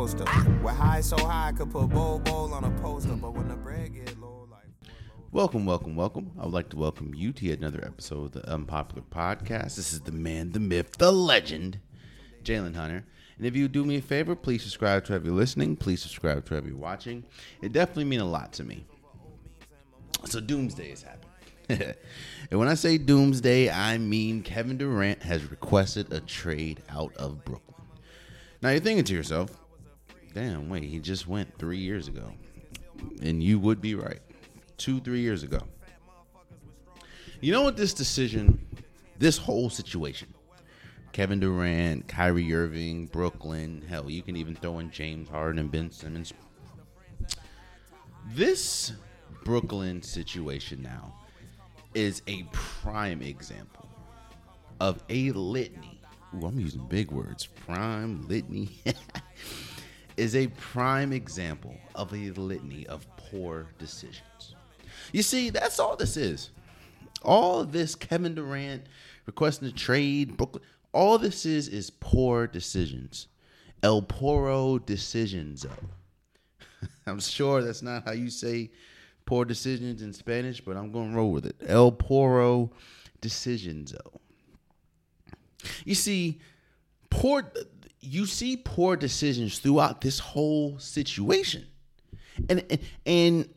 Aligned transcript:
With 0.00 0.14
high 0.76 1.02
so 1.02 1.18
high, 1.18 1.48
I 1.48 1.52
could 1.52 1.70
put 1.70 1.90
Bol 1.90 2.20
Bol 2.20 2.54
on 2.54 2.64
a 2.64 2.70
poster. 2.80 3.12
But 3.12 3.34
when 3.34 3.48
the 3.48 3.54
bread 3.54 3.92
get 3.92 4.18
low, 4.18 4.48
like. 4.50 4.64
Welcome, 5.30 5.66
welcome, 5.66 5.94
welcome. 5.94 6.30
I 6.38 6.44
would 6.44 6.54
like 6.54 6.70
to 6.70 6.78
welcome 6.78 7.14
you 7.14 7.34
to 7.34 7.52
another 7.52 7.84
episode 7.84 8.24
of 8.24 8.32
the 8.32 8.50
Unpopular 8.50 9.02
Podcast. 9.02 9.76
This 9.76 9.92
is 9.92 10.00
the 10.00 10.12
man, 10.12 10.52
the 10.52 10.58
myth, 10.58 10.96
the 10.96 11.12
legend, 11.12 11.80
Jalen 12.42 12.76
Hunter. 12.76 13.04
And 13.36 13.46
if 13.46 13.54
you 13.54 13.68
do 13.68 13.84
me 13.84 13.98
a 13.98 14.00
favor, 14.00 14.34
please 14.34 14.62
subscribe 14.62 15.04
to 15.04 15.20
you're 15.22 15.34
listening. 15.34 15.76
Please 15.76 16.00
subscribe 16.00 16.46
to 16.46 16.62
you're 16.64 16.76
watching. 16.78 17.22
It 17.60 17.74
definitely 17.74 18.04
means 18.04 18.22
a 18.22 18.24
lot 18.24 18.54
to 18.54 18.64
me. 18.64 18.86
So 20.24 20.40
Doomsday 20.40 20.92
is 20.92 21.02
happening. 21.02 21.94
and 22.50 22.58
when 22.58 22.68
I 22.68 22.74
say 22.74 22.96
Doomsday, 22.96 23.68
I 23.68 23.98
mean 23.98 24.42
Kevin 24.44 24.78
Durant 24.78 25.22
has 25.24 25.50
requested 25.50 26.10
a 26.10 26.20
trade 26.20 26.82
out 26.88 27.14
of 27.16 27.44
Brooklyn. 27.44 27.66
Now 28.62 28.70
you're 28.70 28.80
thinking 28.80 29.04
to 29.04 29.14
yourself, 29.14 29.59
damn, 30.34 30.68
wait, 30.68 30.84
he 30.84 30.98
just 30.98 31.26
went 31.26 31.56
three 31.58 31.78
years 31.78 32.08
ago. 32.08 32.32
And 33.22 33.42
you 33.42 33.58
would 33.58 33.80
be 33.80 33.94
right. 33.94 34.20
Two, 34.76 35.00
three 35.00 35.20
years 35.20 35.42
ago. 35.42 35.60
You 37.40 37.52
know 37.52 37.62
what 37.62 37.76
this 37.76 37.94
decision, 37.94 38.66
this 39.18 39.38
whole 39.38 39.70
situation, 39.70 40.28
Kevin 41.12 41.40
Durant, 41.40 42.06
Kyrie 42.06 42.52
Irving, 42.52 43.06
Brooklyn, 43.06 43.82
hell, 43.88 44.10
you 44.10 44.22
can 44.22 44.36
even 44.36 44.54
throw 44.54 44.78
in 44.78 44.90
James 44.90 45.28
Harden 45.28 45.58
and 45.58 45.70
Ben 45.70 45.90
Simmons. 45.90 46.32
This 48.28 48.92
Brooklyn 49.44 50.02
situation 50.02 50.82
now 50.82 51.14
is 51.94 52.22
a 52.26 52.44
prime 52.52 53.22
example 53.22 53.88
of 54.78 55.02
a 55.08 55.32
litany. 55.32 56.00
Ooh, 56.34 56.46
I'm 56.46 56.60
using 56.60 56.86
big 56.86 57.10
words. 57.10 57.46
Prime 57.46 58.26
litany 58.28 58.70
is 60.16 60.36
a 60.36 60.48
prime 60.48 61.12
example 61.12 61.76
of 61.94 62.12
a 62.12 62.30
litany 62.30 62.86
of 62.86 63.06
poor 63.16 63.66
decisions. 63.78 64.54
You 65.12 65.22
see, 65.22 65.50
that's 65.50 65.78
all 65.78 65.96
this 65.96 66.16
is. 66.16 66.50
All 67.22 67.64
this 67.64 67.94
Kevin 67.94 68.34
Durant 68.34 68.84
requesting 69.26 69.68
a 69.68 69.72
trade, 69.72 70.36
Brooklyn, 70.36 70.64
all 70.92 71.18
this 71.18 71.46
is 71.46 71.68
is 71.68 71.90
poor 71.90 72.46
decisions. 72.46 73.28
El 73.82 74.02
Poro 74.02 74.84
decisions. 74.84 75.66
I'm 77.06 77.20
sure 77.20 77.62
that's 77.62 77.82
not 77.82 78.04
how 78.04 78.12
you 78.12 78.30
say 78.30 78.70
poor 79.24 79.44
decisions 79.44 80.02
in 80.02 80.12
Spanish, 80.12 80.60
but 80.60 80.76
I'm 80.76 80.92
going 80.92 81.10
to 81.10 81.16
roll 81.16 81.32
with 81.32 81.46
it. 81.46 81.56
El 81.66 81.92
Poro 81.92 82.70
decisions. 83.20 83.94
You 85.84 85.94
see, 85.94 86.40
poor 87.10 87.50
you 88.00 88.26
see 88.26 88.56
poor 88.56 88.96
decisions 88.96 89.58
throughout 89.58 90.00
this 90.00 90.18
whole 90.18 90.78
situation. 90.78 91.66
And, 92.48 92.64
and 92.70 92.80
and 93.04 93.48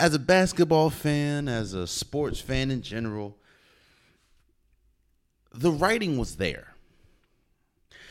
as 0.00 0.14
a 0.14 0.18
basketball 0.18 0.90
fan, 0.90 1.48
as 1.48 1.74
a 1.74 1.86
sports 1.86 2.40
fan 2.40 2.70
in 2.70 2.82
general, 2.82 3.36
the 5.52 5.72
writing 5.72 6.18
was 6.18 6.36
there. 6.36 6.74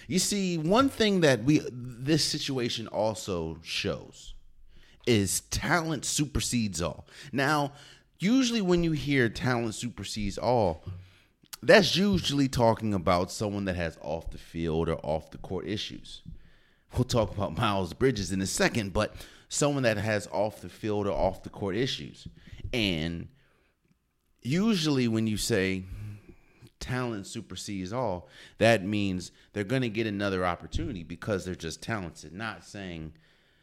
You 0.07 0.19
see, 0.19 0.57
one 0.57 0.89
thing 0.89 1.21
that 1.21 1.43
we 1.43 1.61
this 1.71 2.23
situation 2.23 2.87
also 2.87 3.59
shows 3.63 4.33
is 5.05 5.41
talent 5.41 6.03
supersedes 6.03 6.81
all. 6.81 7.07
Now, 7.31 7.71
usually 8.19 8.61
when 8.61 8.83
you 8.83 8.91
hear 8.91 9.29
talent 9.29 9.75
supersedes 9.75 10.37
all, 10.37 10.83
that's 11.67 11.95
usually 11.95 12.47
talking 12.47 12.93
about 12.93 13.31
someone 13.31 13.65
that 13.65 13.75
has 13.75 13.97
off 14.01 14.31
the 14.31 14.37
field 14.37 14.89
or 14.89 14.99
off 15.03 15.31
the 15.31 15.37
court 15.37 15.67
issues. 15.67 16.21
We'll 16.93 17.03
talk 17.03 17.35
about 17.35 17.57
Miles 17.57 17.93
Bridges 17.93 18.31
in 18.31 18.41
a 18.41 18.47
second, 18.47 18.93
but 18.93 19.13
someone 19.49 19.83
that 19.83 19.97
has 19.97 20.27
off 20.31 20.61
the 20.61 20.69
field 20.69 21.07
or 21.07 21.13
off 21.13 21.43
the 21.43 21.49
court 21.49 21.75
issues. 21.75 22.27
And 22.73 23.27
usually 24.41 25.07
when 25.07 25.27
you 25.27 25.37
say 25.37 25.83
talent 26.79 27.27
supersedes 27.27 27.91
all, 27.91 28.27
that 28.57 28.83
means 28.83 29.31
they're 29.53 29.63
going 29.63 29.81
to 29.81 29.89
get 29.89 30.07
another 30.07 30.45
opportunity 30.45 31.03
because 31.03 31.45
they're 31.45 31.55
just 31.55 31.81
talented, 31.81 32.33
not 32.33 32.63
saying, 32.63 33.13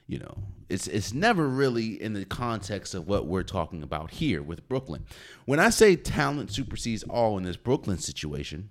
you 0.06 0.19
know, 0.19 0.38
it's 0.69 0.87
it's 0.87 1.12
never 1.12 1.47
really 1.48 2.00
in 2.00 2.12
the 2.12 2.25
context 2.25 2.94
of 2.94 3.09
what 3.09 3.26
we're 3.26 3.42
talking 3.42 3.82
about 3.82 4.10
here 4.10 4.42
with 4.42 4.69
Brooklyn. 4.69 5.04
When 5.44 5.59
I 5.59 5.70
say 5.70 5.97
talent 5.97 6.53
supersedes 6.53 7.03
all 7.04 7.38
in 7.38 7.44
this 7.44 7.56
Brooklyn 7.56 7.98
situation, 7.98 8.70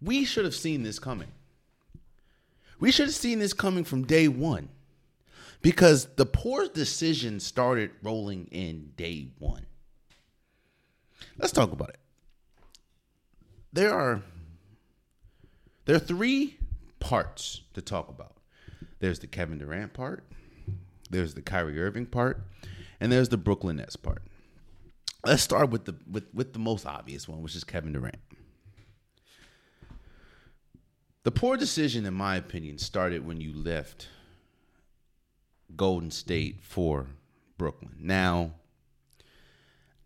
we 0.00 0.24
should 0.24 0.44
have 0.44 0.54
seen 0.54 0.82
this 0.82 0.98
coming. 0.98 1.28
We 2.78 2.90
should 2.90 3.06
have 3.06 3.14
seen 3.14 3.40
this 3.40 3.52
coming 3.52 3.84
from 3.84 4.04
day 4.06 4.26
1 4.26 4.68
because 5.60 6.06
the 6.16 6.24
poor 6.24 6.66
decision 6.66 7.38
started 7.38 7.90
rolling 8.02 8.46
in 8.50 8.92
day 8.96 9.28
1. 9.38 9.66
Let's 11.36 11.52
talk 11.52 11.72
about 11.72 11.90
it 11.90 12.00
there 13.72 13.92
are 13.92 14.22
there 15.84 15.96
are 15.96 16.00
three 16.00 16.56
parts 16.98 17.62
to 17.74 17.82
talk 17.82 18.08
about. 18.08 18.36
There's 19.00 19.18
the 19.18 19.26
Kevin 19.26 19.58
Durant 19.58 19.92
part, 19.92 20.24
there's 21.10 21.34
the 21.34 21.42
Kyrie 21.42 21.80
Irving 21.80 22.06
part, 22.06 22.42
and 23.00 23.10
there's 23.10 23.30
the 23.30 23.36
Brooklyn 23.36 23.76
Nets 23.76 23.96
part. 23.96 24.22
Let's 25.24 25.42
start 25.42 25.70
with 25.70 25.84
the 25.84 25.96
with, 26.10 26.32
with 26.32 26.52
the 26.52 26.58
most 26.58 26.86
obvious 26.86 27.28
one, 27.28 27.42
which 27.42 27.56
is 27.56 27.64
Kevin 27.64 27.92
Durant. 27.92 28.18
The 31.22 31.30
poor 31.30 31.58
decision, 31.58 32.06
in 32.06 32.14
my 32.14 32.36
opinion, 32.36 32.78
started 32.78 33.26
when 33.26 33.40
you 33.40 33.52
left 33.52 34.08
Golden 35.76 36.10
State 36.10 36.62
for 36.62 37.06
Brooklyn. 37.58 37.94
Now, 38.00 38.52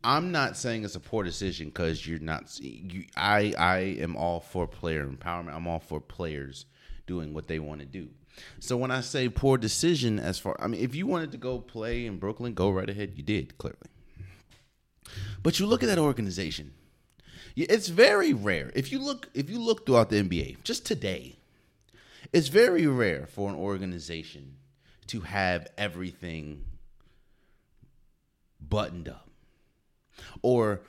I'm 0.02 0.32
not 0.32 0.56
saying 0.56 0.84
it's 0.84 0.96
a 0.96 1.00
poor 1.00 1.22
decision 1.22 1.68
because 1.68 2.06
you're 2.06 2.18
not. 2.18 2.58
You, 2.60 3.04
I 3.16 3.54
I 3.56 3.78
am 4.00 4.16
all 4.16 4.40
for 4.40 4.66
player 4.66 5.06
empowerment. 5.06 5.54
I'm 5.54 5.68
all 5.68 5.78
for 5.78 6.00
players 6.00 6.66
doing 7.06 7.32
what 7.32 7.46
they 7.46 7.58
want 7.60 7.80
to 7.80 7.86
do. 7.86 8.08
So 8.60 8.76
when 8.76 8.90
I 8.90 9.00
say 9.00 9.28
poor 9.28 9.58
decision, 9.58 10.18
as 10.18 10.38
far 10.38 10.56
I 10.58 10.66
mean, 10.66 10.80
if 10.80 10.94
you 10.94 11.06
wanted 11.06 11.32
to 11.32 11.38
go 11.38 11.58
play 11.58 12.06
in 12.06 12.18
Brooklyn, 12.18 12.54
go 12.54 12.70
right 12.70 12.88
ahead. 12.88 13.12
You 13.16 13.22
did 13.22 13.58
clearly. 13.58 13.78
But 15.42 15.60
you 15.60 15.66
look 15.66 15.82
at 15.82 15.88
that 15.88 15.98
organization. 15.98 16.72
It's 17.56 17.88
very 17.88 18.32
rare. 18.32 18.72
If 18.74 18.90
you 18.90 18.98
look, 18.98 19.28
if 19.34 19.48
you 19.48 19.60
look 19.60 19.86
throughout 19.86 20.10
the 20.10 20.22
NBA, 20.22 20.64
just 20.64 20.84
today, 20.84 21.36
it's 22.32 22.48
very 22.48 22.86
rare 22.86 23.26
for 23.26 23.48
an 23.48 23.54
organization 23.54 24.56
to 25.08 25.20
have 25.20 25.68
everything 25.78 26.64
buttoned 28.60 29.08
up 29.08 29.28
or 30.42 30.80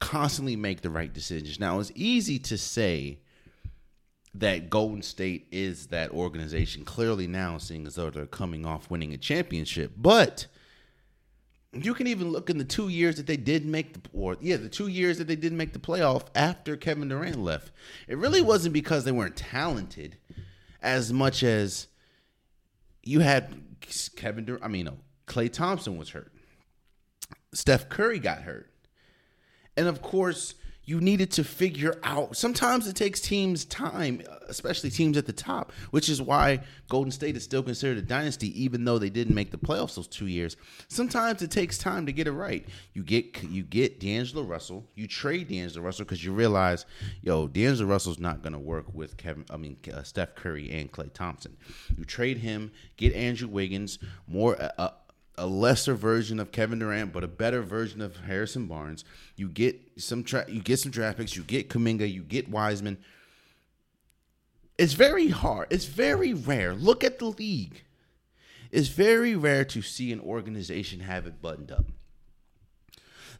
constantly 0.00 0.56
make 0.56 0.80
the 0.80 0.90
right 0.90 1.12
decisions. 1.12 1.60
Now, 1.60 1.78
it's 1.78 1.92
easy 1.94 2.38
to 2.38 2.56
say 2.56 3.18
that 4.34 4.70
Golden 4.70 5.02
State 5.02 5.46
is 5.52 5.88
that 5.88 6.10
organization 6.10 6.84
clearly 6.84 7.26
now, 7.26 7.58
seeing 7.58 7.86
as 7.86 7.96
though 7.96 8.10
they're 8.10 8.26
coming 8.26 8.64
off 8.64 8.90
winning 8.90 9.12
a 9.12 9.18
championship. 9.18 9.92
But 9.96 10.46
you 11.72 11.94
can 11.94 12.06
even 12.06 12.30
look 12.30 12.50
in 12.50 12.58
the 12.58 12.64
two 12.64 12.88
years 12.88 13.16
that 13.16 13.26
they 13.26 13.36
did 13.36 13.64
make 13.66 13.94
the 13.94 14.00
or 14.12 14.36
yeah, 14.40 14.56
the 14.56 14.68
two 14.68 14.88
years 14.88 15.18
that 15.18 15.26
they 15.26 15.36
didn't 15.36 15.58
make 15.58 15.72
the 15.72 15.78
playoff 15.78 16.24
after 16.34 16.76
Kevin 16.76 17.08
Durant 17.08 17.38
left. 17.38 17.72
It 18.08 18.18
really 18.18 18.40
mm-hmm. 18.40 18.48
wasn't 18.48 18.74
because 18.74 19.04
they 19.04 19.12
weren't 19.12 19.36
talented 19.36 20.16
as 20.82 21.12
much 21.12 21.42
as 21.42 21.88
you 23.02 23.20
had 23.20 23.54
Kevin 24.16 24.44
Durant. 24.44 24.64
I 24.64 24.68
mean, 24.68 24.86
no, 24.86 24.98
Klay 25.26 25.52
Thompson 25.52 25.96
was 25.96 26.10
hurt. 26.10 26.32
Steph 27.52 27.88
Curry 27.88 28.18
got 28.18 28.42
hurt. 28.42 28.70
And 29.76 29.88
of 29.88 30.02
course, 30.02 30.54
you 30.84 31.00
needed 31.00 31.30
to 31.32 31.44
figure 31.44 31.98
out. 32.02 32.36
Sometimes 32.36 32.88
it 32.88 32.96
takes 32.96 33.20
teams 33.20 33.64
time, 33.64 34.22
especially 34.48 34.90
teams 34.90 35.16
at 35.16 35.26
the 35.26 35.32
top, 35.32 35.72
which 35.90 36.08
is 36.08 36.20
why 36.20 36.60
Golden 36.88 37.12
State 37.12 37.36
is 37.36 37.44
still 37.44 37.62
considered 37.62 37.98
a 37.98 38.02
dynasty, 38.02 38.62
even 38.62 38.84
though 38.84 38.98
they 38.98 39.10
didn't 39.10 39.34
make 39.34 39.50
the 39.50 39.58
playoffs 39.58 39.94
those 39.94 40.08
two 40.08 40.26
years. 40.26 40.56
Sometimes 40.88 41.40
it 41.42 41.50
takes 41.50 41.78
time 41.78 42.06
to 42.06 42.12
get 42.12 42.26
it 42.26 42.32
right. 42.32 42.66
You 42.94 43.02
get 43.04 43.42
you 43.44 43.62
get 43.62 44.00
D'Angelo 44.00 44.42
Russell, 44.42 44.84
you 44.94 45.06
trade 45.06 45.48
D'Angelo 45.48 45.84
Russell 45.84 46.04
because 46.04 46.24
you 46.24 46.32
realize, 46.32 46.84
yo, 47.22 47.46
D'Angelo 47.46 47.88
Russell's 47.88 48.18
not 48.18 48.42
going 48.42 48.52
to 48.52 48.58
work 48.58 48.92
with 48.92 49.16
Kevin. 49.16 49.44
I 49.50 49.56
mean, 49.56 49.76
uh, 49.92 50.02
Steph 50.02 50.34
Curry 50.34 50.70
and 50.70 50.90
Klay 50.90 51.12
Thompson. 51.12 51.56
You 51.96 52.04
trade 52.04 52.38
him, 52.38 52.72
get 52.96 53.14
Andrew 53.14 53.48
Wiggins, 53.48 53.98
more. 54.26 54.56
Uh, 54.78 54.90
a 55.42 55.46
lesser 55.46 55.94
version 55.94 56.38
of 56.38 56.52
Kevin 56.52 56.78
Durant, 56.78 57.12
but 57.12 57.24
a 57.24 57.28
better 57.28 57.62
version 57.62 58.00
of 58.00 58.16
Harrison 58.16 58.66
Barnes. 58.66 59.04
You 59.34 59.48
get 59.48 59.76
some 59.96 60.22
tra- 60.22 60.48
you 60.48 60.62
get 60.62 60.78
some 60.78 60.92
draft 60.92 61.18
picks, 61.18 61.36
you 61.36 61.42
get 61.42 61.68
Kuminga, 61.68 62.10
you 62.10 62.22
get 62.22 62.48
Wiseman. 62.48 62.96
It's 64.78 64.92
very 64.92 65.28
hard. 65.28 65.66
It's 65.70 65.86
very 65.86 66.32
rare. 66.32 66.74
Look 66.74 67.02
at 67.02 67.18
the 67.18 67.26
league. 67.26 67.82
It's 68.70 68.86
very 68.86 69.34
rare 69.34 69.64
to 69.64 69.82
see 69.82 70.12
an 70.12 70.20
organization 70.20 71.00
have 71.00 71.26
it 71.26 71.42
buttoned 71.42 71.72
up. 71.72 71.86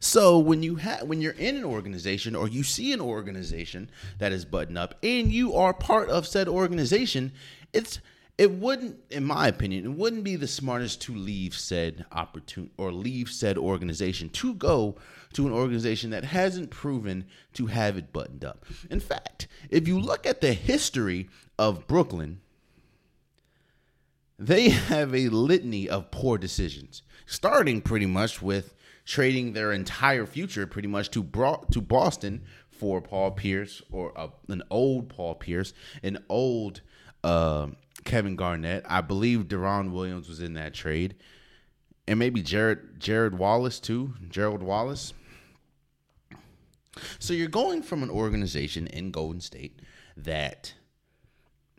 So 0.01 0.37
when 0.37 0.61
you 0.61 0.75
have 0.75 1.03
when 1.03 1.21
you're 1.21 1.31
in 1.31 1.55
an 1.55 1.63
organization 1.63 2.35
or 2.35 2.49
you 2.49 2.63
see 2.63 2.91
an 2.91 2.99
organization 2.99 3.89
that 4.19 4.33
is 4.33 4.43
buttoned 4.43 4.77
up 4.77 4.95
and 5.01 5.31
you 5.31 5.55
are 5.55 5.73
part 5.73 6.09
of 6.09 6.27
said 6.27 6.49
organization, 6.49 7.31
it's 7.71 8.01
it 8.37 8.51
wouldn't, 8.51 8.97
in 9.11 9.23
my 9.23 9.47
opinion, 9.47 9.85
it 9.85 9.91
wouldn't 9.91 10.23
be 10.23 10.35
the 10.35 10.47
smartest 10.47 11.01
to 11.03 11.13
leave 11.13 11.53
said 11.53 12.05
opportunity 12.11 12.73
or 12.77 12.91
leave 12.91 13.29
said 13.29 13.57
organization 13.57 14.29
to 14.29 14.55
go 14.55 14.95
to 15.33 15.45
an 15.45 15.53
organization 15.53 16.09
that 16.09 16.23
hasn't 16.23 16.71
proven 16.71 17.25
to 17.53 17.67
have 17.67 17.97
it 17.97 18.11
buttoned 18.11 18.43
up. 18.43 18.65
In 18.89 18.99
fact, 18.99 19.47
if 19.69 19.87
you 19.87 19.99
look 19.99 20.25
at 20.25 20.41
the 20.41 20.53
history 20.53 21.29
of 21.59 21.87
Brooklyn, 21.87 22.41
they 24.39 24.69
have 24.69 25.13
a 25.13 25.29
litany 25.29 25.87
of 25.87 26.09
poor 26.09 26.39
decisions, 26.39 27.03
starting 27.27 27.81
pretty 27.81 28.07
much 28.07 28.41
with 28.41 28.73
trading 29.05 29.53
their 29.53 29.71
entire 29.71 30.25
future 30.25 30.65
pretty 30.65 30.87
much 30.87 31.11
to 31.11 31.23
to 31.71 31.81
Boston 31.81 32.41
for 32.71 33.01
Paul 33.01 33.31
Pierce 33.31 33.81
or 33.91 34.17
uh, 34.17 34.29
an 34.47 34.63
old 34.69 35.09
Paul 35.09 35.35
Pierce, 35.35 35.73
an 36.01 36.23
old 36.29 36.81
uh, 37.23 37.67
Kevin 38.03 38.35
Garnett. 38.35 38.85
I 38.87 39.01
believe 39.01 39.47
Deron 39.47 39.91
Williams 39.91 40.27
was 40.27 40.41
in 40.41 40.53
that 40.53 40.73
trade, 40.73 41.15
and 42.07 42.19
maybe 42.19 42.41
Jared 42.41 42.99
Jared 42.99 43.37
Wallace 43.37 43.79
too. 43.79 44.13
Gerald 44.29 44.63
Wallace. 44.63 45.13
So 47.19 47.33
you're 47.33 47.47
going 47.47 47.81
from 47.81 48.03
an 48.03 48.09
organization 48.09 48.87
in 48.87 49.11
Golden 49.11 49.41
State 49.41 49.81
that 50.15 50.73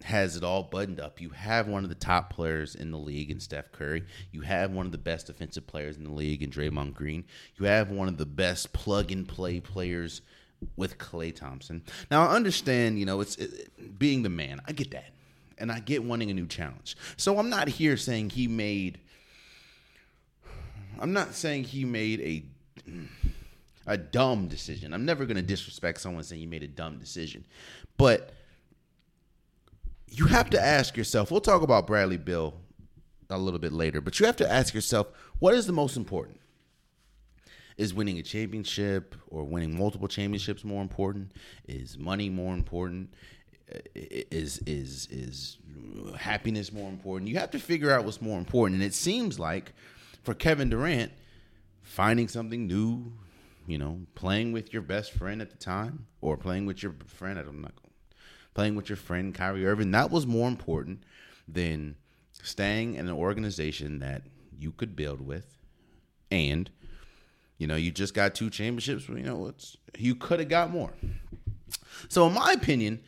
has 0.02 0.36
it 0.36 0.44
all 0.44 0.64
buttoned 0.64 1.00
up. 1.00 1.20
You 1.20 1.30
have 1.30 1.66
one 1.66 1.82
of 1.82 1.88
the 1.88 1.94
top 1.94 2.30
players 2.30 2.74
in 2.74 2.90
the 2.90 2.98
league 2.98 3.30
in 3.30 3.40
Steph 3.40 3.72
Curry. 3.72 4.04
You 4.32 4.42
have 4.42 4.72
one 4.72 4.86
of 4.86 4.92
the 4.92 4.98
best 4.98 5.28
defensive 5.28 5.66
players 5.66 5.96
in 5.96 6.04
the 6.04 6.10
league 6.10 6.42
in 6.42 6.50
Draymond 6.50 6.94
Green. 6.94 7.24
You 7.56 7.66
have 7.66 7.90
one 7.90 8.08
of 8.08 8.18
the 8.18 8.26
best 8.26 8.72
plug 8.72 9.12
and 9.12 9.26
play 9.26 9.60
players 9.60 10.20
with 10.76 10.98
Klay 10.98 11.34
Thompson. 11.34 11.82
Now 12.10 12.26
I 12.26 12.34
understand, 12.34 12.98
you 12.98 13.06
know, 13.06 13.20
it's 13.20 13.36
it, 13.36 13.98
being 13.98 14.22
the 14.22 14.28
man. 14.28 14.60
I 14.66 14.72
get 14.72 14.90
that. 14.90 15.10
And 15.58 15.70
I 15.70 15.80
get 15.80 16.02
wanting 16.02 16.30
a 16.30 16.34
new 16.34 16.46
challenge. 16.46 16.96
So 17.16 17.38
I'm 17.38 17.48
not 17.48 17.68
here 17.68 17.96
saying 17.96 18.30
he 18.30 18.48
made 18.48 18.98
I'm 20.98 21.12
not 21.12 21.34
saying 21.34 21.64
he 21.64 21.84
made 21.84 22.20
a 22.20 22.44
a 23.86 23.96
dumb 23.96 24.48
decision. 24.48 24.94
I'm 24.94 25.04
never 25.04 25.26
going 25.26 25.36
to 25.36 25.42
disrespect 25.42 26.00
someone 26.00 26.22
saying 26.24 26.40
he 26.40 26.46
made 26.46 26.62
a 26.62 26.68
dumb 26.68 26.98
decision. 26.98 27.44
But 27.96 28.32
you 30.08 30.26
have 30.26 30.50
to 30.50 30.60
ask 30.60 30.96
yourself, 30.96 31.30
we'll 31.30 31.40
talk 31.40 31.62
about 31.62 31.86
Bradley 31.86 32.16
Beal 32.16 32.54
a 33.28 33.38
little 33.38 33.58
bit 33.58 33.72
later, 33.72 34.00
but 34.00 34.20
you 34.20 34.26
have 34.26 34.36
to 34.36 34.50
ask 34.50 34.74
yourself, 34.74 35.08
what 35.38 35.54
is 35.54 35.66
the 35.66 35.72
most 35.72 35.96
important? 35.96 36.40
Is 37.76 37.92
winning 37.92 38.18
a 38.18 38.22
championship 38.22 39.16
or 39.28 39.44
winning 39.44 39.76
multiple 39.76 40.06
championships 40.06 40.64
more 40.64 40.80
important? 40.80 41.32
Is 41.66 41.98
money 41.98 42.30
more 42.30 42.54
important? 42.54 43.12
Is 43.94 44.58
is 44.66 45.08
is 45.10 45.58
happiness 46.16 46.72
more 46.72 46.88
important? 46.88 47.28
You 47.28 47.38
have 47.38 47.50
to 47.52 47.58
figure 47.58 47.90
out 47.90 48.04
what's 48.04 48.20
more 48.20 48.38
important. 48.38 48.80
And 48.80 48.84
it 48.84 48.94
seems 48.94 49.38
like 49.38 49.72
for 50.22 50.34
Kevin 50.34 50.70
Durant, 50.70 51.12
finding 51.82 52.28
something 52.28 52.66
new, 52.66 53.12
you 53.66 53.78
know, 53.78 54.00
playing 54.14 54.52
with 54.52 54.72
your 54.72 54.82
best 54.82 55.12
friend 55.12 55.40
at 55.42 55.50
the 55.50 55.56
time 55.56 56.06
or 56.20 56.36
playing 56.36 56.66
with 56.66 56.82
your 56.82 56.94
friend, 57.06 57.38
I 57.38 57.42
don't 57.42 57.60
know, 57.60 57.68
playing 58.54 58.74
with 58.74 58.88
your 58.88 58.96
friend 58.96 59.34
Kyrie 59.34 59.66
Irving, 59.66 59.90
that 59.92 60.10
was 60.10 60.26
more 60.26 60.48
important 60.48 61.04
than 61.48 61.96
staying 62.42 62.94
in 62.94 63.06
an 63.06 63.14
organization 63.14 63.98
that 64.00 64.22
you 64.58 64.72
could 64.72 64.96
build 64.96 65.20
with 65.20 65.58
and 66.30 66.70
you 67.58 67.66
know 67.66 67.76
you 67.76 67.90
just 67.90 68.14
got 68.14 68.34
two 68.34 68.50
championships 68.50 69.08
you 69.08 69.22
know 69.22 69.46
it's 69.46 69.76
you 69.96 70.14
could 70.14 70.40
have 70.40 70.48
got 70.48 70.70
more 70.70 70.92
so 72.08 72.26
in 72.26 72.34
my 72.34 72.52
opinion 72.52 73.00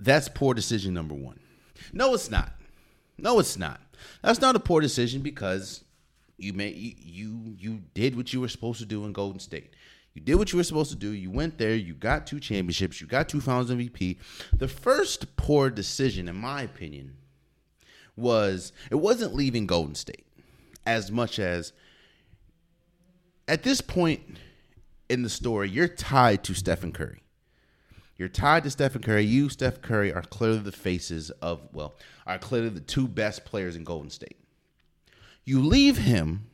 that's 0.00 0.28
poor 0.28 0.54
decision 0.54 0.94
number 0.94 1.14
one 1.14 1.38
no 1.92 2.14
it's 2.14 2.30
not 2.30 2.52
no 3.18 3.38
it's 3.38 3.56
not 3.56 3.80
that's 4.22 4.40
not 4.40 4.56
a 4.56 4.60
poor 4.60 4.80
decision 4.80 5.20
because 5.22 5.84
you 6.38 6.52
made 6.52 6.74
you 6.76 7.54
you, 7.58 7.82
did 7.94 8.16
what 8.16 8.32
you 8.32 8.40
were 8.40 8.48
supposed 8.48 8.80
to 8.80 8.86
do 8.86 9.04
in 9.04 9.12
golden 9.12 9.38
state 9.38 9.74
you 10.14 10.20
did 10.20 10.34
what 10.36 10.52
you 10.52 10.56
were 10.56 10.64
supposed 10.64 10.90
to 10.90 10.96
do. 10.96 11.10
You 11.10 11.30
went 11.30 11.58
there. 11.58 11.74
You 11.74 11.94
got 11.94 12.26
two 12.26 12.40
championships. 12.40 13.00
You 13.00 13.06
got 13.06 13.28
two 13.28 13.40
Finals 13.40 13.70
MVP. 13.70 14.16
The 14.56 14.66
first 14.66 15.36
poor 15.36 15.70
decision, 15.70 16.28
in 16.28 16.34
my 16.36 16.62
opinion, 16.62 17.16
was 18.16 18.72
it 18.90 18.96
wasn't 18.96 19.34
leaving 19.34 19.66
Golden 19.66 19.94
State 19.94 20.26
as 20.84 21.12
much 21.12 21.38
as 21.38 21.72
at 23.46 23.62
this 23.62 23.80
point 23.80 24.20
in 25.08 25.22
the 25.22 25.28
story, 25.28 25.68
you're 25.68 25.88
tied 25.88 26.44
to 26.44 26.54
Stephen 26.54 26.92
Curry. 26.92 27.19
You're 28.20 28.28
tied 28.28 28.64
to 28.64 28.70
Stephen 28.70 29.00
Curry. 29.00 29.24
You, 29.24 29.48
Steph 29.48 29.80
Curry, 29.80 30.12
are 30.12 30.20
clearly 30.20 30.58
the 30.58 30.72
faces 30.72 31.30
of, 31.40 31.66
well, 31.72 31.94
are 32.26 32.36
clearly 32.36 32.68
the 32.68 32.78
two 32.78 33.08
best 33.08 33.46
players 33.46 33.76
in 33.76 33.82
Golden 33.82 34.10
State. 34.10 34.36
You 35.46 35.64
leave 35.64 35.96
him 35.96 36.44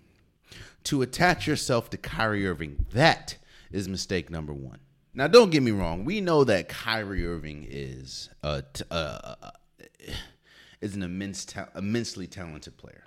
to 0.85 1.03
attach 1.03 1.49
yourself 1.49 1.91
to 1.91 1.97
Kyrie 1.97 2.47
Irving. 2.47 2.87
That 2.93 3.37
is 3.73 3.89
mistake 3.89 4.31
number 4.31 4.53
one. 4.53 4.79
Now, 5.13 5.27
don't 5.27 5.51
get 5.51 5.61
me 5.61 5.73
wrong. 5.73 6.05
We 6.05 6.21
know 6.21 6.45
that 6.45 6.69
Kyrie 6.69 7.27
Irving 7.27 7.67
is 7.69 8.31
a, 8.45 8.63
uh, 8.89 9.35
uh, 9.43 9.51
is 10.81 10.95
an 10.95 11.03
immense, 11.03 11.47
ta- 11.47 11.71
immensely 11.75 12.29
talented 12.29 12.77
player. 12.77 13.03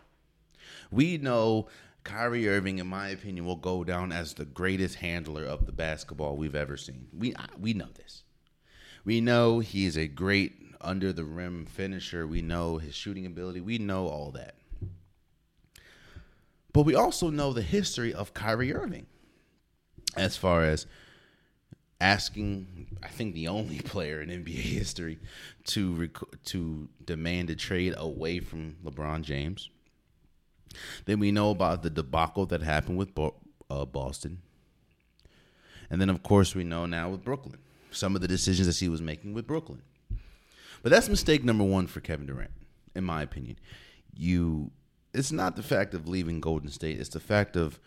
We 0.91 1.17
know 1.17 1.69
Kyrie 2.03 2.50
Irving, 2.50 2.79
in 2.79 2.88
my 2.88 3.07
opinion, 3.07 3.45
will 3.45 3.56
go 3.56 3.85
down 3.85 4.11
as 4.11 4.33
the 4.33 4.44
greatest 4.44 4.95
handler 4.95 5.45
of 5.45 5.65
the 5.65 5.71
basketball 5.71 6.35
we've 6.35 6.56
ever 6.56 6.75
seen. 6.75 7.07
We 7.17 7.33
we 7.57 7.73
know 7.73 7.88
this. 7.95 8.23
We 9.06 9.22
know 9.22 9.60
he's 9.60 9.98
a 9.98 10.07
great 10.07 10.54
under 10.81 11.12
the 11.12 11.25
rim 11.25 11.66
finisher. 11.66 12.25
We 12.25 12.42
know 12.42 12.78
his 12.78 12.96
shooting 12.96 13.25
ability. 13.25 13.62
We 13.62 13.78
know 13.78 14.07
all 14.07 14.31
that. 14.31 14.56
But 16.72 16.84
we 16.84 16.96
also 16.96 17.30
know 17.30 17.51
the 17.51 17.62
history 17.62 18.13
of 18.13 18.34
Kyrie 18.34 18.74
Irving 18.74 19.07
as 20.16 20.38
far 20.38 20.64
as 20.64 20.85
asking, 22.00 22.97
I 23.04 23.07
think 23.07 23.33
the 23.33 23.47
only 23.47 23.80
player 23.83 24.21
in 24.21 24.30
NBA 24.30 24.54
history 24.54 25.19
to 25.66 25.94
rec- 25.94 26.44
to 26.45 26.90
demand 27.04 27.50
a 27.50 27.56
trade 27.56 27.94
away 27.97 28.40
from 28.40 28.78
LeBron 28.83 29.23
James. 29.23 29.69
Then 31.06 31.19
we 31.19 31.31
know 31.31 31.50
about 31.50 31.81
the 31.81 31.90
debacle 31.90 32.45
that 32.47 32.62
happened 32.62 32.97
with 32.97 33.16
Bo- 33.16 33.35
uh, 33.71 33.85
Boston, 33.85 34.44
and 35.90 36.00
then 36.00 36.09
of 36.09 36.21
course 36.21 36.54
we 36.54 36.64
know 36.64 36.85
now 36.85 37.09
with 37.09 37.23
Brooklyn 37.23 37.57
some 37.92 38.16
of 38.16 38.22
the 38.22 38.28
decisions 38.28 38.68
that 38.68 38.78
he 38.78 38.90
was 38.90 39.02
making 39.02 39.34
with 39.34 39.48
Brooklyn. 39.48 39.81
But 40.81 40.92
that's 40.92 41.10
mistake 41.10 41.44
number 41.44 41.64
one 41.64 41.88
for 41.88 42.00
Kevin 42.00 42.26
Durant, 42.26 42.52
in 42.96 43.04
my 43.04 43.22
opinion. 43.22 43.58
You, 44.16 44.72
it's 45.14 45.31
not 45.31 45.56
the 45.56 45.64
fact 45.64 45.94
of 45.94 46.08
leaving 46.08 46.40
Golden 46.40 46.69
State; 46.69 47.00
it's 47.00 47.10
the 47.10 47.19
fact 47.19 47.56
of 47.56 47.80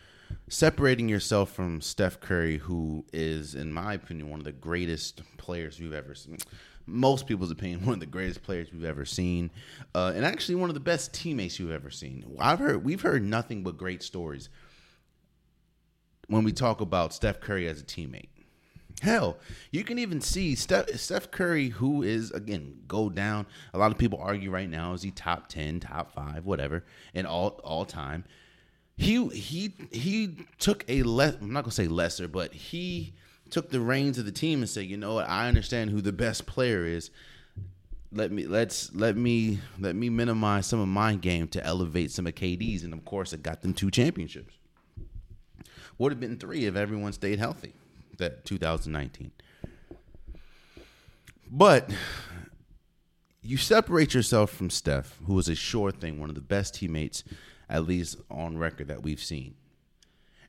separating 0.48 1.08
yourself 1.08 1.52
from 1.52 1.80
Steph 1.80 2.20
Curry, 2.20 2.58
who 2.58 3.04
is, 3.12 3.54
in 3.54 3.72
my 3.72 3.94
opinion, 3.94 4.30
one 4.30 4.40
of 4.40 4.44
the 4.44 4.52
greatest 4.52 5.22
players 5.36 5.80
we've 5.80 5.92
ever 5.92 6.14
seen. 6.14 6.38
Most 6.86 7.26
people's 7.26 7.50
opinion, 7.50 7.80
one 7.84 7.94
of 7.94 8.00
the 8.00 8.06
greatest 8.06 8.42
players 8.42 8.72
we've 8.72 8.84
ever 8.84 9.04
seen, 9.04 9.50
uh, 9.94 10.12
and 10.14 10.24
actually 10.24 10.56
one 10.56 10.70
of 10.70 10.74
the 10.74 10.80
best 10.80 11.12
teammates 11.14 11.58
you've 11.58 11.70
ever 11.70 11.90
seen. 11.90 12.24
I've 12.38 12.58
heard 12.58 12.84
we've 12.84 13.02
heard 13.02 13.22
nothing 13.22 13.62
but 13.62 13.78
great 13.78 14.02
stories 14.02 14.48
when 16.28 16.44
we 16.44 16.52
talk 16.52 16.80
about 16.80 17.14
Steph 17.14 17.40
Curry 17.40 17.68
as 17.68 17.80
a 17.80 17.84
teammate. 17.84 18.28
Hell, 19.02 19.38
you 19.70 19.84
can 19.84 19.98
even 19.98 20.20
see 20.20 20.54
Steph, 20.54 20.88
Steph 20.98 21.30
Curry, 21.30 21.68
who 21.68 22.02
is 22.02 22.30
again 22.30 22.78
go 22.88 23.10
down. 23.10 23.46
A 23.74 23.78
lot 23.78 23.92
of 23.92 23.98
people 23.98 24.18
argue 24.20 24.50
right 24.50 24.70
now 24.70 24.94
is 24.94 25.02
he 25.02 25.10
top 25.10 25.48
ten, 25.48 25.80
top 25.80 26.12
five, 26.12 26.44
whatever, 26.44 26.84
in 27.12 27.26
all 27.26 27.60
all 27.62 27.84
time 27.84 28.24
he 28.96 29.26
he 29.28 29.72
he 29.90 30.36
took 30.58 30.84
a 30.88 31.02
less 31.02 31.36
I'm 31.40 31.52
not 31.52 31.64
gonna 31.64 31.72
say 31.72 31.88
lesser, 31.88 32.28
but 32.28 32.52
he 32.52 33.14
took 33.50 33.70
the 33.70 33.80
reins 33.80 34.18
of 34.18 34.24
the 34.24 34.32
team 34.32 34.60
and 34.60 34.68
said, 34.68 34.86
you 34.86 34.96
know 34.96 35.14
what, 35.14 35.28
I 35.28 35.48
understand 35.48 35.90
who 35.90 36.00
the 36.00 36.12
best 36.12 36.46
player 36.46 36.84
is. 36.84 37.10
Let 38.12 38.30
me 38.30 38.46
let's 38.46 38.94
let 38.94 39.16
me 39.16 39.60
let 39.78 39.96
me 39.96 40.10
minimize 40.10 40.66
some 40.66 40.80
of 40.80 40.88
my 40.88 41.14
game 41.14 41.48
to 41.48 41.64
elevate 41.64 42.10
some 42.10 42.26
of 42.26 42.34
KD's, 42.34 42.84
and 42.84 42.92
of 42.92 43.04
course, 43.04 43.32
it 43.32 43.42
got 43.42 43.62
them 43.62 43.72
two 43.72 43.90
championships. 43.90 44.54
Would 45.98 46.12
have 46.12 46.20
been 46.20 46.36
three 46.36 46.66
if 46.66 46.76
everyone 46.76 47.12
stayed 47.12 47.38
healthy. 47.38 47.72
That 48.22 48.44
2019, 48.44 49.32
but 51.50 51.90
you 53.42 53.56
separate 53.56 54.14
yourself 54.14 54.52
from 54.52 54.70
Steph, 54.70 55.18
who 55.26 55.34
was 55.34 55.48
a 55.48 55.56
sure 55.56 55.90
thing, 55.90 56.20
one 56.20 56.28
of 56.28 56.36
the 56.36 56.40
best 56.40 56.76
teammates 56.76 57.24
at 57.68 57.84
least 57.84 58.16
on 58.30 58.56
record 58.58 58.86
that 58.86 59.02
we've 59.02 59.22
seen. 59.22 59.56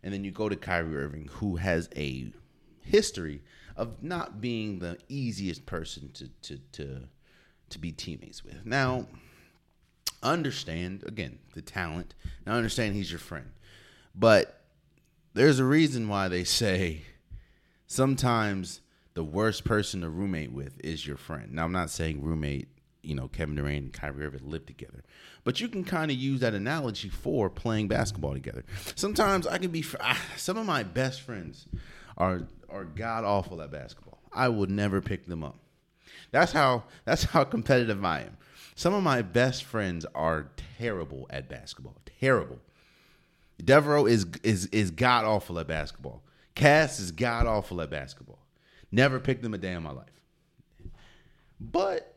And 0.04 0.14
then 0.14 0.24
you 0.24 0.30
go 0.30 0.50
to 0.50 0.56
Kyrie 0.56 0.96
Irving, 0.96 1.30
who 1.32 1.56
has 1.56 1.90
a 1.96 2.32
history 2.82 3.42
of 3.76 4.04
not 4.04 4.40
being 4.40 4.78
the 4.78 5.00
easiest 5.10 5.66
person 5.66 6.12
to 6.14 6.30
to 6.44 6.60
to 6.74 7.08
to 7.70 7.80
be 7.80 7.92
teammates 7.92 8.44
with. 8.44 8.68
Now, 8.68 9.08
understand 10.22 11.06
again 11.08 11.40
the 11.56 11.64
talent. 11.64 12.14
Now, 12.46 12.54
understand 12.54 12.94
he's 12.94 13.10
your 13.10 13.18
friend, 13.18 13.50
but 14.14 14.62
there's 15.34 15.58
a 15.58 15.66
reason 15.66 16.08
why 16.08 16.28
they 16.28 16.44
say 16.44 17.02
sometimes 17.94 18.82
the 19.14 19.24
worst 19.24 19.64
person 19.64 20.02
to 20.02 20.10
roommate 20.10 20.52
with 20.52 20.80
is 20.84 21.06
your 21.06 21.18
friend. 21.18 21.54
Now, 21.54 21.66
I'm 21.66 21.72
not 21.72 21.90
saying 21.90 22.24
roommate 22.24 22.68
you 23.04 23.14
know 23.14 23.28
Kevin 23.28 23.56
Durant 23.56 23.84
and 23.84 23.94
Kyrie 23.94 24.26
Irving 24.26 24.50
live 24.50 24.66
together. 24.66 25.04
But 25.44 25.60
you 25.60 25.68
can 25.68 25.84
kind 25.84 26.10
of 26.10 26.18
use 26.18 26.40
that 26.40 26.54
analogy 26.54 27.10
for 27.10 27.50
playing 27.50 27.90
basketball 27.90 28.34
together. 28.34 28.64
Sometimes 28.96 29.46
I 29.46 29.58
can 29.58 29.72
be 29.72 29.86
ah, 30.00 30.20
some 30.38 30.58
of 30.58 30.66
my 30.66 30.84
best 30.84 31.22
friends 31.22 31.68
are 32.18 32.48
are 32.70 32.86
god 32.86 33.26
awful 33.26 33.62
at 33.62 33.72
basketball. 33.72 34.20
I 34.32 34.48
would 34.50 34.72
never 34.72 35.02
pick 35.02 35.28
them 35.28 35.44
up. 35.44 35.58
That's 36.32 36.54
how 36.54 36.86
that's 37.06 37.24
how 37.26 37.44
competitive 37.44 38.04
I 38.04 38.22
am. 38.22 38.38
Some 38.76 38.94
of 38.94 39.04
my 39.04 39.22
best 39.22 39.66
friends 39.66 40.06
are 40.16 40.48
terrible 40.80 41.28
at 41.30 41.50
basketball. 41.50 41.98
Terrible. 42.20 42.60
Devereaux 43.64 44.06
is 44.06 44.26
is 44.44 44.68
is 44.68 44.92
god 44.92 45.26
awful 45.26 45.60
at 45.60 45.68
basketball. 45.68 46.24
Cass 46.56 47.00
is 47.00 47.12
god 47.12 47.48
awful 47.48 47.82
at 47.82 47.90
basketball. 47.90 48.40
Never 48.92 49.20
picked 49.20 49.42
them 49.42 49.54
a 49.54 49.58
day 49.58 49.74
in 49.74 49.84
my 49.84 49.92
life. 49.92 50.08
But 51.60 52.14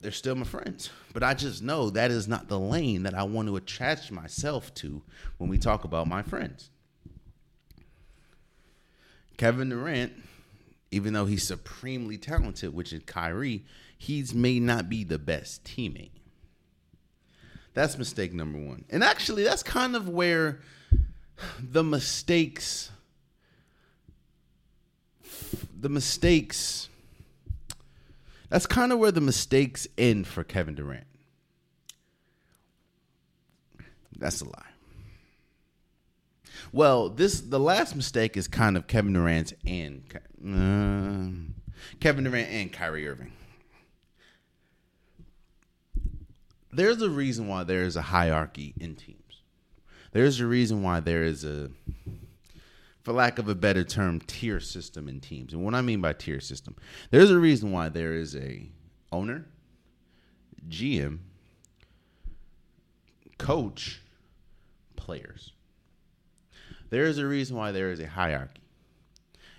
they're 0.00 0.12
still 0.12 0.34
my 0.34 0.44
friends. 0.44 0.90
But 1.12 1.22
I 1.22 1.34
just 1.34 1.62
know 1.62 1.90
that 1.90 2.10
is 2.10 2.28
not 2.28 2.48
the 2.48 2.58
lane 2.58 3.04
that 3.04 3.14
I 3.14 3.22
want 3.22 3.48
to 3.48 3.56
attach 3.56 4.10
myself 4.10 4.74
to 4.74 5.02
when 5.38 5.48
we 5.48 5.58
talk 5.58 5.84
about 5.84 6.08
my 6.08 6.22
friends. 6.22 6.70
Kevin 9.36 9.68
Durant, 9.68 10.12
even 10.90 11.12
though 11.12 11.26
he's 11.26 11.46
supremely 11.46 12.16
talented, 12.16 12.74
which 12.74 12.92
is 12.92 13.02
Kyrie, 13.04 13.64
he's 13.96 14.34
may 14.34 14.58
not 14.58 14.88
be 14.88 15.04
the 15.04 15.18
best 15.18 15.64
teammate. 15.64 16.10
That's 17.74 17.98
mistake 17.98 18.32
number 18.32 18.58
one. 18.58 18.84
And 18.88 19.04
actually, 19.04 19.44
that's 19.44 19.62
kind 19.62 19.94
of 19.94 20.08
where 20.08 20.60
the 21.60 21.84
mistakes 21.84 22.90
the 25.78 25.88
mistakes 25.88 26.88
that's 28.48 28.66
kind 28.66 28.92
of 28.92 28.98
where 28.98 29.10
the 29.10 29.20
mistakes 29.20 29.88
end 29.98 30.26
for 30.26 30.44
Kevin 30.44 30.74
Durant. 30.74 31.06
That's 34.18 34.40
a 34.40 34.44
lie. 34.44 34.62
Well, 36.72 37.10
this 37.10 37.40
the 37.40 37.60
last 37.60 37.94
mistake 37.94 38.36
is 38.36 38.48
kind 38.48 38.76
of 38.76 38.86
Kevin 38.86 39.12
Durant's 39.12 39.52
and 39.66 40.02
uh, 40.12 41.52
Kevin 42.00 42.24
Durant 42.24 42.48
and 42.50 42.72
Kyrie 42.72 43.06
Irving. 43.06 43.32
There's 46.72 47.00
a 47.02 47.10
reason 47.10 47.48
why 47.48 47.64
there 47.64 47.82
is 47.82 47.96
a 47.96 48.02
hierarchy 48.02 48.74
in 48.78 48.96
teams. 48.96 49.42
There's 50.12 50.40
a 50.40 50.46
reason 50.46 50.82
why 50.82 51.00
there 51.00 51.24
is 51.24 51.44
a 51.44 51.70
for 53.06 53.12
lack 53.12 53.38
of 53.38 53.48
a 53.48 53.54
better 53.54 53.84
term, 53.84 54.18
tier 54.26 54.58
system 54.58 55.08
in 55.08 55.20
teams. 55.20 55.52
And 55.52 55.62
what 55.62 55.76
I 55.76 55.80
mean 55.80 56.00
by 56.00 56.12
tier 56.12 56.40
system, 56.40 56.74
there's 57.12 57.30
a 57.30 57.38
reason 57.38 57.70
why 57.70 57.88
there 57.88 58.14
is 58.14 58.34
a 58.34 58.68
owner, 59.12 59.46
GM, 60.68 61.18
coach, 63.38 64.02
players. 64.96 65.52
There 66.90 67.04
is 67.04 67.18
a 67.18 67.26
reason 67.26 67.56
why 67.56 67.70
there 67.70 67.92
is 67.92 68.00
a 68.00 68.08
hierarchy. 68.08 68.64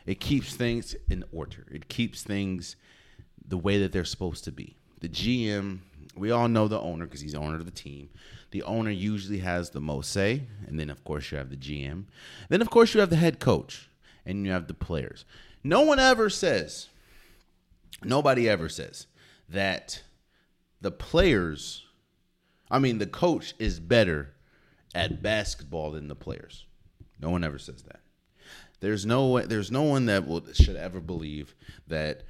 It 0.06 0.20
keeps 0.20 0.54
things 0.54 0.98
in 1.10 1.24
order. 1.32 1.66
It 1.72 1.88
keeps 1.88 2.24
things 2.24 2.76
the 3.48 3.58
way 3.58 3.80
that 3.80 3.94
they're 3.94 4.04
supposed 4.04 4.44
to 4.44 4.52
be. 4.52 4.76
The 5.00 5.08
GM, 5.08 5.80
we 6.18 6.32
all 6.32 6.50
know 6.50 6.68
the 6.68 6.82
owner 6.82 7.06
because 7.06 7.22
he's 7.22 7.32
the 7.32 7.40
owner 7.40 7.56
of 7.56 7.64
the 7.64 7.72
team. 7.72 8.10
The 8.52 8.64
owner 8.64 8.92
usually 8.92 9.40
has 9.40 9.70
the 9.70 9.82
most 9.82 10.12
say, 10.12 10.44
and 10.66 10.80
then 10.80 10.90
of 10.90 11.04
course 11.04 11.32
you 11.32 11.38
have 11.38 11.50
the 11.50 11.58
GM. 11.58 12.06
Then 12.50 12.62
of 12.62 12.70
course 12.70 12.94
you 12.94 13.00
have 13.00 13.10
the 13.10 13.16
head 13.18 13.40
coach, 13.40 13.90
and 14.26 14.46
you 14.46 14.52
have 14.52 14.68
the 14.68 14.74
players. 14.74 15.26
No 15.64 15.82
one 15.82 16.00
ever 16.00 16.30
says, 16.30 16.90
nobody 18.04 18.48
ever 18.48 18.70
says 18.70 19.08
that 19.50 20.02
the 20.82 20.92
players, 20.92 21.86
I 22.72 22.80
mean 22.80 23.00
the 23.00 23.08
coach 23.08 23.54
is 23.60 23.80
better 23.80 24.34
at 24.96 25.22
basketball 25.22 25.92
than 25.92 26.08
the 26.08 26.16
players. 26.16 26.66
No 27.20 27.30
one 27.30 27.44
ever 27.44 27.58
says 27.58 27.84
that. 27.84 28.00
There's 28.80 29.06
no 29.06 29.40
there's 29.40 29.72
no 29.72 29.84
one 29.84 30.06
that 30.06 30.28
will 30.28 30.44
should 30.54 30.76
ever 30.76 31.00
believe 31.00 31.56
that 31.88 32.24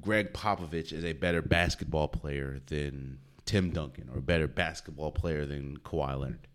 Gregg 0.00 0.32
Popovich 0.32 0.92
is 0.92 1.04
a 1.04 1.12
better 1.12 1.42
basketball 1.42 2.08
player 2.08 2.60
than 2.66 3.18
Tim 3.44 3.70
Duncan 3.70 4.08
or 4.12 4.18
a 4.18 4.22
better 4.22 4.48
basketball 4.48 5.10
player 5.10 5.44
than 5.44 5.78
Kawhi 5.78 6.18
Leonard. 6.18 6.46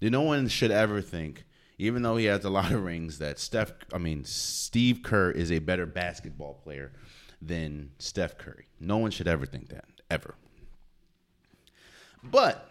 No 0.00 0.22
one 0.22 0.48
should 0.48 0.70
ever 0.70 1.02
think, 1.02 1.44
even 1.78 2.02
though 2.02 2.16
he 2.16 2.26
has 2.26 2.44
a 2.44 2.50
lot 2.50 2.72
of 2.72 2.82
rings, 2.82 3.18
that 3.18 3.38
Steph, 3.38 3.72
I 3.92 3.98
mean, 3.98 4.24
Steve 4.24 5.02
Kerr 5.02 5.30
is 5.30 5.52
a 5.52 5.58
better 5.58 5.86
basketball 5.86 6.54
player 6.54 6.92
than 7.42 7.90
Steph 7.98 8.38
Curry. 8.38 8.66
No 8.78 8.98
one 8.98 9.10
should 9.10 9.28
ever 9.28 9.46
think 9.46 9.68
that, 9.68 9.84
ever. 10.10 10.34
But, 12.22 12.70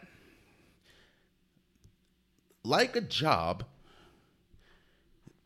like 2.64 2.96
a 2.96 3.02
job, 3.02 3.66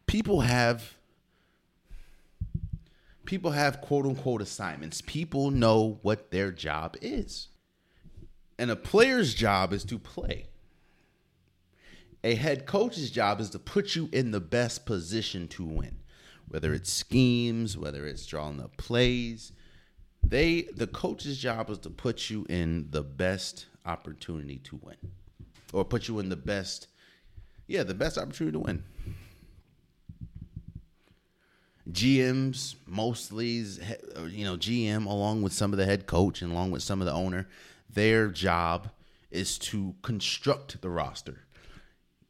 people 0.08 0.42
have 0.42 0.96
people 3.26 3.52
have 3.52 3.82
quote 3.82 4.06
unquote 4.06 4.42
assignments. 4.42 5.02
People 5.02 5.52
know 5.52 6.00
what 6.02 6.32
their 6.32 6.52
job 6.52 6.98
is. 7.02 7.48
And 8.58 8.70
a 8.72 8.76
player's 8.76 9.34
job 9.34 9.74
is 9.74 9.84
to 9.86 9.98
play. 9.98 10.48
A 12.24 12.36
head 12.36 12.66
coach's 12.66 13.12
job 13.12 13.42
is 13.42 13.50
to 13.52 13.60
put 13.60 13.96
you 13.96 14.10
in 14.14 14.32
the 14.32 14.40
best 14.40 14.86
position 14.86 15.48
to 15.50 15.66
win. 15.66 15.98
Whether 16.48 16.74
it's 16.74 16.92
schemes, 16.92 17.78
whether 17.78 18.06
it's 18.06 18.26
drawing 18.26 18.62
up 18.62 18.78
plays, 18.78 19.52
they 20.26 20.68
the 20.76 20.88
coach's 20.88 21.38
job 21.38 21.70
is 21.70 21.80
to 21.80 21.90
put 21.90 22.30
you 22.30 22.46
in 22.48 22.88
the 22.92 23.02
best 23.02 23.66
opportunity 23.86 24.58
to 24.60 24.80
win. 24.82 24.98
Or 25.74 25.84
put 25.84 26.08
you 26.08 26.20
in 26.20 26.30
the 26.30 26.36
best 26.36 26.88
yeah, 27.68 27.84
the 27.84 27.94
best 27.94 28.18
opportunity 28.18 28.54
to 28.54 28.60
win. 28.60 28.84
GMs 31.92 32.76
mostly, 32.86 33.66
you 34.30 34.46
know, 34.46 34.56
GM 34.56 35.06
along 35.06 35.42
with 35.42 35.54
some 35.54 35.74
of 35.74 35.78
the 35.78 35.86
head 35.86 36.06
coach 36.06 36.42
and 36.42 36.52
along 36.52 36.72
with 36.72 36.82
some 36.82 37.02
of 37.02 37.06
the 37.06 37.14
owner, 37.14 37.48
their 37.94 38.30
job 38.30 38.90
is 39.32 39.58
to 39.58 39.96
construct 40.02 40.82
the 40.82 40.90
roster. 40.90 41.40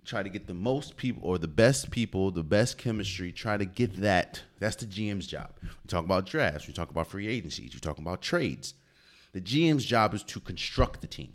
Try 0.05 0.23
to 0.23 0.29
get 0.29 0.47
the 0.47 0.53
most 0.53 0.97
people 0.97 1.23
or 1.23 1.37
the 1.37 1.47
best 1.47 1.89
people, 1.89 2.31
the 2.31 2.43
best 2.43 2.77
chemistry, 2.77 3.31
try 3.31 3.57
to 3.57 3.65
get 3.65 4.01
that. 4.01 4.41
That's 4.59 4.75
the 4.75 4.85
GM's 4.85 5.27
job. 5.27 5.51
We 5.61 5.87
talk 5.87 6.03
about 6.05 6.25
drafts, 6.25 6.67
we 6.67 6.73
talk 6.73 6.89
about 6.89 7.07
free 7.07 7.27
agencies, 7.27 7.73
we 7.73 7.79
talk 7.79 7.97
about 7.97 8.21
trades. 8.21 8.73
The 9.31 9.41
GM's 9.41 9.85
job 9.85 10.13
is 10.13 10.23
to 10.23 10.39
construct 10.39 11.01
the 11.01 11.07
team. 11.07 11.33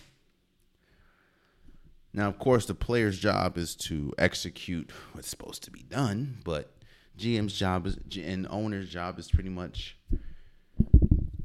Now, 2.13 2.29
of 2.29 2.39
course, 2.39 2.67
the 2.67 2.75
player's 2.75 3.19
job 3.19 3.59
is 3.59 3.75
to 3.77 4.13
execute 4.19 4.91
what's 5.13 5.29
supposed 5.29 5.63
to 5.65 5.71
be 5.71 5.83
done, 5.83 6.39
but 6.45 6.73
GM's 7.19 7.59
job 7.59 7.87
is 7.87 7.99
and 8.17 8.47
owner's 8.51 8.89
job 8.89 9.19
is 9.19 9.31
pretty 9.31 9.51
much 9.51 9.97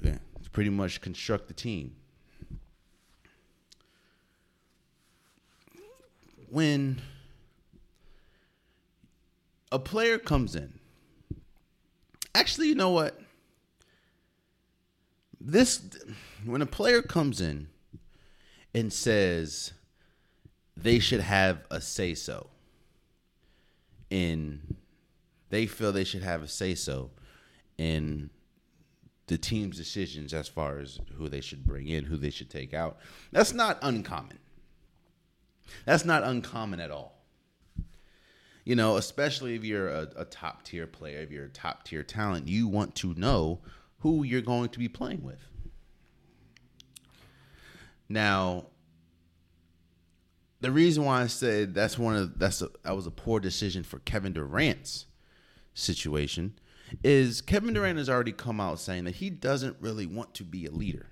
yeah, 0.01 0.19
pretty 0.51 0.69
much 0.69 1.01
construct 1.01 1.47
the 1.47 1.53
team. 1.53 1.95
When 6.53 7.01
a 9.71 9.79
player 9.79 10.19
comes 10.19 10.55
in, 10.55 10.77
actually, 12.35 12.67
you 12.67 12.75
know 12.75 12.91
what? 12.91 13.19
This 15.41 15.81
when 16.45 16.61
a 16.61 16.67
player 16.67 17.01
comes 17.01 17.41
in 17.41 17.69
and 18.73 18.93
says 18.93 19.73
they 20.77 20.99
should 20.99 21.21
have 21.21 21.63
a 21.71 21.81
say 21.81 22.13
so 22.13 22.47
in 24.11 24.75
they 25.49 25.65
feel 25.65 25.91
they 25.91 26.03
should 26.03 26.23
have 26.23 26.43
a 26.43 26.47
say 26.47 26.75
so 26.75 27.09
in 27.79 28.29
the 29.25 29.37
team's 29.39 29.75
decisions 29.75 30.33
as 30.33 30.47
far 30.47 30.77
as 30.77 30.99
who 31.17 31.27
they 31.27 31.41
should 31.41 31.65
bring 31.65 31.87
in, 31.87 32.05
who 32.05 32.17
they 32.17 32.29
should 32.29 32.49
take 32.49 32.73
out. 32.73 32.99
That's 33.31 33.53
not 33.53 33.79
uncommon. 33.81 34.37
That's 35.85 36.05
not 36.05 36.23
uncommon 36.23 36.79
at 36.79 36.91
all. 36.91 37.23
You 38.65 38.75
know, 38.75 38.95
especially 38.95 39.55
if 39.55 39.63
you're 39.63 39.89
a, 39.89 40.07
a 40.15 40.25
top 40.25 40.63
tier 40.63 40.87
player, 40.87 41.19
if 41.19 41.31
you're 41.31 41.45
a 41.45 41.49
top 41.49 41.83
tier 41.83 42.03
talent, 42.03 42.47
you 42.47 42.67
want 42.67 42.95
to 42.95 43.13
know 43.15 43.59
who 43.99 44.23
you're 44.23 44.41
going 44.41 44.69
to 44.69 44.79
be 44.79 44.87
playing 44.87 45.23
with. 45.23 45.47
Now, 48.07 48.67
the 50.61 50.71
reason 50.71 51.03
why 51.03 51.21
I 51.21 51.27
said 51.27 51.73
that's 51.73 51.97
one 51.97 52.15
of 52.15 52.39
that's 52.39 52.61
a, 52.61 52.69
that 52.83 52.95
was 52.95 53.05
a 53.05 53.11
poor 53.11 53.39
decision 53.41 53.83
for 53.83 53.99
Kevin 53.99 54.33
Durant's 54.33 55.07
situation 55.73 56.53
is 57.03 57.41
Kevin 57.41 57.73
Durant 57.73 57.97
has 57.97 58.09
already 58.09 58.31
come 58.31 58.61
out 58.61 58.79
saying 58.79 59.05
that 59.05 59.15
he 59.15 59.29
doesn't 59.29 59.77
really 59.79 60.05
want 60.05 60.33
to 60.35 60.43
be 60.43 60.65
a 60.65 60.71
leader. 60.71 61.07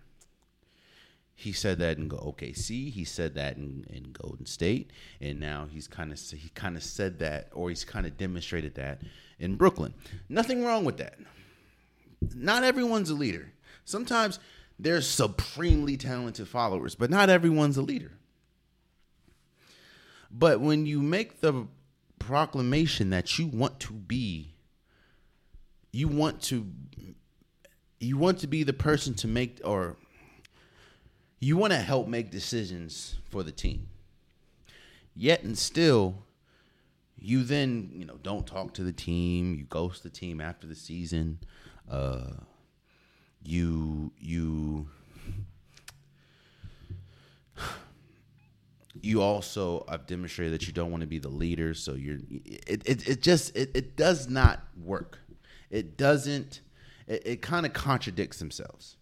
He 1.41 1.53
said 1.53 1.79
that 1.79 1.97
in 1.97 2.07
go 2.07 2.17
OKC. 2.17 2.91
He 2.91 3.03
said 3.03 3.33
that 3.33 3.57
in, 3.57 3.83
in 3.89 4.11
Golden 4.11 4.45
State, 4.45 4.91
and 5.19 5.39
now 5.39 5.67
he's 5.71 5.87
kind 5.87 6.11
of 6.11 6.19
he 6.19 6.49
kind 6.49 6.77
of 6.77 6.83
said 6.83 7.17
that, 7.17 7.49
or 7.51 7.69
he's 7.69 7.83
kind 7.83 8.05
of 8.05 8.15
demonstrated 8.15 8.75
that 8.75 9.01
in 9.39 9.55
Brooklyn. 9.55 9.95
Nothing 10.29 10.63
wrong 10.63 10.85
with 10.85 10.97
that. 10.97 11.17
Not 12.35 12.63
everyone's 12.63 13.09
a 13.09 13.15
leader. 13.15 13.51
Sometimes 13.85 14.39
They're 14.77 15.01
supremely 15.01 15.97
talented 15.97 16.47
followers, 16.47 16.95
but 16.95 17.09
not 17.09 17.29
everyone's 17.29 17.77
a 17.77 17.83
leader. 17.83 18.11
But 20.31 20.59
when 20.59 20.85
you 20.85 21.01
make 21.01 21.41
the 21.41 21.67
proclamation 22.19 23.09
that 23.11 23.39
you 23.39 23.47
want 23.47 23.79
to 23.81 23.93
be, 23.93 24.53
you 25.91 26.07
want 26.07 26.41
to 26.43 26.67
you 27.99 28.17
want 28.17 28.39
to 28.39 28.47
be 28.47 28.63
the 28.63 28.73
person 28.73 29.13
to 29.13 29.27
make 29.27 29.61
or 29.63 29.97
you 31.41 31.57
want 31.57 31.73
to 31.73 31.79
help 31.79 32.07
make 32.07 32.31
decisions 32.31 33.17
for 33.29 33.43
the 33.43 33.51
team. 33.51 33.87
Yet 35.15 35.43
and 35.43 35.57
still, 35.57 36.23
you 37.17 37.43
then 37.43 37.89
you 37.93 38.05
know 38.05 38.17
don't 38.23 38.47
talk 38.47 38.73
to 38.75 38.83
the 38.83 38.93
team. 38.93 39.55
You 39.55 39.65
ghost 39.65 40.03
the 40.03 40.09
team 40.09 40.39
after 40.39 40.67
the 40.67 40.75
season. 40.75 41.39
Uh, 41.89 42.31
you 43.43 44.11
you 44.19 44.87
you 49.01 49.21
also 49.21 49.83
have 49.89 50.05
demonstrated 50.05 50.53
that 50.53 50.67
you 50.67 50.73
don't 50.73 50.91
want 50.91 51.01
to 51.01 51.07
be 51.07 51.17
the 51.17 51.29
leader 51.29 51.73
so 51.73 51.93
you're 51.93 52.19
it, 52.45 52.83
it, 52.85 53.07
it 53.07 53.21
just 53.21 53.55
it, 53.55 53.71
it 53.73 53.95
does 53.95 54.29
not 54.29 54.61
work 54.83 55.19
it 55.69 55.97
doesn't 55.97 56.61
it, 57.07 57.21
it 57.25 57.41
kind 57.41 57.65
of 57.65 57.73
contradicts 57.73 58.37
themselves 58.37 58.97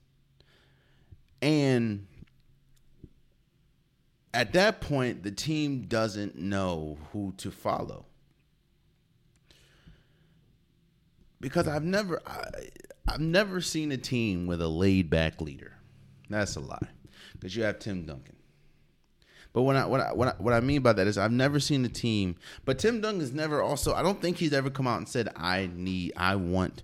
and 1.42 2.08
at 4.34 4.54
that 4.54 4.82
point 4.82 5.24
the 5.24 5.32
team 5.32 5.82
doesn't 5.82 6.36
know 6.36 6.98
who 7.12 7.34
to 7.38 7.52
follow 7.52 8.06
because 11.40 11.68
i've 11.68 11.84
never 11.84 12.22
I, 12.26 12.44
i've 13.08 13.20
never 13.20 13.62
seen 13.62 13.92
a 13.92 13.98
team 13.98 14.48
with 14.48 14.62
a 14.62 14.68
laid 14.68 15.10
back 15.10 15.42
leader 15.42 15.74
that's 16.30 16.56
a 16.56 16.60
lie 16.60 16.78
because 17.34 17.56
you 17.56 17.64
have 17.64 17.80
tim 17.80 18.06
duncan 18.06 18.36
but 19.52 19.64
what 19.64 19.76
I, 19.76 19.86
what 19.86 20.00
I, 20.00 20.14
what 20.14 20.28
I 20.28 20.32
what 20.38 20.54
I 20.54 20.60
mean 20.60 20.82
by 20.82 20.94
that 20.94 21.08
is 21.08 21.18
I've 21.18 21.32
never 21.32 21.60
seen 21.60 21.84
a 21.84 21.90
team. 21.90 22.36
But 22.66 22.78
Tim 22.78 23.02
Duncan's 23.02 23.34
never 23.34 23.62
also. 23.62 23.94
I 23.94 24.04
don't 24.04 24.22
think 24.22 24.38
he's 24.38 24.54
ever 24.54 24.70
come 24.70 24.88
out 24.88 24.98
and 24.98 25.10
said 25.10 25.30
I 25.36 25.70
need. 25.74 26.14
I 26.16 26.36
want. 26.36 26.84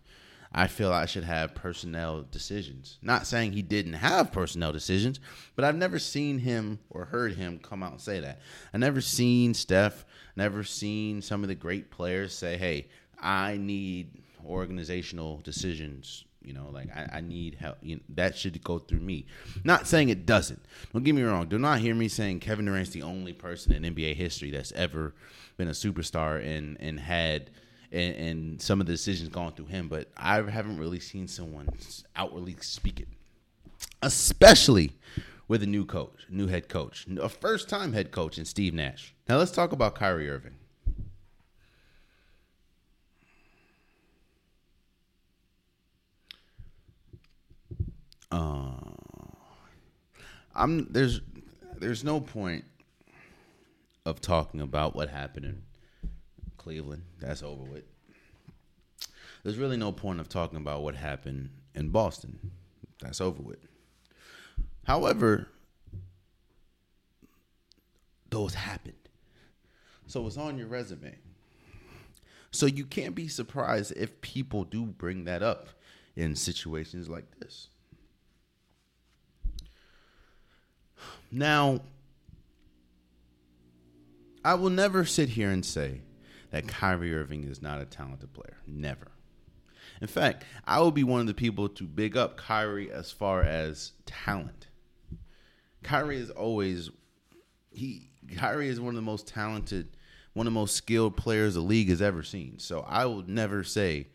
I 0.57 0.67
feel 0.67 0.93
I 0.93 1.05
should 1.05 1.25
have 1.25 1.53
personnel 1.53 2.23
decisions. 2.31 2.97
Not 3.01 3.27
saying 3.27 3.51
he 3.51 3.61
didn't 3.61 3.93
have 3.93 4.31
personnel 4.31 4.71
decisions, 4.71 5.19
but 5.53 5.65
I've 5.65 5.75
never 5.75 5.99
seen 5.99 6.39
him 6.39 6.79
or 6.89 7.03
heard 7.03 7.33
him 7.33 7.59
come 7.59 7.83
out 7.83 7.91
and 7.91 8.01
say 8.01 8.21
that. 8.21 8.39
I 8.73 8.77
never 8.77 9.01
seen 9.01 9.53
Steph. 9.53 10.05
Never 10.37 10.63
seen 10.63 11.21
some 11.21 11.43
of 11.43 11.49
the 11.49 11.55
great 11.55 11.91
players 11.91 12.33
say, 12.33 12.55
"Hey, 12.55 12.87
I 13.19 13.57
need 13.57 14.23
organizational 14.45 15.41
decisions 15.43 16.23
you 16.45 16.53
know, 16.53 16.69
like 16.71 16.95
I, 16.95 17.17
I 17.17 17.21
need 17.21 17.55
help. 17.55 17.77
You 17.81 17.95
know, 17.95 18.01
that 18.09 18.37
should 18.37 18.63
go 18.63 18.77
through 18.77 18.99
me. 18.99 19.25
Not 19.63 19.87
saying 19.87 20.09
it 20.09 20.27
doesn't. 20.27 20.63
Don't 20.93 21.03
get 21.03 21.15
me 21.15 21.23
wrong. 21.23 21.47
Do 21.47 21.57
not 21.57 21.79
hear 21.79 21.95
me 21.95 22.07
saying 22.07 22.39
Kevin 22.39 22.65
Durant's 22.65 22.91
the 22.91 23.01
only 23.01 23.33
person 23.33 23.73
in 23.73 23.95
NBA 23.95 24.15
history 24.15 24.51
that's 24.51 24.71
ever 24.73 25.15
been 25.57 25.67
a 25.67 25.71
superstar 25.71 26.45
and 26.45 26.77
and 26.79 26.99
had 26.99 27.49
and, 27.95 28.15
and 28.15 28.61
some 28.61 28.81
of 28.81 28.87
the 28.87 28.93
decisions 28.93 29.29
gone 29.29 29.53
through 29.53 29.67
him. 29.67 29.87
But 29.87 30.09
I 30.17 30.41
haven't 30.41 30.77
really 30.77 30.99
seen 30.99 31.27
someone 31.27 31.69
outwardly 32.15 32.57
speak 32.59 32.99
it, 32.99 33.07
especially 34.01 34.91
with 35.47 35.63
a 35.63 35.67
new 35.67 35.85
coach, 35.85 36.25
new 36.29 36.47
head 36.47 36.67
coach, 36.67 37.07
a 37.19 37.29
first 37.29 37.69
time 37.69 37.93
head 37.93 38.11
coach 38.11 38.37
in 38.37 38.45
Steve 38.45 38.73
Nash. 38.73 39.13
Now 39.29 39.37
let's 39.37 39.51
talk 39.51 39.71
about 39.71 39.95
Kyrie 39.95 40.29
Irving. 40.29 40.55
Uh, 48.31 48.73
I'm 50.53 50.91
there's 50.91 51.21
there's 51.77 52.03
no 52.03 52.19
point 52.19 52.65
of 54.05 54.19
talking 54.19 54.59
about 54.59 54.95
what 54.95 55.09
happened 55.09 55.45
in 55.45 55.61
Cleveland. 56.65 57.03
That's 57.19 57.43
over 57.43 57.63
with. 57.63 57.83
There's 59.43 59.59
really 59.59 59.77
no 59.77 59.91
point 59.91 60.19
of 60.19 60.27
talking 60.27 60.57
about 60.57 60.81
what 60.81 60.95
happened 60.95 61.51
in 61.75 61.89
Boston. 61.89 62.39
That's 62.99 63.21
over 63.21 63.43
with. 63.43 63.59
However, 64.85 65.47
those 68.31 68.55
happened. 68.55 68.95
So 70.07 70.25
it's 70.25 70.37
on 70.37 70.57
your 70.57 70.65
resume. 70.65 71.19
So 72.49 72.65
you 72.65 72.85
can't 72.85 73.13
be 73.13 73.27
surprised 73.27 73.93
if 73.95 74.19
people 74.21 74.63
do 74.63 74.87
bring 74.87 75.25
that 75.25 75.43
up 75.43 75.69
in 76.15 76.35
situations 76.35 77.07
like 77.07 77.39
this. 77.39 77.67
Now, 81.31 81.81
I 84.43 84.55
will 84.55 84.71
never 84.71 85.05
sit 85.05 85.29
here 85.29 85.51
and 85.51 85.63
say 85.63 86.01
that 86.55 86.69
Kyrie 86.69 87.13
Irving 87.13 87.43
is 87.43 87.61
not 87.61 87.81
a 87.81 87.85
talented 87.85 88.31
player. 88.31 88.55
Never. 88.65 89.11
In 89.99 90.07
fact, 90.07 90.45
I 90.65 90.79
will 90.79 90.91
be 90.91 91.03
one 91.03 91.19
of 91.19 91.27
the 91.27 91.33
people 91.33 91.67
to 91.67 91.83
big 91.83 92.15
up 92.15 92.37
Kyrie 92.37 92.89
as 92.89 93.11
far 93.11 93.41
as 93.43 93.91
talent. 94.05 94.67
Kyrie 95.83 96.15
is 96.15 96.29
always 96.29 96.91
he 97.73 98.09
Kyrie 98.37 98.69
is 98.69 98.79
one 98.79 98.91
of 98.91 98.95
the 98.95 99.01
most 99.01 99.27
talented, 99.27 99.97
one 100.31 100.47
of 100.47 100.53
the 100.53 100.57
most 100.57 100.77
skilled 100.77 101.17
players 101.17 101.55
the 101.55 101.59
league 101.59 101.89
has 101.89 102.01
ever 102.01 102.23
seen. 102.23 102.57
So 102.57 102.85
I 102.87 103.03
will 103.03 103.23
never 103.27 103.65
say, 103.65 104.07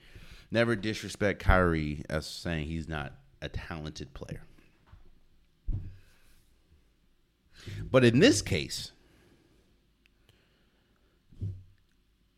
never 0.51 0.75
disrespect 0.75 1.43
Kyrie 1.43 2.07
as 2.09 2.25
saying 2.25 2.69
he's 2.69 2.89
not 2.89 3.13
a 3.43 3.51
talented 3.51 4.15
player. 4.15 4.45
But 7.91 8.07
in 8.07 8.19
this 8.19 8.41
case, 8.41 8.93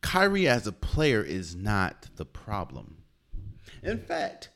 Kyrie 0.02 0.48
as 0.48 0.66
a 0.66 0.72
player 0.72 1.22
is 1.22 1.56
not 1.56 2.08
the 2.16 2.24
problem. 2.24 2.98
In 3.82 3.98
fact, 3.98 4.50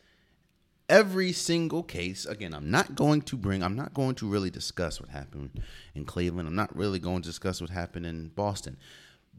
every 0.89 1.33
single 1.33 1.83
case, 1.83 2.27
again, 2.27 2.53
I'm 2.53 2.71
not 2.71 2.95
going 2.95 3.23
to 3.23 3.37
bring, 3.37 3.63
I'm 3.63 3.77
not 3.77 3.95
going 3.95 4.15
to 4.17 4.29
really 4.29 4.51
discuss 4.51 5.01
what 5.01 5.09
happened 5.09 5.63
in 5.95 6.05
Cleveland. 6.05 6.49
I'm 6.49 6.55
not 6.55 6.77
really 6.77 6.99
going 6.99 7.23
to 7.23 7.29
discuss 7.29 7.61
what 7.61 7.71
happened 7.71 8.07
in 8.07 8.29
Boston. 8.29 8.77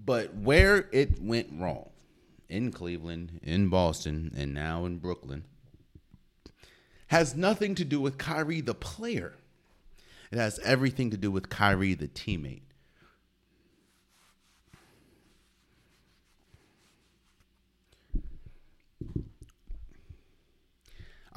But 0.04 0.34
where 0.36 0.90
it 0.92 1.22
went 1.22 1.50
wrong 1.54 1.90
in 2.50 2.72
Cleveland, 2.72 3.40
in 3.44 3.70
Boston, 3.70 4.34
and 4.36 4.54
now 4.54 4.86
in 4.86 4.98
Brooklyn 4.98 5.44
has 7.08 7.36
nothing 7.36 7.76
to 7.76 7.86
do 7.86 8.02
with 8.02 8.18
Kyrie, 8.18 8.62
the 8.62 8.74
player. 8.74 9.34
It 10.32 10.38
has 10.38 10.60
everything 10.60 11.10
to 11.12 11.18
do 11.18 11.32
with 11.32 11.50
Kyrie, 11.50 11.94
the 11.94 12.08
teammate. 12.08 12.67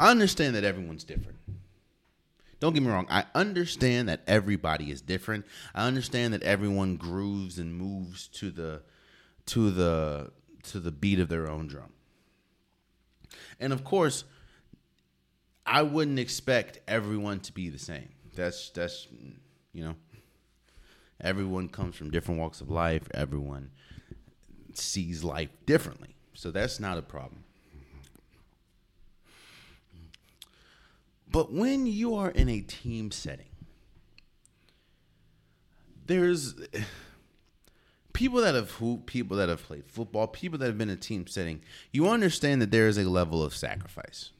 I 0.00 0.10
understand 0.10 0.56
that 0.56 0.64
everyone's 0.64 1.04
different. 1.04 1.38
Don't 2.58 2.74
get 2.74 2.82
me 2.82 2.90
wrong. 2.90 3.06
I 3.08 3.24
understand 3.34 4.08
that 4.08 4.22
everybody 4.26 4.90
is 4.90 5.00
different. 5.00 5.46
I 5.74 5.86
understand 5.86 6.34
that 6.34 6.42
everyone 6.42 6.96
grooves 6.96 7.58
and 7.58 7.74
moves 7.74 8.26
to 8.28 8.50
the 8.50 8.82
to 9.46 9.70
the 9.70 10.32
to 10.64 10.80
the 10.80 10.90
beat 10.90 11.20
of 11.20 11.28
their 11.28 11.48
own 11.48 11.68
drum. 11.68 11.92
And 13.60 13.72
of 13.72 13.84
course, 13.84 14.24
I 15.64 15.82
wouldn't 15.82 16.18
expect 16.18 16.80
everyone 16.88 17.40
to 17.40 17.52
be 17.52 17.68
the 17.68 17.78
same 17.78 18.08
that's 18.34 18.70
that's 18.70 19.06
you 19.72 19.84
know 19.84 19.94
everyone 21.20 21.68
comes 21.68 21.96
from 21.96 22.10
different 22.10 22.40
walks 22.40 22.60
of 22.60 22.70
life 22.70 23.02
everyone 23.14 23.70
sees 24.74 25.22
life 25.24 25.50
differently 25.66 26.16
so 26.34 26.50
that's 26.50 26.80
not 26.80 26.98
a 26.98 27.02
problem 27.02 27.44
but 31.30 31.52
when 31.52 31.86
you 31.86 32.14
are 32.14 32.30
in 32.30 32.48
a 32.48 32.60
team 32.60 33.10
setting 33.10 33.46
there's 36.06 36.54
people 38.12 38.40
that 38.40 38.54
have 38.54 38.72
hooped, 38.72 39.06
people 39.06 39.36
that 39.36 39.48
have 39.48 39.62
played 39.62 39.86
football, 39.86 40.26
people 40.26 40.58
that 40.58 40.66
have 40.66 40.76
been 40.76 40.90
in 40.90 40.96
a 40.96 41.00
team 41.00 41.26
setting, 41.26 41.62
you 41.92 42.08
understand 42.08 42.60
that 42.60 42.70
there 42.70 42.88
is 42.88 42.98
a 42.98 43.08
level 43.08 43.42
of 43.42 43.54
sacrifice. 43.54 44.30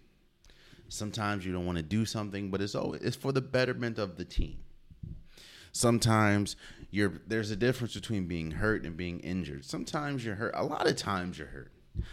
Sometimes 0.88 1.46
you 1.46 1.53
don't 1.53 1.66
want 1.66 1.79
to 1.79 1.83
do 1.83 2.05
something, 2.05 2.50
but 2.50 2.61
it's 2.61 2.74
always 2.74 3.03
it's 3.03 3.16
for 3.16 3.31
the 3.31 3.40
betterment 3.40 3.98
of 3.98 4.16
the 4.16 4.24
team. 4.24 4.59
Sometimes 5.72 6.57
you're 6.90 7.22
there's 7.29 7.53
a 7.53 7.57
difference 7.57 7.94
between 7.94 8.26
being 8.26 8.50
hurt 8.50 8.85
and 8.85 8.96
being 8.96 9.20
injured. 9.20 9.64
Sometimes 9.64 10.24
you're 10.24 10.35
hurt. 10.35 10.55
A 10.57 10.64
lot 10.64 10.88
of 10.88 10.96
times 10.96 11.38
you're 11.38 11.46
hurt, 11.46 11.70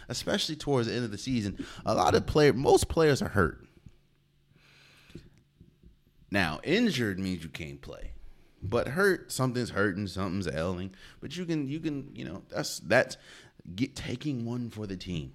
especially 0.08 0.54
towards 0.54 0.86
the 0.86 0.94
end 0.94 1.04
of 1.04 1.10
the 1.10 1.18
season. 1.18 1.66
A 1.84 1.94
lot 1.94 2.14
of 2.14 2.24
player, 2.26 2.52
most 2.52 2.88
players 2.88 3.20
are 3.20 3.30
hurt. 3.30 3.67
Now, 6.30 6.60
injured 6.62 7.18
means 7.18 7.42
you 7.42 7.48
can't 7.48 7.80
play, 7.80 8.12
but 8.62 8.88
hurt 8.88 9.32
something's 9.32 9.70
hurting, 9.70 10.06
something's 10.06 10.48
ailing. 10.48 10.94
But 11.20 11.36
you 11.36 11.44
can 11.44 11.68
you 11.68 11.80
can 11.80 12.10
you 12.14 12.24
know 12.24 12.42
that's 12.48 12.80
that's 12.80 13.16
get 13.74 13.96
taking 13.96 14.44
one 14.44 14.70
for 14.70 14.86
the 14.86 14.96
team 14.96 15.32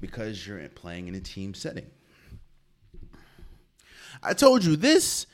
because 0.00 0.46
you're 0.46 0.66
playing 0.68 1.08
in 1.08 1.14
a 1.14 1.20
team 1.20 1.54
setting. 1.54 1.90
I 4.22 4.34
told 4.34 4.64
you 4.64 4.76
this 4.76 5.26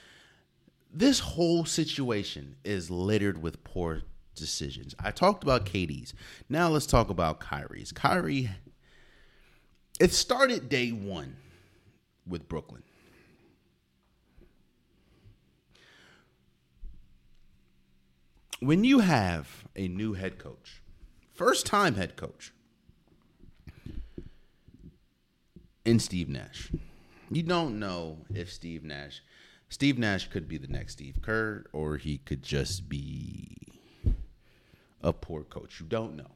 this 0.93 1.19
whole 1.21 1.65
situation 1.65 2.57
is 2.65 2.91
littered 2.91 3.43
with 3.43 3.65
poor 3.65 4.03
decisions. 4.35 4.95
I 5.03 5.11
talked 5.11 5.43
about 5.43 5.65
KD's. 5.65 6.15
Now 6.49 6.69
let's 6.69 6.87
talk 6.87 7.09
about 7.09 7.41
Kyrie's. 7.41 7.93
Kyrie 7.93 8.51
it 10.01 10.13
started 10.13 10.69
day 10.69 10.91
1 10.91 11.37
with 12.27 12.49
Brooklyn. 12.49 12.83
When 18.65 18.83
you 18.83 19.01
have 19.01 19.67
a 19.77 19.89
new 19.89 20.15
head 20.15 20.39
coach, 20.39 20.83
first 21.35 21.67
time 21.67 21.97
head 21.97 22.17
coach, 22.17 22.55
in 25.85 25.99
Steve 25.99 26.31
Nash. 26.31 26.73
You 27.31 27.43
don't 27.43 27.79
know 27.79 28.19
if 28.35 28.51
Steve 28.51 28.83
Nash 28.83 29.21
Steve 29.69 29.99
Nash 29.99 30.31
could 30.31 30.49
be 30.49 30.57
the 30.57 30.69
next 30.69 30.95
Steve 30.95 31.19
Kerr 31.21 31.65
or 31.75 31.99
he 31.99 32.19
could 32.19 32.43
just 32.43 32.89
be 32.89 33.57
a 35.03 35.13
poor 35.13 35.43
coach. 35.43 35.81
You 35.81 35.87
don't 35.87 36.17
know. 36.17 36.31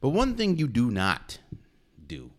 But 0.00 0.08
one 0.08 0.34
thing 0.34 0.56
you 0.56 0.66
do 0.66 0.90
not 0.90 1.38
do 2.04 2.30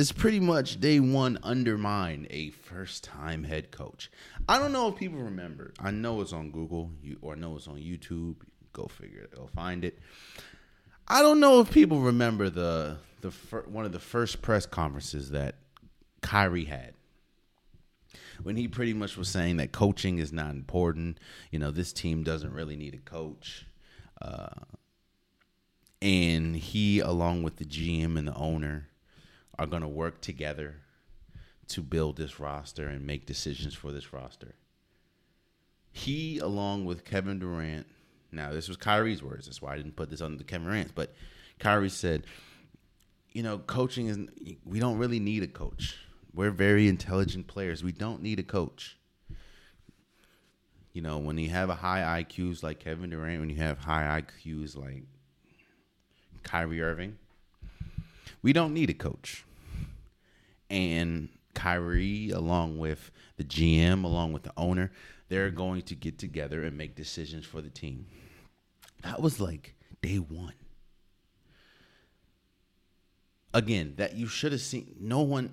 is 0.00 0.12
pretty 0.12 0.40
much 0.40 0.80
day 0.80 0.98
one 0.98 1.38
undermine 1.42 2.26
a 2.30 2.48
first 2.48 3.04
time 3.04 3.44
head 3.44 3.70
coach. 3.70 4.10
I 4.48 4.58
don't 4.58 4.72
know 4.72 4.88
if 4.88 4.96
people 4.96 5.18
remember. 5.18 5.74
I 5.78 5.90
know 5.90 6.22
it's 6.22 6.32
on 6.32 6.50
Google 6.50 6.90
you 7.02 7.18
or 7.20 7.34
I 7.34 7.36
know 7.36 7.54
it's 7.56 7.68
on 7.68 7.76
YouTube. 7.76 8.36
Go 8.72 8.86
figure. 8.86 9.28
Go 9.34 9.46
find 9.54 9.84
it. 9.84 9.98
I 11.06 11.20
don't 11.20 11.38
know 11.38 11.60
if 11.60 11.70
people 11.70 12.00
remember 12.00 12.48
the 12.48 12.96
the 13.20 13.30
fir- 13.30 13.66
one 13.68 13.84
of 13.84 13.92
the 13.92 14.00
first 14.00 14.40
press 14.40 14.64
conferences 14.64 15.32
that 15.32 15.56
Kyrie 16.22 16.64
had 16.64 16.94
when 18.42 18.56
he 18.56 18.68
pretty 18.68 18.94
much 18.94 19.18
was 19.18 19.28
saying 19.28 19.58
that 19.58 19.70
coaching 19.70 20.18
is 20.18 20.32
not 20.32 20.52
important. 20.52 21.18
You 21.50 21.58
know, 21.58 21.70
this 21.70 21.92
team 21.92 22.22
doesn't 22.22 22.54
really 22.54 22.76
need 22.76 22.94
a 22.94 22.98
coach. 23.10 23.66
Uh, 24.22 24.64
and 26.00 26.56
he, 26.56 27.00
along 27.00 27.42
with 27.42 27.56
the 27.56 27.66
GM 27.66 28.18
and 28.18 28.26
the 28.26 28.34
owner, 28.34 28.86
are 29.60 29.66
going 29.66 29.82
to 29.82 29.88
work 29.88 30.22
together 30.22 30.76
to 31.68 31.82
build 31.82 32.16
this 32.16 32.40
roster 32.40 32.88
and 32.88 33.06
make 33.06 33.26
decisions 33.26 33.74
for 33.74 33.92
this 33.92 34.10
roster. 34.10 34.54
He, 35.92 36.38
along 36.38 36.86
with 36.86 37.04
Kevin 37.04 37.38
Durant, 37.38 37.86
now 38.32 38.52
this 38.52 38.68
was 38.68 38.78
Kyrie's 38.78 39.22
words. 39.22 39.44
That's 39.44 39.60
why 39.60 39.74
I 39.74 39.76
didn't 39.76 39.96
put 39.96 40.08
this 40.08 40.22
under 40.22 40.38
the 40.38 40.44
Kevin 40.44 40.66
Durant. 40.66 40.94
But 40.94 41.12
Kyrie 41.58 41.90
said, 41.90 42.24
you 43.32 43.42
know, 43.42 43.58
coaching 43.58 44.06
is 44.06 44.18
we 44.64 44.80
don't 44.80 44.96
really 44.96 45.20
need 45.20 45.42
a 45.42 45.46
coach. 45.46 45.98
We're 46.32 46.52
very 46.52 46.88
intelligent 46.88 47.46
players. 47.46 47.84
We 47.84 47.92
don't 47.92 48.22
need 48.22 48.38
a 48.38 48.42
coach. 48.42 48.96
You 50.94 51.02
know, 51.02 51.18
when 51.18 51.36
you 51.36 51.50
have 51.50 51.68
a 51.68 51.74
high 51.74 52.22
IQs 52.22 52.62
like 52.62 52.80
Kevin 52.80 53.10
Durant, 53.10 53.40
when 53.40 53.50
you 53.50 53.56
have 53.56 53.80
high 53.80 54.22
IQs 54.22 54.74
like 54.74 55.02
Kyrie 56.44 56.80
Irving, 56.80 57.18
we 58.40 58.54
don't 58.54 58.72
need 58.72 58.88
a 58.88 58.94
coach. 58.94 59.44
And 60.70 61.28
Kyrie, 61.54 62.30
along 62.30 62.78
with 62.78 63.10
the 63.36 63.44
GM, 63.44 64.04
along 64.04 64.32
with 64.32 64.44
the 64.44 64.52
owner, 64.56 64.90
they're 65.28 65.50
going 65.50 65.82
to 65.82 65.94
get 65.94 66.18
together 66.18 66.62
and 66.64 66.76
make 66.76 66.94
decisions 66.94 67.44
for 67.44 67.60
the 67.60 67.70
team. 67.70 68.06
That 69.02 69.20
was 69.20 69.40
like 69.40 69.74
day 70.02 70.16
one. 70.16 70.54
Again 73.52 73.94
that 73.96 74.14
you 74.14 74.28
should 74.28 74.52
have 74.52 74.60
seen 74.60 74.94
no 75.00 75.22
one 75.22 75.52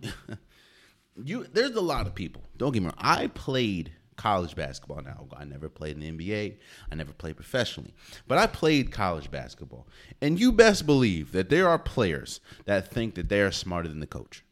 you 1.23 1.47
there's 1.51 1.75
a 1.75 1.81
lot 1.81 2.05
of 2.05 2.13
people. 2.13 2.43
Don't 2.57 2.71
get 2.71 2.81
me 2.81 2.87
wrong. 2.87 2.95
I 2.97 3.27
played 3.27 3.91
college 4.17 4.55
basketball. 4.55 5.01
Now 5.01 5.27
i 5.35 5.45
never 5.45 5.69
played 5.69 6.01
in 6.01 6.17
the 6.17 6.25
nba 6.25 6.57
i 6.91 6.95
never 6.95 7.13
played 7.13 7.35
professionally. 7.35 7.93
But 8.27 8.37
i 8.37 8.45
played 8.45 8.91
college 8.91 9.31
basketball. 9.31 9.87
And 10.21 10.39
you 10.39 10.51
best 10.51 10.85
believe 10.85 11.31
that 11.31 11.49
there 11.49 11.67
are 11.67 11.79
players 11.79 12.39
that 12.65 12.91
think 12.91 13.15
that 13.15 13.29
they 13.29 13.41
are 13.41 13.51
smarter 13.51 13.89
than 13.89 13.99
the 13.99 14.07
coach 14.07 14.43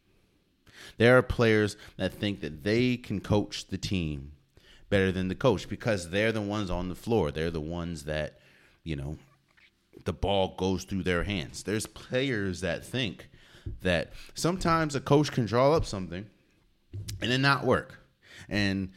there 0.97 1.17
are 1.17 1.21
players 1.21 1.77
that 1.97 2.13
think 2.13 2.41
that 2.41 2.63
they 2.63 2.97
can 2.97 3.19
coach 3.19 3.67
the 3.67 3.77
team 3.77 4.31
better 4.89 5.11
than 5.11 5.27
the 5.27 5.35
coach 5.35 5.67
because 5.67 6.09
they're 6.09 6.31
the 6.31 6.41
ones 6.41 6.69
on 6.69 6.89
the 6.89 6.95
floor 6.95 7.31
they're 7.31 7.51
the 7.51 7.61
ones 7.61 8.03
that 8.03 8.39
you 8.83 8.95
know 8.95 9.17
the 10.05 10.13
ball 10.13 10.55
goes 10.57 10.83
through 10.83 11.03
their 11.03 11.23
hands 11.23 11.63
there's 11.63 11.87
players 11.87 12.61
that 12.61 12.85
think 12.85 13.29
that 13.81 14.13
sometimes 14.33 14.95
a 14.95 15.01
coach 15.01 15.31
can 15.31 15.45
draw 15.45 15.73
up 15.73 15.85
something 15.85 16.25
and 17.21 17.31
it 17.31 17.39
not 17.39 17.65
work. 17.65 17.99
And 18.49 18.91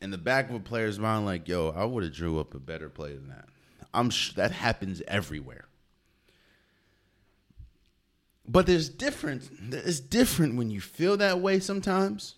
in 0.00 0.10
the 0.10 0.18
back 0.18 0.48
of 0.48 0.56
a 0.56 0.60
player's 0.60 0.98
mind, 0.98 1.26
like, 1.26 1.48
yo, 1.48 1.70
I 1.70 1.84
would 1.84 2.04
have 2.04 2.14
drew 2.14 2.40
up 2.40 2.54
a 2.54 2.58
better 2.58 2.88
play 2.88 3.14
than 3.14 3.28
that. 3.28 3.48
I'm 3.92 4.10
that 4.34 4.50
happens 4.50 5.02
everywhere. 5.06 5.63
But 8.46 8.66
there's 8.66 8.88
different. 8.88 9.48
It's 9.70 10.00
different 10.00 10.56
when 10.56 10.70
you 10.70 10.80
feel 10.80 11.16
that 11.16 11.40
way 11.40 11.60
sometimes, 11.60 12.34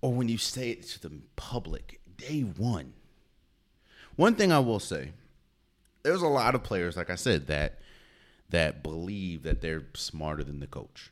or 0.00 0.12
when 0.12 0.28
you 0.28 0.38
say 0.38 0.70
it 0.70 0.84
to 0.84 1.00
the 1.00 1.12
public 1.36 2.00
day 2.16 2.42
one. 2.42 2.92
One 4.16 4.34
thing 4.34 4.52
I 4.52 4.60
will 4.60 4.78
say, 4.78 5.12
there's 6.02 6.22
a 6.22 6.28
lot 6.28 6.54
of 6.54 6.62
players, 6.62 6.96
like 6.96 7.10
I 7.10 7.14
said, 7.16 7.46
that 7.48 7.78
that 8.50 8.82
believe 8.82 9.42
that 9.42 9.62
they're 9.62 9.86
smarter 9.94 10.44
than 10.44 10.60
the 10.60 10.66
coach. 10.66 11.10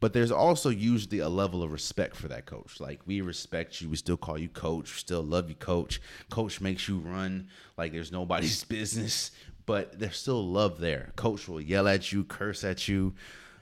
But 0.00 0.14
there's 0.14 0.32
also 0.32 0.68
usually 0.68 1.20
a 1.20 1.28
level 1.28 1.62
of 1.62 1.70
respect 1.70 2.16
for 2.16 2.26
that 2.26 2.44
coach. 2.44 2.80
Like 2.80 3.00
we 3.06 3.20
respect 3.20 3.80
you, 3.80 3.88
we 3.88 3.94
still 3.94 4.16
call 4.16 4.36
you 4.36 4.48
coach, 4.48 4.92
we 4.92 4.98
still 4.98 5.22
love 5.22 5.48
you, 5.48 5.54
coach. 5.54 6.00
Coach 6.28 6.60
makes 6.60 6.88
you 6.88 6.98
run 6.98 7.48
like 7.76 7.92
there's 7.92 8.10
nobody's 8.10 8.64
business, 8.78 9.30
but 9.66 9.98
there's 9.98 10.16
still 10.16 10.46
love 10.46 10.78
there. 10.78 11.12
Coach 11.16 11.48
will 11.48 11.60
yell 11.60 11.88
at 11.88 12.12
you, 12.12 12.24
curse 12.24 12.64
at 12.64 12.88
you, 12.88 13.14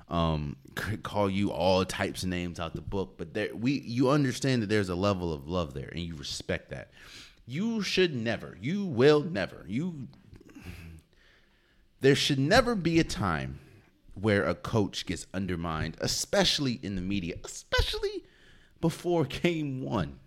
um, 0.08 0.56
call 1.02 1.30
you 1.30 1.52
all 1.52 1.84
types 1.84 2.22
of 2.22 2.28
names 2.28 2.58
out 2.58 2.74
the 2.74 2.80
book. 2.80 3.14
But 3.16 3.34
there, 3.34 3.54
we 3.54 3.80
you 3.80 4.10
understand 4.10 4.62
that 4.62 4.68
there's 4.68 4.88
a 4.88 4.94
level 4.94 5.32
of 5.32 5.48
love 5.48 5.74
there, 5.74 5.88
and 5.88 6.00
you 6.00 6.14
respect 6.14 6.70
that. 6.70 6.90
You 7.46 7.82
should 7.82 8.14
never, 8.14 8.56
you 8.60 8.84
will 8.84 9.22
never, 9.22 9.64
you 9.66 10.08
there 12.00 12.14
should 12.14 12.38
never 12.38 12.74
be 12.74 12.98
a 12.98 13.04
time 13.04 13.60
where 14.14 14.44
a 14.44 14.54
coach 14.54 15.06
gets 15.06 15.26
undermined, 15.32 15.96
especially 16.00 16.78
in 16.82 16.94
the 16.94 17.02
media, 17.02 17.36
especially 17.44 18.24
before 18.80 19.24
game 19.42 19.82
one. 19.82 20.18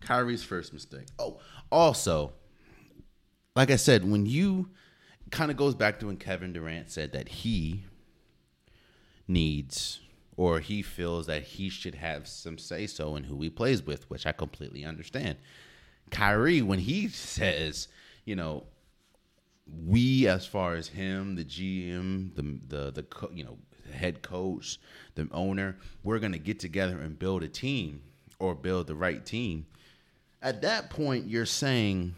Kyrie's 0.00 0.42
first 0.42 0.72
mistake. 0.72 1.06
Oh, 1.18 1.38
also, 1.70 2.32
like 3.56 3.70
I 3.70 3.76
said, 3.76 4.08
when 4.08 4.26
you 4.26 4.70
kind 5.30 5.50
of 5.50 5.56
goes 5.56 5.74
back 5.74 6.00
to 6.00 6.06
when 6.06 6.16
Kevin 6.16 6.52
Durant 6.52 6.90
said 6.90 7.12
that 7.12 7.28
he 7.28 7.84
needs 9.28 10.00
or 10.36 10.60
he 10.60 10.82
feels 10.82 11.26
that 11.26 11.42
he 11.42 11.68
should 11.68 11.94
have 11.94 12.26
some 12.26 12.58
say 12.58 12.86
so 12.86 13.16
in 13.16 13.24
who 13.24 13.40
he 13.42 13.50
plays 13.50 13.82
with, 13.82 14.08
which 14.10 14.26
I 14.26 14.32
completely 14.32 14.84
understand. 14.84 15.36
Kyrie, 16.10 16.62
when 16.62 16.78
he 16.78 17.08
says, 17.08 17.88
you 18.24 18.36
know, 18.36 18.64
we 19.86 20.26
as 20.26 20.46
far 20.46 20.74
as 20.74 20.88
him, 20.88 21.36
the 21.36 21.44
GM, 21.44 22.34
the 22.34 22.76
the 22.76 22.90
the 22.90 23.28
you 23.32 23.44
know 23.44 23.58
head 23.92 24.22
coach, 24.22 24.80
the 25.14 25.28
owner, 25.32 25.76
we're 26.02 26.18
gonna 26.18 26.38
get 26.38 26.58
together 26.58 26.98
and 26.98 27.18
build 27.18 27.42
a 27.42 27.48
team 27.48 28.02
or 28.38 28.54
build 28.54 28.86
the 28.86 28.94
right 28.94 29.24
team. 29.24 29.66
At 30.42 30.62
that 30.62 30.90
point, 30.90 31.28
you're 31.28 31.46
saying 31.46 32.14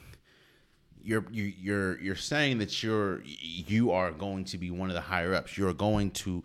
you're 1.05 1.25
you're 1.31 2.01
you're 2.01 2.17
saying 2.17 2.59
that 2.59 2.83
you're 2.83 3.23
you 3.25 3.91
are 3.93 4.11
going 4.11 4.45
to 4.47 4.59
be 4.59 4.71
one 4.71 4.89
of 4.89 4.95
the 4.95 5.01
higher 5.01 5.35
ups. 5.35 5.57
You're 5.59 5.75
going 5.75 6.11
to 6.13 6.43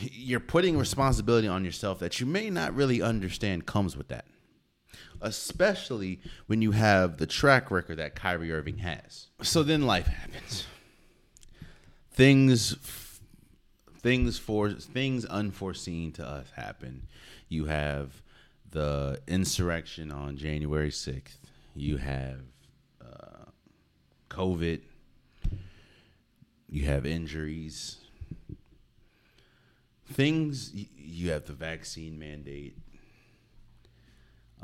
you're 0.00 0.40
putting 0.40 0.76
responsibility 0.76 1.46
on 1.48 1.64
yourself 1.64 2.00
that 2.00 2.18
you 2.20 2.26
may 2.26 2.50
not 2.50 2.74
really 2.74 3.00
understand 3.00 3.64
comes 3.66 3.96
with 3.96 4.08
that 4.08 4.24
especially 5.20 6.20
when 6.46 6.62
you 6.62 6.72
have 6.72 7.18
the 7.18 7.26
track 7.26 7.70
record 7.70 7.98
that 7.98 8.14
Kyrie 8.14 8.52
Irving 8.52 8.78
has. 8.78 9.26
So 9.42 9.62
then 9.62 9.86
life 9.86 10.06
happens. 10.06 10.66
Things 12.10 12.76
things 14.00 14.38
for 14.38 14.70
things 14.70 15.24
unforeseen 15.24 16.12
to 16.12 16.26
us 16.26 16.46
happen. 16.54 17.06
You 17.48 17.66
have 17.66 18.22
the 18.70 19.20
insurrection 19.26 20.12
on 20.12 20.36
January 20.36 20.90
6th. 20.90 21.38
You 21.74 21.96
have 21.96 22.40
COVID. 24.28 24.80
You 26.68 26.84
have 26.86 27.06
injuries. 27.06 27.98
Things 30.12 30.72
you 30.74 31.30
have 31.30 31.46
the 31.46 31.52
vaccine 31.52 32.18
mandate 32.18 32.76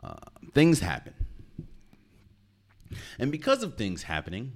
uh, 0.05 0.17
things 0.53 0.81
happen. 0.81 1.15
And 3.19 3.33
because 3.33 3.63
of 3.63 3.77
things 3.77 4.03
happening, 4.03 4.53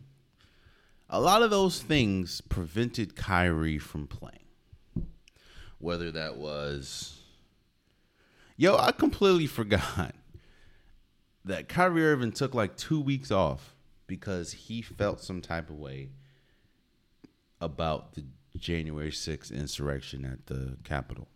a 1.09 1.21
lot 1.21 1.43
of 1.43 1.51
those 1.51 1.81
things 1.81 2.41
prevented 2.43 3.17
Kyrie 3.17 3.79
from 3.79 4.07
playing. 4.07 4.35
whether 5.79 6.11
that 6.11 6.37
was 6.37 7.15
Yo, 8.57 8.77
I 8.77 8.91
completely 8.91 9.47
forgot 9.59 10.15
that 11.45 11.69
Kyrie 11.69 12.05
Irving 12.05 12.33
took 12.33 12.55
like 12.55 12.77
2 12.77 13.01
weeks 13.01 13.31
off 13.31 13.75
because 14.09 14.51
he 14.53 14.83
felt 14.83 15.21
some 15.21 15.41
type 15.41 15.71
of 15.71 15.77
way 15.77 16.09
about 17.61 18.15
the 18.15 18.25
January 18.57 19.13
6th 19.13 19.53
insurrection 19.53 20.25
at 20.25 20.47
the 20.47 20.77
Capitol. 20.83 21.29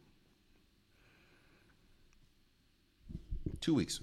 2 3.60 3.74
weeks. 3.74 4.00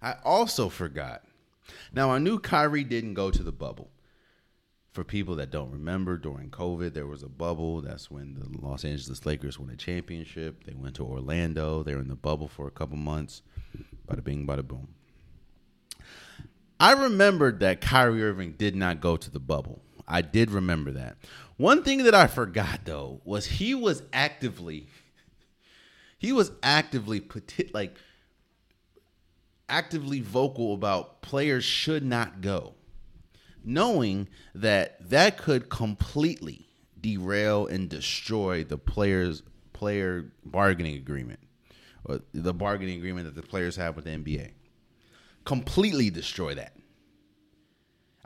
I 0.00 0.14
also 0.24 0.68
forgot. 0.68 1.24
Now 1.92 2.12
I 2.12 2.18
knew 2.18 2.38
Kyrie 2.38 2.84
didn't 2.84 3.14
go 3.14 3.32
to 3.32 3.42
the 3.42 3.50
bubble. 3.50 3.90
For 4.92 5.04
people 5.04 5.36
that 5.36 5.50
don't 5.50 5.70
remember, 5.70 6.16
during 6.16 6.50
COVID, 6.50 6.92
there 6.92 7.06
was 7.06 7.22
a 7.22 7.28
bubble. 7.28 7.80
That's 7.80 8.10
when 8.10 8.34
the 8.34 8.66
Los 8.66 8.84
Angeles 8.84 9.24
Lakers 9.26 9.58
won 9.58 9.70
a 9.70 9.76
championship. 9.76 10.64
They 10.64 10.74
went 10.74 10.96
to 10.96 11.04
Orlando. 11.04 11.82
They 11.82 11.94
were 11.94 12.00
in 12.00 12.08
the 12.08 12.16
bubble 12.16 12.48
for 12.48 12.66
a 12.66 12.72
couple 12.72 12.96
months. 12.96 13.42
Bada 14.08 14.24
bing, 14.24 14.46
bada 14.46 14.66
boom. 14.66 14.88
I 16.80 16.92
remembered 16.92 17.60
that 17.60 17.80
Kyrie 17.80 18.22
Irving 18.22 18.52
did 18.52 18.76
not 18.76 19.00
go 19.00 19.16
to 19.16 19.30
the 19.30 19.40
bubble. 19.40 19.82
I 20.06 20.22
did 20.22 20.50
remember 20.50 20.92
that. 20.92 21.16
One 21.56 21.82
thing 21.82 22.04
that 22.04 22.14
I 22.14 22.28
forgot 22.28 22.80
though 22.84 23.20
was 23.24 23.46
he 23.46 23.74
was 23.74 24.02
actively 24.12 24.88
he 26.18 26.32
was 26.32 26.52
actively 26.62 27.22
like 27.72 27.96
actively 29.68 30.20
vocal 30.20 30.72
about 30.74 31.20
players 31.20 31.64
should 31.64 32.04
not 32.04 32.40
go, 32.40 32.74
knowing 33.64 34.28
that 34.54 35.10
that 35.10 35.36
could 35.36 35.68
completely 35.68 36.66
derail 37.00 37.66
and 37.66 37.88
destroy 37.88 38.64
the 38.64 38.78
players 38.78 39.42
player 39.72 40.32
bargaining 40.44 40.96
agreement 40.96 41.38
or 42.04 42.20
the 42.32 42.54
bargaining 42.54 42.98
agreement 42.98 43.26
that 43.26 43.40
the 43.40 43.46
players 43.46 43.76
have 43.76 43.94
with 43.94 44.04
the 44.06 44.10
NBA. 44.10 44.50
Completely 45.48 46.10
destroy 46.10 46.54
that. 46.56 46.74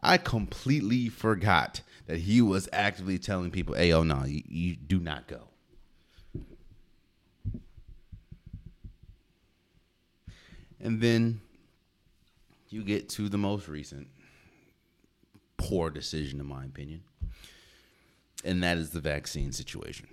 I 0.02 0.18
completely 0.18 1.08
forgot 1.08 1.82
that 2.08 2.18
he 2.18 2.40
was 2.40 2.68
actively 2.72 3.16
telling 3.16 3.52
people, 3.52 3.76
"Hey, 3.76 3.92
oh 3.92 4.02
no, 4.02 4.24
you, 4.24 4.42
you 4.44 4.74
do 4.74 4.98
not 4.98 5.28
go." 5.28 5.42
And 10.80 11.00
then 11.00 11.40
you 12.70 12.82
get 12.82 13.08
to 13.10 13.28
the 13.28 13.38
most 13.38 13.68
recent 13.68 14.08
poor 15.58 15.90
decision, 15.90 16.40
in 16.40 16.46
my 16.46 16.64
opinion, 16.64 17.04
and 18.44 18.60
that 18.64 18.78
is 18.78 18.90
the 18.90 19.00
vaccine 19.00 19.52
situation. 19.52 20.08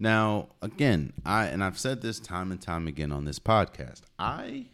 Now, 0.00 0.48
again, 0.62 1.12
I 1.24 1.44
and 1.44 1.62
I've 1.62 1.78
said 1.78 2.02
this 2.02 2.18
time 2.18 2.50
and 2.50 2.60
time 2.60 2.88
again 2.88 3.12
on 3.12 3.24
this 3.24 3.38
podcast. 3.38 4.00
I 4.18 4.66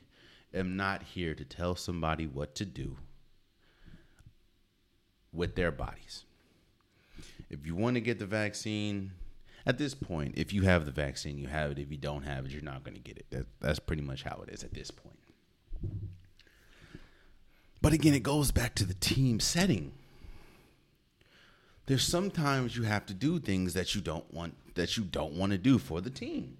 am 0.56 0.76
not 0.76 1.02
here 1.02 1.34
to 1.34 1.44
tell 1.44 1.74
somebody 1.76 2.26
what 2.26 2.54
to 2.56 2.64
do 2.64 2.96
with 5.32 5.54
their 5.54 5.70
bodies. 5.70 6.24
If 7.50 7.66
you 7.66 7.74
want 7.74 7.94
to 7.94 8.00
get 8.00 8.18
the 8.18 8.26
vaccine, 8.26 9.12
at 9.66 9.78
this 9.78 9.94
point, 9.94 10.34
if 10.36 10.52
you 10.52 10.62
have 10.62 10.86
the 10.86 10.92
vaccine, 10.92 11.38
you 11.38 11.48
have 11.48 11.72
it. 11.72 11.78
If 11.78 11.90
you 11.90 11.96
don't 11.96 12.22
have 12.22 12.46
it, 12.46 12.52
you're 12.52 12.62
not 12.62 12.84
going 12.84 12.94
to 12.94 13.00
get 13.00 13.18
it. 13.18 13.26
That, 13.30 13.46
that's 13.60 13.78
pretty 13.78 14.02
much 14.02 14.22
how 14.22 14.42
it 14.46 14.52
is 14.52 14.64
at 14.64 14.72
this 14.72 14.90
point. 14.90 15.18
But 17.82 17.92
again, 17.92 18.14
it 18.14 18.22
goes 18.22 18.50
back 18.50 18.74
to 18.76 18.84
the 18.84 18.94
team 18.94 19.40
setting. 19.40 19.92
There's 21.86 22.02
sometimes 22.02 22.76
you 22.76 22.82
have 22.84 23.06
to 23.06 23.14
do 23.14 23.38
things 23.38 23.74
that 23.74 23.94
you 23.94 24.00
don't 24.00 24.32
want 24.32 24.54
that 24.74 24.96
you 24.96 25.04
don't 25.04 25.34
want 25.34 25.52
to 25.52 25.58
do 25.58 25.78
for 25.78 26.00
the 26.00 26.10
team. 26.10 26.56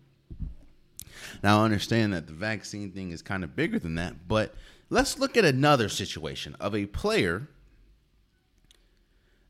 Now 1.42 1.60
I 1.60 1.64
understand 1.64 2.12
that 2.12 2.26
the 2.26 2.32
vaccine 2.32 2.92
thing 2.92 3.10
is 3.10 3.22
kind 3.22 3.44
of 3.44 3.56
bigger 3.56 3.78
than 3.78 3.94
that, 3.96 4.28
but 4.28 4.54
let's 4.90 5.18
look 5.18 5.36
at 5.36 5.44
another 5.44 5.88
situation 5.88 6.56
of 6.60 6.74
a 6.74 6.86
player 6.86 7.48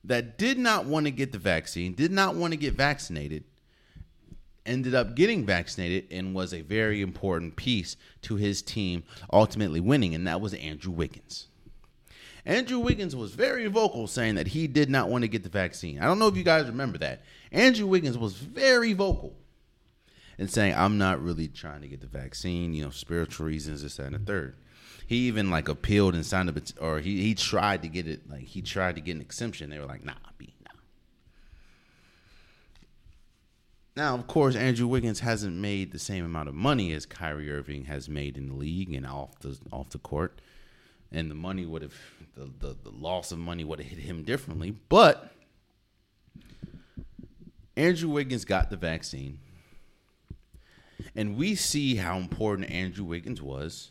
that 0.04 0.38
did 0.38 0.58
not 0.58 0.86
want 0.86 1.06
to 1.06 1.10
get 1.10 1.32
the 1.32 1.38
vaccine, 1.38 1.94
did 1.94 2.12
not 2.12 2.36
want 2.36 2.52
to 2.52 2.56
get 2.56 2.74
vaccinated, 2.74 3.44
ended 4.64 4.94
up 4.94 5.14
getting 5.14 5.44
vaccinated 5.44 6.06
and 6.10 6.34
was 6.34 6.54
a 6.54 6.60
very 6.62 7.00
important 7.00 7.56
piece 7.56 7.96
to 8.22 8.36
his 8.36 8.62
team 8.62 9.02
ultimately 9.32 9.80
winning, 9.80 10.14
and 10.14 10.26
that 10.26 10.40
was 10.40 10.54
Andrew 10.54 10.92
Wiggins. 10.92 11.48
Andrew 12.44 12.78
Wiggins 12.78 13.16
was 13.16 13.34
very 13.34 13.66
vocal 13.66 14.06
saying 14.06 14.36
that 14.36 14.48
he 14.48 14.68
did 14.68 14.88
not 14.88 15.08
want 15.08 15.22
to 15.22 15.28
get 15.28 15.42
the 15.42 15.48
vaccine. 15.48 15.98
I 15.98 16.06
don't 16.06 16.20
know 16.20 16.28
if 16.28 16.36
you 16.36 16.44
guys 16.44 16.66
remember 16.66 16.98
that. 16.98 17.22
Andrew 17.50 17.88
Wiggins 17.88 18.16
was 18.16 18.34
very 18.34 18.92
vocal 18.92 19.34
and 20.38 20.50
saying, 20.50 20.74
I'm 20.76 20.98
not 20.98 21.22
really 21.22 21.48
trying 21.48 21.82
to 21.82 21.88
get 21.88 22.00
the 22.00 22.06
vaccine, 22.06 22.74
you 22.74 22.84
know, 22.84 22.90
spiritual 22.90 23.46
reasons, 23.46 23.82
this, 23.82 23.96
that, 23.96 24.06
and 24.06 24.14
the 24.14 24.18
mm-hmm. 24.18 24.26
third 24.26 24.56
he 25.06 25.28
even 25.28 25.50
like 25.50 25.68
appealed 25.68 26.14
and 26.14 26.26
signed 26.26 26.48
up, 26.48 26.58
or 26.80 26.98
he 26.98 27.22
he 27.22 27.34
tried 27.34 27.82
to 27.82 27.88
get 27.88 28.08
it. 28.08 28.28
Like 28.28 28.42
he 28.42 28.60
tried 28.60 28.96
to 28.96 29.00
get 29.00 29.14
an 29.14 29.20
exemption. 29.20 29.70
They 29.70 29.78
were 29.78 29.86
like, 29.86 30.04
nah, 30.04 30.14
B, 30.36 30.52
nah. 30.64 30.80
Now, 33.96 34.14
of 34.16 34.26
course, 34.26 34.56
Andrew 34.56 34.88
Wiggins 34.88 35.20
hasn't 35.20 35.54
made 35.54 35.92
the 35.92 35.98
same 36.00 36.24
amount 36.24 36.48
of 36.48 36.56
money 36.56 36.92
as 36.92 37.06
Kyrie 37.06 37.50
Irving 37.50 37.84
has 37.84 38.08
made 38.08 38.36
in 38.36 38.48
the 38.48 38.54
league 38.54 38.92
and 38.92 39.06
off 39.06 39.38
the 39.38 39.56
off 39.70 39.90
the 39.90 39.98
court, 39.98 40.40
and 41.12 41.30
the 41.30 41.36
money 41.36 41.64
would 41.64 41.82
have 41.82 41.94
the 42.34 42.50
the, 42.58 42.76
the 42.82 42.90
loss 42.90 43.30
of 43.30 43.38
money 43.38 43.62
would 43.62 43.78
have 43.78 43.88
hit 43.88 44.00
him 44.00 44.24
differently. 44.24 44.74
But 44.88 45.30
Andrew 47.76 48.10
Wiggins 48.10 48.44
got 48.44 48.70
the 48.70 48.76
vaccine. 48.76 49.38
And 51.14 51.36
we 51.36 51.54
see 51.54 51.96
how 51.96 52.16
important 52.16 52.70
Andrew 52.70 53.04
Wiggins 53.04 53.42
was 53.42 53.90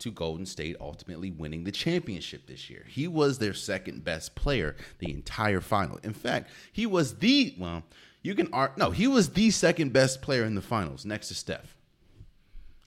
to 0.00 0.10
Golden 0.10 0.46
State 0.46 0.76
ultimately 0.80 1.30
winning 1.30 1.64
the 1.64 1.72
championship 1.72 2.46
this 2.46 2.68
year. 2.68 2.84
He 2.88 3.08
was 3.08 3.38
their 3.38 3.54
second 3.54 4.04
best 4.04 4.34
player 4.34 4.76
the 4.98 5.10
entire 5.10 5.60
final. 5.60 5.98
In 6.02 6.12
fact, 6.12 6.50
he 6.72 6.86
was 6.86 7.16
the 7.16 7.54
well, 7.58 7.84
you 8.22 8.34
can 8.34 8.52
art 8.52 8.76
no, 8.76 8.90
he 8.90 9.06
was 9.06 9.30
the 9.30 9.50
second 9.50 9.92
best 9.92 10.20
player 10.20 10.44
in 10.44 10.54
the 10.54 10.62
finals 10.62 11.04
next 11.04 11.28
to 11.28 11.34
Steph. 11.34 11.76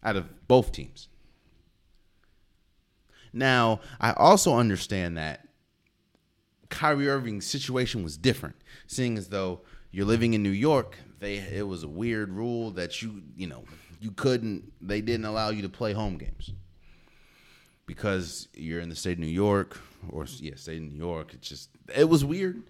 Out 0.03 0.15
of 0.15 0.47
both 0.47 0.71
teams. 0.71 1.07
Now, 3.33 3.81
I 3.99 4.13
also 4.13 4.55
understand 4.55 5.17
that 5.17 5.47
Kyrie 6.69 7.09
Irving's 7.09 7.45
situation 7.45 8.03
was 8.03 8.17
different, 8.17 8.55
seeing 8.87 9.17
as 9.17 9.29
though 9.29 9.61
you're 9.91 10.05
living 10.05 10.33
in 10.33 10.43
New 10.43 10.49
York, 10.49 10.97
they 11.19 11.37
it 11.37 11.67
was 11.67 11.83
a 11.83 11.87
weird 11.87 12.31
rule 12.31 12.71
that 12.71 13.01
you, 13.01 13.21
you 13.35 13.47
know, 13.47 13.63
you 13.99 14.11
couldn't 14.11 14.71
they 14.81 15.01
didn't 15.01 15.25
allow 15.25 15.49
you 15.49 15.61
to 15.63 15.69
play 15.69 15.93
home 15.93 16.17
games 16.17 16.51
because 17.85 18.47
you're 18.53 18.81
in 18.81 18.89
the 18.89 18.95
state 18.95 19.13
of 19.13 19.19
New 19.19 19.27
York, 19.27 19.79
or 20.09 20.25
yeah, 20.39 20.55
state 20.55 20.77
of 20.77 20.83
New 20.83 20.97
York. 20.97 21.33
It 21.33 21.41
just 21.41 21.69
it 21.95 22.07
was 22.07 22.23
weird, 22.23 22.61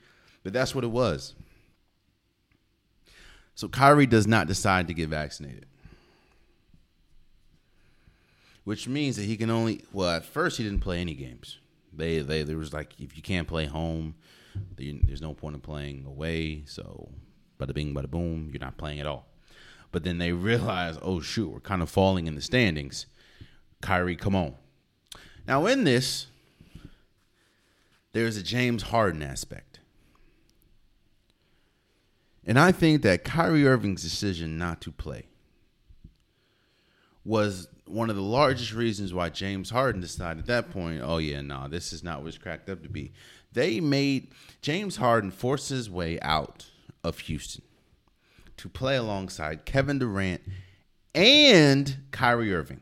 but 0.44 0.54
that's 0.54 0.74
what 0.74 0.84
it 0.84 0.92
was. 0.92 1.36
So 3.56 3.68
Kyrie 3.68 4.06
does 4.06 4.28
not 4.28 4.48
decide 4.48 4.88
to 4.88 4.94
get 4.94 5.10
vaccinated, 5.10 5.66
which 8.64 8.88
means 8.88 9.16
that 9.18 9.24
he 9.24 9.36
can 9.36 9.50
only. 9.50 9.84
Well, 9.92 10.10
at 10.10 10.26
first 10.26 10.58
he 10.58 10.64
didn't 10.64 10.82
play 10.82 11.02
any 11.02 11.16
games. 11.16 11.58
They 11.92 12.20
they 12.20 12.44
there 12.44 12.58
was 12.58 12.72
like 12.72 12.94
if 13.00 13.18
you 13.18 13.24
can't 13.24 13.48
play 13.48 13.66
home, 13.66 14.14
there's 14.78 15.22
no 15.22 15.34
point 15.34 15.56
in 15.56 15.62
playing 15.62 16.06
away. 16.06 16.64
So, 16.66 17.10
bada 17.60 17.74
bing, 17.74 17.93
bada 17.93 18.10
boom, 18.10 18.50
you're 18.52 18.60
not 18.60 18.78
playing 18.78 19.00
at 19.00 19.08
all. 19.08 19.28
But 19.91 20.04
then 20.04 20.17
they 20.17 20.32
realize, 20.32 20.98
oh 21.02 21.22
shoot, 21.22 21.50
we're 21.50 21.60
kind 21.60 21.82
of 21.82 21.89
falling 21.89 22.28
in 22.28 22.36
the 22.36 22.41
standings. 22.41 23.06
Kyrie, 23.82 24.15
come 24.15 24.36
on, 24.36 24.56
now, 25.48 25.65
in 25.65 25.86
this, 25.86 26.28
there's 28.12 28.36
a 28.36 28.43
James 28.43 28.84
Harden 28.84 29.24
aspect. 29.24 29.80
And 32.46 32.60
I 32.60 32.72
think 32.72 33.02
that 33.04 33.24
Kyrie 33.24 33.65
Irving's 33.65 34.04
decision 34.04 34.58
not 34.58 34.82
to 34.82 34.91
play 34.91 35.28
was 37.24 37.67
one 37.86 38.10
of 38.10 38.15
the 38.15 38.22
largest 38.22 38.74
reasons 38.74 39.13
why 39.13 39.30
James 39.30 39.70
Harden 39.70 40.02
decided 40.02 40.39
at 40.39 40.48
that 40.48 40.70
point, 40.70 41.02
oh, 41.04 41.17
yeah, 41.17 41.41
no, 41.41 41.60
nah, 41.60 41.67
this 41.67 41.93
is 41.93 42.04
not 42.04 42.20
what 42.20 42.28
it's 42.28 42.38
cracked 42.38 42.70
up 42.70 42.84
to 42.84 42.89
be. 42.89 43.13
They 43.54 43.80
made 43.80 44.32
James 44.62 44.98
Harden 44.98 45.32
force 45.32 45.70
his 45.70 45.89
way 45.89 46.20
out 46.22 46.65
of 47.04 47.20
Houston 47.20 47.64
to 48.58 48.70
play 48.70 48.96
alongside 48.96 49.66
Kevin 49.66 50.00
Durant 50.00 50.42
and 51.14 51.98
Kyrie 52.12 52.54
Irving. 52.54 52.82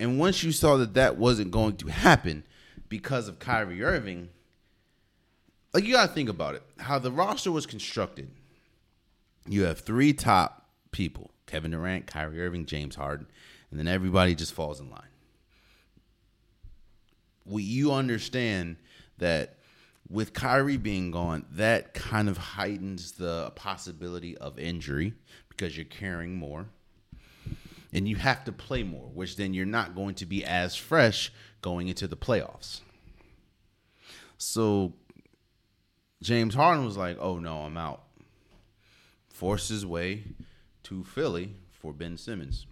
And 0.00 0.18
once 0.18 0.42
you 0.42 0.52
saw 0.52 0.76
that 0.76 0.94
that 0.94 1.16
wasn't 1.16 1.50
going 1.50 1.76
to 1.76 1.88
happen 1.88 2.44
because 2.88 3.28
of 3.28 3.38
Kyrie 3.38 3.82
Irving, 3.82 4.28
like 5.74 5.84
you 5.84 5.92
got 5.92 6.08
to 6.08 6.12
think 6.12 6.28
about 6.28 6.54
it. 6.54 6.62
How 6.78 6.98
the 6.98 7.12
roster 7.12 7.50
was 7.50 7.66
constructed. 7.66 8.30
You 9.46 9.64
have 9.64 9.80
three 9.80 10.12
top 10.12 10.66
people 10.90 11.30
Kevin 11.46 11.70
Durant, 11.70 12.06
Kyrie 12.06 12.40
Irving, 12.40 12.66
James 12.66 12.94
Harden, 12.94 13.26
and 13.70 13.78
then 13.78 13.88
everybody 13.88 14.34
just 14.34 14.52
falls 14.52 14.80
in 14.80 14.90
line. 14.90 15.02
We, 17.44 17.62
you 17.62 17.92
understand 17.92 18.76
that 19.16 19.57
with 20.10 20.32
Kyrie 20.32 20.76
being 20.76 21.10
gone, 21.10 21.44
that 21.52 21.94
kind 21.94 22.28
of 22.28 22.38
heightens 22.38 23.12
the 23.12 23.52
possibility 23.54 24.36
of 24.38 24.58
injury 24.58 25.14
because 25.48 25.76
you're 25.76 25.84
carrying 25.84 26.36
more. 26.36 26.66
And 27.92 28.06
you 28.06 28.16
have 28.16 28.44
to 28.44 28.52
play 28.52 28.82
more, 28.82 29.08
which 29.14 29.36
then 29.36 29.54
you're 29.54 29.64
not 29.64 29.94
going 29.94 30.14
to 30.16 30.26
be 30.26 30.44
as 30.44 30.76
fresh 30.76 31.32
going 31.62 31.88
into 31.88 32.06
the 32.06 32.16
playoffs. 32.16 32.80
So 34.36 34.92
James 36.22 36.54
Harden 36.54 36.84
was 36.84 36.96
like, 36.96 37.16
"Oh 37.18 37.38
no, 37.38 37.62
I'm 37.62 37.76
out." 37.78 38.04
Forced 39.30 39.70
his 39.70 39.86
way 39.86 40.24
to 40.84 41.02
Philly 41.04 41.54
for 41.70 41.92
Ben 41.92 42.18
Simmons. 42.18 42.66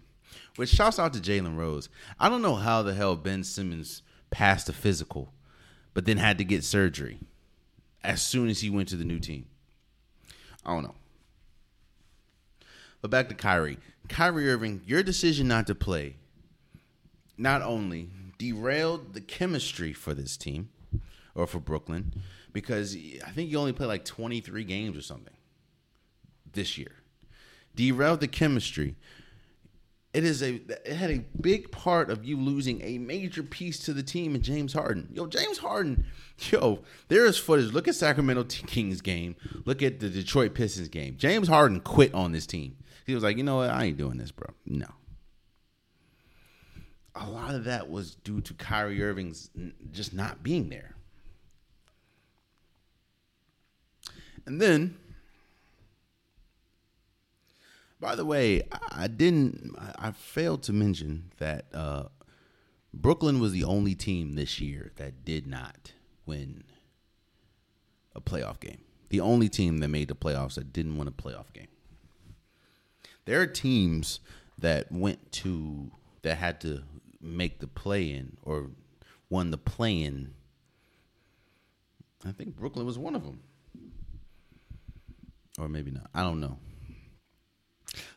Which 0.55 0.69
shouts 0.69 0.99
out 0.99 1.13
to 1.13 1.19
Jalen 1.19 1.57
Rose. 1.57 1.89
I 2.19 2.29
don't 2.29 2.41
know 2.41 2.55
how 2.55 2.83
the 2.83 2.93
hell 2.93 3.15
Ben 3.15 3.43
Simmons 3.43 4.01
passed 4.29 4.67
the 4.67 4.73
physical, 4.73 5.33
but 5.97 6.05
then 6.05 6.17
had 6.17 6.37
to 6.37 6.43
get 6.43 6.63
surgery 6.63 7.17
as 8.03 8.21
soon 8.21 8.49
as 8.49 8.59
he 8.59 8.69
went 8.69 8.87
to 8.87 8.95
the 8.95 9.03
new 9.03 9.17
team. 9.17 9.47
I 10.63 10.71
don't 10.71 10.83
know. 10.83 10.93
But 13.01 13.09
back 13.09 13.29
to 13.29 13.33
Kyrie. 13.33 13.79
Kyrie 14.07 14.47
Irving, 14.47 14.81
your 14.85 15.01
decision 15.01 15.47
not 15.47 15.65
to 15.65 15.73
play 15.73 16.17
not 17.35 17.63
only 17.63 18.11
derailed 18.37 19.15
the 19.15 19.21
chemistry 19.21 19.91
for 19.91 20.13
this 20.13 20.37
team 20.37 20.69
or 21.33 21.47
for 21.47 21.59
Brooklyn, 21.59 22.21
because 22.53 22.95
I 23.25 23.31
think 23.31 23.49
you 23.49 23.57
only 23.57 23.73
played 23.73 23.87
like 23.87 24.05
23 24.05 24.65
games 24.65 24.95
or 24.95 25.01
something 25.01 25.33
this 26.53 26.77
year. 26.77 26.91
Derailed 27.73 28.19
the 28.19 28.27
chemistry. 28.27 28.97
It 30.17 30.25
is 30.25 30.41
a 30.41 30.55
it 30.83 30.95
had 30.95 31.11
a 31.11 31.23
big 31.39 31.69
part 31.69 32.09
of 32.09 32.25
you 32.25 32.37
losing 32.37 32.81
a 32.81 32.97
major 32.97 33.43
piece 33.43 33.77
to 33.81 33.93
the 33.93 34.01
team 34.01 34.33
in 34.33 34.41
James 34.41 34.73
Harden. 34.73 35.09
Yo, 35.13 35.27
James 35.27 35.59
Harden, 35.59 36.05
yo, 36.39 36.79
there 37.07 37.27
is 37.27 37.37
footage. 37.37 37.71
Look 37.71 37.87
at 37.87 37.93
Sacramento 37.93 38.45
Kings 38.45 38.99
game. 38.99 39.35
Look 39.65 39.83
at 39.83 39.99
the 39.99 40.09
Detroit 40.09 40.55
Pistons 40.55 40.87
game. 40.87 41.17
James 41.19 41.47
Harden 41.47 41.81
quit 41.81 42.15
on 42.15 42.31
this 42.31 42.47
team. 42.47 42.77
He 43.05 43.13
was 43.13 43.23
like, 43.23 43.37
you 43.37 43.43
know 43.43 43.57
what? 43.57 43.69
I 43.69 43.83
ain't 43.83 43.97
doing 43.97 44.17
this, 44.17 44.31
bro. 44.31 44.47
No. 44.65 44.87
A 47.13 47.29
lot 47.29 47.53
of 47.53 47.65
that 47.65 47.87
was 47.87 48.15
due 48.15 48.41
to 48.41 48.55
Kyrie 48.55 49.03
Irving's 49.03 49.51
just 49.91 50.15
not 50.15 50.41
being 50.41 50.69
there. 50.69 50.95
And 54.47 54.59
then, 54.59 54.97
by 57.99 58.15
the 58.15 58.25
way, 58.25 58.63
I 58.91 59.07
didn't, 59.07 59.75
I 59.97 60.11
failed 60.11 60.63
to 60.63 60.73
mention 60.73 61.31
that 61.37 61.65
uh, 61.73 62.03
Brooklyn 62.93 63.39
was 63.39 63.51
the 63.51 63.63
only 63.63 63.95
team 63.95 64.33
this 64.33 64.59
year 64.59 64.91
that 64.97 65.25
did 65.25 65.47
not 65.47 65.93
win 66.25 66.63
a 68.15 68.21
playoff 68.21 68.59
game. 68.59 68.81
The 69.09 69.19
only 69.19 69.49
team 69.49 69.77
that 69.79 69.87
made 69.87 70.09
the 70.09 70.15
playoffs 70.15 70.55
that 70.55 70.73
didn't 70.73 70.97
win 70.97 71.07
a 71.07 71.11
playoff 71.11 71.53
game. 71.53 71.67
There 73.25 73.41
are 73.41 73.47
teams 73.47 74.19
that 74.57 74.91
went 74.91 75.31
to, 75.33 75.91
that 76.21 76.35
had 76.37 76.61
to 76.61 76.83
make 77.21 77.59
the 77.59 77.67
play 77.67 78.11
in 78.11 78.37
or 78.43 78.71
won 79.29 79.51
the 79.51 79.57
play 79.57 80.01
in. 80.01 80.33
I 82.25 82.31
think 82.31 82.55
Brooklyn 82.55 82.85
was 82.85 82.97
one 82.97 83.15
of 83.15 83.23
them 83.23 83.41
or 85.57 85.67
maybe 85.67 85.91
not. 85.91 86.09
I 86.13 86.21
don't 86.21 86.39
know. 86.39 86.57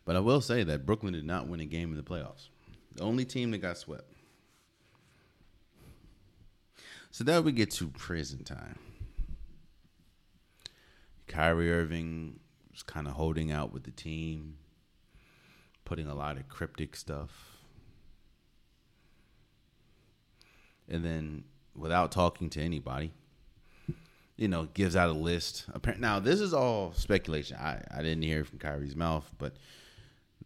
But 0.04 0.16
I 0.16 0.20
will 0.20 0.40
say 0.40 0.62
that 0.64 0.86
Brooklyn 0.86 1.12
did 1.12 1.24
not 1.24 1.46
win 1.46 1.60
a 1.60 1.64
game 1.64 1.90
in 1.90 1.96
the 1.96 2.02
playoffs. 2.02 2.48
The 2.94 3.02
only 3.02 3.24
team 3.24 3.50
that 3.52 3.58
got 3.58 3.78
swept. 3.78 4.12
So 7.10 7.24
that 7.24 7.44
we 7.44 7.52
get 7.52 7.70
to 7.72 7.88
prison 7.88 8.44
time. 8.44 8.78
Kyrie 11.26 11.72
Irving 11.72 12.40
was 12.72 12.82
kind 12.82 13.06
of 13.06 13.14
holding 13.14 13.52
out 13.52 13.72
with 13.72 13.84
the 13.84 13.90
team, 13.90 14.56
putting 15.84 16.06
a 16.06 16.14
lot 16.14 16.36
of 16.36 16.48
cryptic 16.48 16.96
stuff. 16.96 17.58
And 20.88 21.04
then, 21.04 21.44
without 21.74 22.10
talking 22.10 22.50
to 22.50 22.60
anybody, 22.60 23.12
you 24.40 24.48
know, 24.48 24.64
gives 24.72 24.96
out 24.96 25.10
a 25.10 25.12
list. 25.12 25.66
Now, 25.98 26.18
this 26.18 26.40
is 26.40 26.54
all 26.54 26.94
speculation. 26.94 27.58
I, 27.58 27.84
I 27.94 27.98
didn't 27.98 28.22
hear 28.22 28.42
from 28.42 28.58
Kyrie's 28.58 28.96
mouth, 28.96 29.30
but 29.36 29.56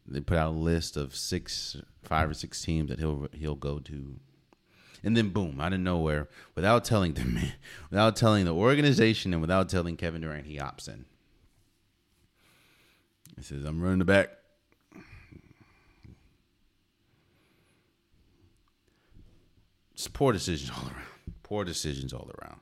they 0.05 0.21
put 0.21 0.37
out 0.37 0.49
a 0.49 0.59
list 0.59 0.97
of 0.97 1.15
six, 1.15 1.77
five 2.03 2.29
or 2.29 2.35
six 2.35 2.61
teams 2.61 2.89
that 2.91 2.99
he'll 2.99 3.29
he'll 3.33 3.55
go 3.55 3.79
to, 3.79 4.17
and 5.05 5.17
then 5.17 5.29
boom, 5.29 5.61
out 5.61 5.73
of 5.73 5.79
nowhere, 5.79 6.29
without 6.57 6.85
telling 6.85 7.15
them, 7.15 7.39
without 7.91 8.17
telling 8.17 8.47
the 8.47 8.53
organization, 8.53 9.33
and 9.33 9.41
without 9.41 9.69
telling 9.69 9.97
Kevin 9.97 10.23
Durant, 10.23 10.47
he 10.47 10.59
opts 10.59 10.89
in. 10.89 11.05
He 13.37 13.45
says, 13.45 13.65
"I'm 13.65 13.81
running 13.81 14.01
the 14.01 14.05
back." 14.05 14.31
It's 19.93 20.09
poor 20.09 20.33
decisions 20.33 20.73
all 20.77 20.89
around. 20.89 21.07
Poor 21.45 21.65
decisions 21.65 22.13
all 22.13 22.29
around. 22.43 22.59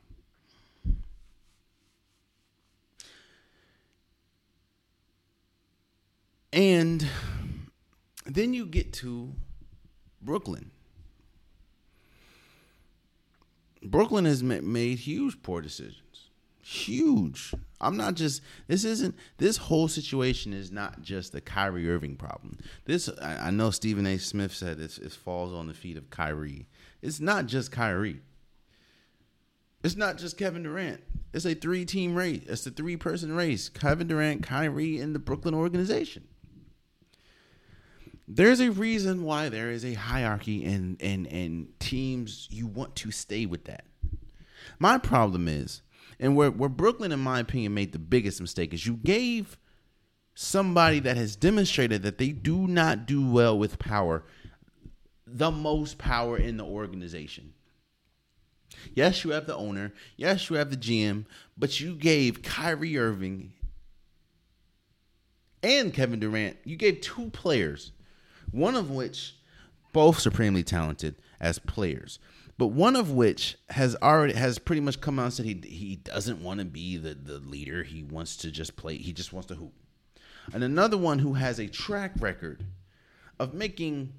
And 6.53 7.07
then 8.27 8.53
you 8.53 8.67
get 8.67 8.93
to 8.95 9.33
Brooklyn. 10.21 10.71
Brooklyn 13.83 14.27
has 14.27 14.43
made 14.43 14.99
huge 14.99 15.43
poor 15.43 15.61
decisions. 15.61 16.29
Huge. 16.63 17.53
I'm 17.81 17.97
not 17.97 18.15
just. 18.15 18.43
This 18.69 18.85
isn't. 18.85 19.17
This 19.39 19.57
whole 19.57 19.89
situation 19.89 20.53
is 20.53 20.71
not 20.71 21.03
just 21.03 21.33
the 21.33 21.41
Kyrie 21.41 21.91
Irving 21.91 22.15
problem. 22.15 22.59
This 22.85 23.09
I, 23.21 23.49
I 23.49 23.51
know 23.51 23.71
Stephen 23.71 24.07
A. 24.07 24.19
Smith 24.19 24.55
said 24.55 24.79
this. 24.79 24.99
It 24.99 25.11
falls 25.11 25.53
on 25.53 25.67
the 25.67 25.75
feet 25.75 25.97
of 25.97 26.11
Kyrie. 26.11 26.69
It's 27.01 27.19
not 27.19 27.47
just 27.47 27.73
Kyrie. 27.73 28.21
It's 29.83 29.97
not 29.97 30.19
just 30.19 30.39
Kevin 30.39 30.63
Durant. 30.63 31.03
It's 31.33 31.45
a 31.45 31.55
three 31.55 31.85
team 31.85 32.15
race. 32.15 32.45
It's 32.47 32.65
a 32.67 32.71
three 32.71 32.97
person 32.97 33.35
race. 33.35 33.69
Kevin 33.69 34.07
Durant, 34.07 34.45
Kyrie, 34.45 35.01
and 35.01 35.13
the 35.13 35.19
Brooklyn 35.19 35.55
organization 35.55 36.29
there's 38.29 38.61
a 38.61 38.71
reason 38.71 39.25
why 39.25 39.49
there 39.49 39.71
is 39.71 39.85
a 39.85 39.95
hierarchy 39.95 40.65
and 40.65 41.01
and 41.01 41.27
and 41.27 41.69
teams 41.81 42.49
you 42.51 42.67
want 42.67 42.95
to 42.97 43.11
stay 43.11 43.47
with 43.47 43.65
that. 43.65 43.85
My 44.79 44.99
problem 44.99 45.49
is, 45.49 45.83
and 46.21 46.37
where 46.37 46.51
where 46.51 46.69
Brooklyn, 46.69 47.13
in 47.13 47.21
my 47.21 47.41
opinion, 47.41 47.75
made 47.75 47.93
the 47.93 47.99
biggest 47.99 48.41
mistake 48.41 48.73
is 48.73 48.87
you 48.87 48.95
gave 48.95 49.59
somebody 50.35 50.99
that 51.01 51.17
has 51.17 51.37
demonstrated 51.37 52.03
that 52.03 52.19
they 52.19 52.31
do 52.31 52.67
not 52.67 53.07
do 53.07 53.27
well 53.31 53.59
with 53.59 53.79
power 53.79 54.25
the 55.27 55.51
most 55.51 55.99
power 55.99 56.37
in 56.37 56.57
the 56.57 56.65
organization. 56.65 57.55
Yes, 58.95 59.25
you 59.25 59.31
have 59.31 59.47
the 59.47 59.57
owner. 59.57 59.93
Yes, 60.17 60.49
you 60.51 60.57
have 60.57 60.71
the 60.71 60.77
GM, 60.77 61.27
but 61.57 61.81
you 61.81 61.95
gave 61.95 62.43
Kyrie 62.43 62.99
Irving 62.99 63.53
and 65.63 65.95
Kevin 65.95 66.19
Durant, 66.19 66.57
you 66.65 66.77
gave 66.77 67.01
two 67.01 67.31
players 67.31 67.93
one 68.53 68.77
of 68.77 68.91
which 68.91 69.35
both 69.93 70.19
supremely 70.19 70.63
talented 70.63 71.17
as 71.41 71.59
players, 71.59 72.19
but 72.57 72.69
one 72.69 72.95
of 72.95 73.11
which 73.11 73.57
has 73.71 73.97
already 74.03 74.35
has 74.35 74.59
pretty 74.59 74.81
much 74.81 75.01
come 75.01 75.19
out 75.19 75.25
and 75.25 75.33
said 75.35 75.47
he 75.47 75.61
he 75.65 75.97
doesn't 75.97 76.43
want 76.43 76.61
to 76.61 76.67
be 76.67 76.97
the 76.97 77.15
the 77.15 77.39
leader. 77.39 77.83
He 77.83 78.05
wants 78.05 78.37
to 78.39 78.51
just 78.51 78.77
play. 78.77 78.99
He 78.99 79.13
just 79.13 79.33
wants 79.33 79.49
to 79.49 79.55
hoop. 79.57 79.73
And 80.53 80.63
another 80.63 80.99
one 80.99 81.19
who 81.19 81.35
has 81.35 81.59
a 81.59 81.67
track 81.67 82.13
record 82.19 82.65
of 83.39 83.55
making 83.55 84.13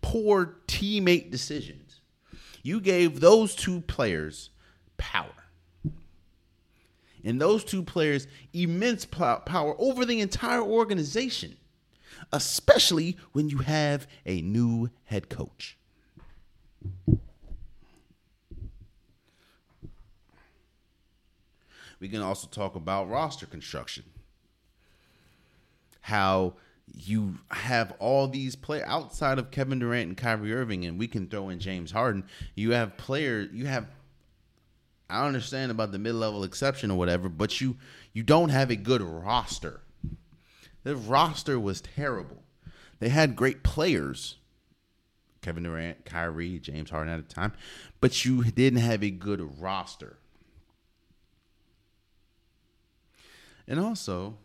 poor 0.00 0.56
teammate 0.66 1.30
decisions. 1.30 2.00
You 2.62 2.80
gave 2.80 3.20
those 3.20 3.54
two 3.54 3.80
players 3.82 4.50
power. 4.96 5.30
And 7.24 7.40
those 7.40 7.64
two 7.64 7.82
players 7.82 8.28
immense 8.52 9.04
power 9.04 9.74
over 9.78 10.04
the 10.04 10.20
entire 10.20 10.62
organization 10.62 11.56
especially 12.32 13.16
when 13.32 13.48
you 13.48 13.58
have 13.58 14.06
a 14.24 14.40
new 14.42 14.90
head 15.04 15.28
coach. 15.28 15.76
We 21.98 22.08
can 22.08 22.20
also 22.20 22.46
talk 22.46 22.74
about 22.74 23.08
roster 23.08 23.46
construction. 23.46 24.04
How 26.02 26.54
you 26.94 27.38
have 27.50 27.94
all 27.98 28.28
these 28.28 28.54
players 28.54 28.84
outside 28.86 29.38
of 29.38 29.50
Kevin 29.50 29.78
Durant 29.78 30.08
and 30.08 30.16
Kyrie 30.16 30.54
Irving, 30.54 30.84
and 30.84 30.98
we 30.98 31.08
can 31.08 31.26
throw 31.26 31.48
in 31.48 31.58
James 31.58 31.90
Harden. 31.90 32.24
You 32.54 32.72
have 32.72 32.96
players. 32.96 33.48
You 33.52 33.66
have. 33.66 33.86
I 35.08 35.26
understand 35.26 35.70
about 35.70 35.92
the 35.92 35.98
mid-level 35.98 36.44
exception 36.44 36.90
or 36.90 36.98
whatever, 36.98 37.28
but 37.28 37.60
you 37.60 37.76
you 38.12 38.22
don't 38.22 38.50
have 38.50 38.70
a 38.70 38.76
good 38.76 39.02
roster. 39.02 39.80
The 40.86 40.94
roster 40.94 41.58
was 41.58 41.80
terrible. 41.80 42.44
They 43.00 43.08
had 43.08 43.34
great 43.34 43.64
players. 43.64 44.36
Kevin 45.42 45.64
Durant, 45.64 46.04
Kyrie, 46.04 46.60
James 46.60 46.90
Harden 46.90 47.12
at 47.12 47.28
the 47.28 47.34
time, 47.34 47.54
but 48.00 48.24
you 48.24 48.44
didn't 48.44 48.78
have 48.78 49.02
a 49.02 49.10
good 49.10 49.60
roster. 49.60 50.18
And 53.66 53.80
also, 53.80 54.36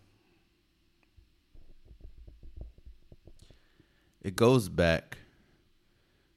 it 4.23 4.35
goes 4.35 4.67
back 4.67 5.19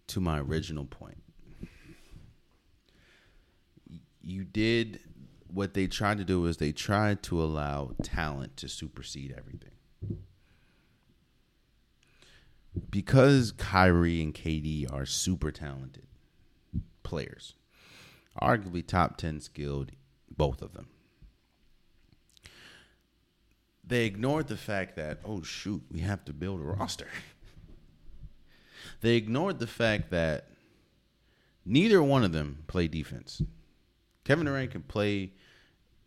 to 0.08 0.20
my 0.20 0.38
original 0.38 0.84
point. 0.84 1.22
You 4.20 4.44
did 4.44 5.00
what 5.48 5.72
they 5.72 5.86
tried 5.86 6.18
to 6.18 6.24
do 6.24 6.44
is 6.44 6.58
they 6.58 6.72
tried 6.72 7.22
to 7.22 7.42
allow 7.42 7.92
talent 8.02 8.58
to 8.58 8.68
supersede 8.68 9.34
everything. 9.34 9.73
Because 12.90 13.52
Kyrie 13.52 14.22
and 14.22 14.34
KD 14.34 14.92
are 14.92 15.06
super 15.06 15.50
talented 15.52 16.06
players, 17.02 17.54
arguably 18.40 18.84
top 18.86 19.16
10 19.16 19.40
skilled, 19.40 19.92
both 20.36 20.60
of 20.60 20.72
them. 20.72 20.88
They 23.86 24.06
ignored 24.06 24.48
the 24.48 24.56
fact 24.56 24.96
that, 24.96 25.20
oh, 25.24 25.42
shoot, 25.42 25.82
we 25.90 26.00
have 26.00 26.24
to 26.24 26.32
build 26.32 26.60
a 26.60 26.64
roster. 26.64 27.08
They 29.00 29.16
ignored 29.16 29.58
the 29.58 29.66
fact 29.66 30.10
that 30.10 30.48
neither 31.64 32.02
one 32.02 32.24
of 32.24 32.32
them 32.32 32.64
play 32.66 32.88
defense. 32.88 33.42
Kevin 34.24 34.46
Durant 34.46 34.70
can 34.70 34.82
play 34.82 35.32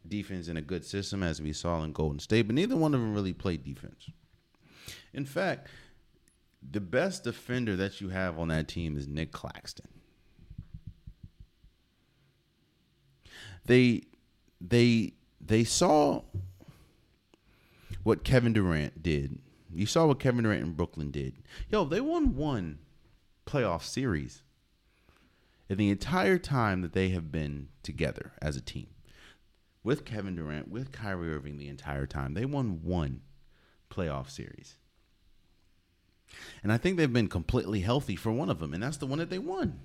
defense 0.08 0.48
in 0.48 0.58
a 0.58 0.62
good 0.62 0.86
system, 0.86 1.22
as 1.24 1.42
we 1.42 1.54
saw 1.54 1.84
in 1.84 1.92
Golden 1.92 2.20
State, 2.20 2.44
but 2.44 2.56
neither 2.56 2.76
one 2.76 2.94
of 2.94 3.00
them 3.00 3.14
really 3.14 3.34
played 3.34 3.64
defense. 3.64 4.10
In 5.14 5.26
fact, 5.26 5.68
the 6.70 6.82
best 6.82 7.24
defender 7.24 7.76
that 7.76 8.02
you 8.02 8.10
have 8.10 8.38
on 8.38 8.50
that 8.50 8.68
team 8.68 8.98
is 8.98 9.08
Nic 9.08 9.32
Claxton. 9.32 9.88
They 13.66 14.04
they 14.62 15.14
they 15.42 15.64
saw 15.64 16.24
what 18.04 18.24
Kevin 18.24 18.54
Durant 18.54 19.04
did. 19.04 19.40
You 19.74 19.86
saw 19.86 20.08
what 20.08 20.20
Kevin 20.20 20.44
Durant 20.44 20.64
and 20.64 20.78
Brooklyn 20.78 21.12
did. 21.12 21.36
Yo, 21.70 21.84
they 21.84 22.02
won 22.02 22.36
one 22.36 22.80
playoff 23.46 23.84
series 23.84 24.44
in 25.70 25.78
the 25.78 25.90
entire 25.90 26.38
time 26.38 26.82
that 26.82 26.94
they 26.94 27.10
have 27.10 27.32
been 27.32 27.68
together 27.84 28.34
as 28.42 28.56
a 28.56 28.62
team. 28.62 28.88
With 29.84 30.06
Kevin 30.06 30.36
Durant, 30.36 30.70
with 30.70 30.92
Kyrie 30.92 31.34
Irving 31.34 31.58
the 31.58 31.68
entire 31.68 32.06
time, 32.06 32.34
they 32.34 32.46
won 32.46 32.82
one 32.84 33.22
playoff 33.90 34.30
series. 34.30 34.78
And 36.64 36.72
I 36.72 36.78
think 36.78 36.98
they've 36.98 37.12
been 37.12 37.28
completely 37.28 37.82
healthy 37.82 38.16
for 38.16 38.32
one 38.32 38.50
of 38.50 38.60
them, 38.60 38.74
and 38.74 38.84
that's 38.84 38.98
the 38.98 39.08
one 39.08 39.20
that 39.20 39.30
they 39.30 39.40
won. 39.40 39.80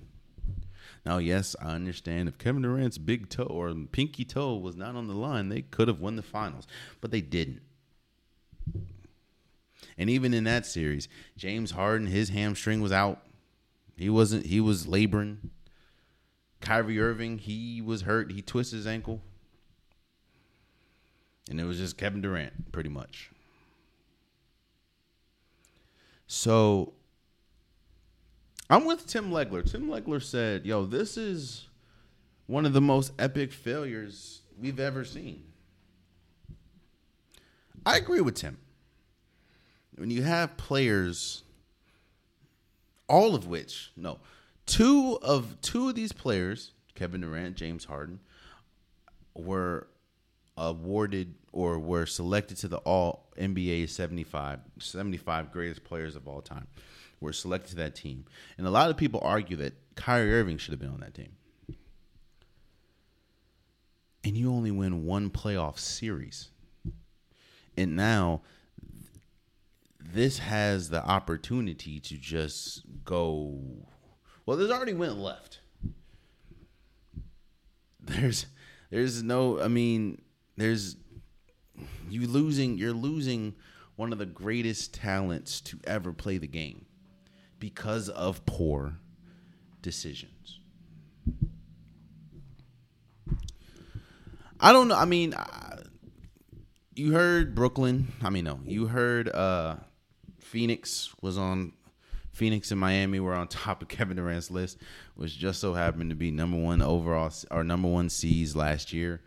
Now, 1.05 1.17
yes, 1.17 1.55
I 1.61 1.71
understand 1.71 2.29
if 2.29 2.37
Kevin 2.37 2.61
Durant's 2.61 2.97
big 2.97 3.29
toe 3.29 3.43
or 3.43 3.73
pinky 3.91 4.23
toe 4.23 4.55
was 4.55 4.75
not 4.75 4.95
on 4.95 5.07
the 5.07 5.13
line, 5.13 5.49
they 5.49 5.61
could 5.61 5.87
have 5.87 5.99
won 5.99 6.15
the 6.15 6.21
finals, 6.23 6.65
but 7.01 7.11
they 7.11 7.21
didn't. 7.21 7.61
And 9.97 10.09
even 10.09 10.33
in 10.33 10.45
that 10.45 10.65
series, 10.65 11.07
James 11.37 11.71
Harden, 11.71 12.07
his 12.07 12.29
hamstring 12.29 12.81
was 12.81 12.91
out. 12.91 13.21
He 13.95 14.09
wasn't. 14.09 14.45
He 14.45 14.59
was 14.59 14.87
laboring. 14.87 15.51
Kyrie 16.61 16.99
Irving, 16.99 17.37
he 17.37 17.81
was 17.81 18.03
hurt. 18.03 18.31
He 18.31 18.41
twisted 18.41 18.77
his 18.77 18.87
ankle, 18.87 19.21
and 21.49 21.59
it 21.59 21.65
was 21.65 21.77
just 21.77 21.97
Kevin 21.97 22.21
Durant, 22.21 22.71
pretty 22.71 22.89
much. 22.89 23.32
So 26.27 26.93
I'm 28.69 28.85
with 28.85 29.05
Tim 29.07 29.31
Legler. 29.31 29.69
Tim 29.69 29.87
Legler 29.87 30.21
said, 30.21 30.65
"Yo, 30.65 30.85
this 30.85 31.17
is 31.17 31.67
one 32.47 32.65
of 32.65 32.73
the 32.73 32.81
most 32.81 33.13
epic 33.19 33.51
failures 33.51 34.41
we've 34.57 34.79
ever 34.79 35.03
seen." 35.03 35.43
I 37.85 37.97
agree 37.97 38.21
with 38.21 38.35
Tim. 38.35 38.57
When 39.95 40.09
you 40.09 40.23
have 40.23 40.57
players 40.57 41.43
all 43.07 43.35
of 43.35 43.45
which 43.45 43.91
no, 43.95 44.19
two 44.65 45.19
of 45.21 45.59
two 45.61 45.89
of 45.89 45.95
these 45.95 46.11
players, 46.11 46.71
Kevin 46.95 47.21
Durant, 47.21 47.55
James 47.55 47.85
Harden, 47.85 48.19
were 49.35 49.87
awarded 50.57 51.35
or 51.51 51.79
were 51.79 52.05
selected 52.05 52.57
to 52.57 52.67
the 52.67 52.77
All 52.77 53.27
NBA 53.37 53.89
75 53.89 54.59
75 54.79 55.51
greatest 55.51 55.83
players 55.83 56.15
of 56.15 56.27
all 56.27 56.41
time. 56.41 56.67
Were 57.19 57.33
selected 57.33 57.69
to 57.69 57.75
that 57.77 57.95
team, 57.95 58.25
and 58.57 58.67
a 58.67 58.69
lot 58.69 58.89
of 58.89 58.97
people 58.97 59.21
argue 59.23 59.55
that 59.57 59.73
Kyrie 59.95 60.33
Irving 60.33 60.57
should 60.57 60.71
have 60.71 60.79
been 60.79 60.89
on 60.89 60.99
that 60.99 61.13
team. 61.13 61.37
And 64.25 64.37
you 64.37 64.51
only 64.51 64.71
win 64.71 65.05
one 65.05 65.29
playoff 65.29 65.79
series. 65.79 66.49
And 67.77 67.95
now 67.95 68.41
this 69.99 70.39
has 70.39 70.89
the 70.89 71.03
opportunity 71.03 71.99
to 71.99 72.17
just 72.17 72.83
go. 73.03 73.59
Well, 74.45 74.57
there's 74.57 74.71
already 74.71 74.93
went 74.93 75.17
left. 75.17 75.59
There's, 78.05 78.47
there's 78.91 79.23
no. 79.23 79.61
I 79.61 79.69
mean, 79.69 80.21
there's 80.57 80.97
you 82.09 82.27
losing. 82.27 82.77
You're 82.77 82.93
losing 82.93 83.55
one 83.95 84.11
of 84.11 84.19
the 84.19 84.25
greatest 84.25 84.93
talents 84.93 85.61
to 85.61 85.79
ever 85.85 86.13
play 86.13 86.37
the 86.37 86.47
game 86.47 86.85
because 87.59 88.09
of 88.09 88.45
poor 88.45 88.95
decisions. 89.81 90.59
I 94.59 94.71
don't 94.71 94.87
know. 94.87 94.95
I 94.95 95.05
mean, 95.05 95.33
you 96.95 97.13
heard 97.13 97.55
Brooklyn. 97.55 98.11
I 98.21 98.29
mean, 98.29 98.45
no, 98.45 98.59
you 98.65 98.87
heard 98.87 99.29
uh, 99.29 99.75
Phoenix 100.39 101.13
was 101.21 101.37
on 101.37 101.73
Phoenix 102.31 102.71
and 102.71 102.79
Miami 102.79 103.19
were 103.19 103.33
on 103.33 103.47
top 103.49 103.81
of 103.81 103.87
Kevin 103.87 104.17
Durant's 104.17 104.51
list, 104.51 104.77
which 105.15 105.37
just 105.37 105.59
so 105.59 105.73
happened 105.73 106.09
to 106.11 106.15
be 106.15 106.31
number 106.31 106.57
one 106.57 106.81
overall 106.81 107.31
or 107.51 107.63
number 107.63 107.87
one 107.87 108.09
seeds 108.09 108.55
last 108.55 108.93
year. 108.93 109.21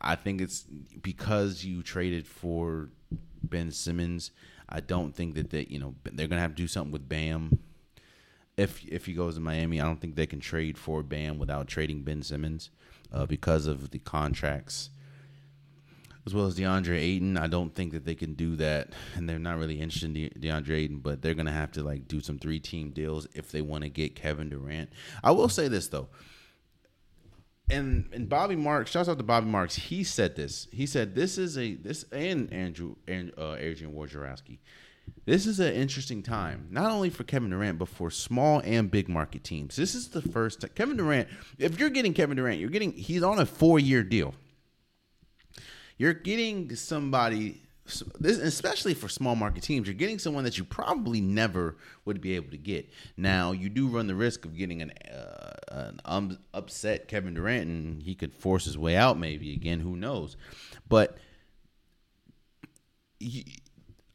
I 0.00 0.14
think 0.16 0.40
it's 0.40 0.62
because 1.02 1.64
you 1.64 1.82
traded 1.82 2.26
for 2.26 2.90
Ben 3.42 3.70
Simmons. 3.70 4.30
I 4.68 4.80
don't 4.80 5.14
think 5.14 5.34
that 5.34 5.50
they, 5.50 5.66
you 5.68 5.78
know, 5.78 5.94
they're 6.04 6.28
gonna 6.28 6.40
have 6.40 6.54
to 6.54 6.62
do 6.62 6.68
something 6.68 6.92
with 6.92 7.08
Bam. 7.08 7.58
If 8.56 8.84
if 8.86 9.06
he 9.06 9.12
goes 9.12 9.34
to 9.34 9.40
Miami, 9.40 9.80
I 9.80 9.84
don't 9.84 10.00
think 10.00 10.14
they 10.14 10.26
can 10.26 10.40
trade 10.40 10.78
for 10.78 11.02
Bam 11.02 11.38
without 11.38 11.68
trading 11.68 12.02
Ben 12.02 12.22
Simmons, 12.22 12.70
uh, 13.12 13.26
because 13.26 13.66
of 13.66 13.90
the 13.90 13.98
contracts 13.98 14.90
as 16.28 16.34
well 16.34 16.44
as 16.44 16.58
DeAndre 16.58 16.98
Ayton. 16.98 17.38
I 17.38 17.46
don't 17.46 17.74
think 17.74 17.92
that 17.92 18.04
they 18.04 18.14
can 18.14 18.34
do 18.34 18.54
that, 18.56 18.92
and 19.14 19.26
they're 19.26 19.38
not 19.38 19.56
really 19.56 19.80
interested 19.80 20.08
in 20.08 20.12
De- 20.12 20.28
DeAndre 20.28 20.76
Ayton. 20.76 20.98
But 20.98 21.22
they're 21.22 21.32
gonna 21.32 21.50
have 21.52 21.72
to 21.72 21.82
like 21.82 22.06
do 22.06 22.20
some 22.20 22.38
three 22.38 22.60
team 22.60 22.90
deals 22.90 23.26
if 23.34 23.50
they 23.50 23.62
want 23.62 23.84
to 23.84 23.88
get 23.88 24.14
Kevin 24.14 24.50
Durant. 24.50 24.90
I 25.24 25.30
will 25.30 25.48
say 25.48 25.68
this 25.68 25.88
though, 25.88 26.08
and 27.70 28.08
and 28.12 28.28
Bobby 28.28 28.56
Marks, 28.56 28.90
shouts 28.90 29.08
out 29.08 29.18
to 29.18 29.24
Bobby 29.24 29.46
Marks. 29.46 29.74
He 29.74 30.04
said 30.04 30.36
this. 30.36 30.68
He 30.72 30.86
said 30.86 31.14
this 31.14 31.38
is 31.38 31.58
a 31.58 31.74
this 31.74 32.04
and 32.12 32.52
Andrew 32.52 32.96
and 33.06 33.32
uh, 33.38 33.56
Adrian 33.58 33.94
Wojnarowski. 33.94 34.58
This 35.24 35.46
is 35.46 35.60
an 35.60 35.72
interesting 35.72 36.22
time, 36.22 36.68
not 36.70 36.90
only 36.90 37.10
for 37.10 37.24
Kevin 37.24 37.50
Durant, 37.50 37.78
but 37.78 37.88
for 37.88 38.10
small 38.10 38.60
and 38.64 38.90
big 38.90 39.08
market 39.08 39.44
teams. 39.44 39.76
This 39.76 39.94
is 39.94 40.08
the 40.08 40.22
first 40.22 40.60
time. 40.60 40.70
Kevin 40.74 40.96
Durant. 40.96 41.28
If 41.58 41.78
you're 41.78 41.90
getting 41.90 42.14
Kevin 42.14 42.36
Durant, 42.36 42.60
you're 42.60 42.70
getting 42.70 42.92
he's 42.92 43.22
on 43.22 43.38
a 43.38 43.46
four 43.46 43.78
year 43.78 44.02
deal. 44.02 44.34
You're 45.98 46.14
getting 46.14 46.74
somebody, 46.76 47.60
this, 48.20 48.38
especially 48.38 48.94
for 48.94 49.08
small 49.08 49.34
market 49.34 49.64
teams, 49.64 49.88
you're 49.88 49.94
getting 49.94 50.20
someone 50.20 50.44
that 50.44 50.56
you 50.56 50.62
probably 50.62 51.20
never 51.20 51.76
would 52.04 52.20
be 52.20 52.36
able 52.36 52.50
to 52.52 52.56
get. 52.56 52.88
Now, 53.16 53.50
you 53.50 53.68
do 53.68 53.88
run 53.88 54.06
the 54.06 54.14
risk 54.14 54.44
of 54.44 54.56
getting 54.56 54.80
an, 54.80 54.92
uh, 55.12 55.57
an 55.70 56.00
um, 56.04 56.38
upset 56.54 57.08
Kevin 57.08 57.34
Durant, 57.34 57.66
and 57.66 58.02
he 58.02 58.14
could 58.14 58.32
force 58.32 58.64
his 58.64 58.78
way 58.78 58.96
out 58.96 59.18
maybe 59.18 59.52
again. 59.52 59.80
Who 59.80 59.96
knows? 59.96 60.36
But 60.88 61.18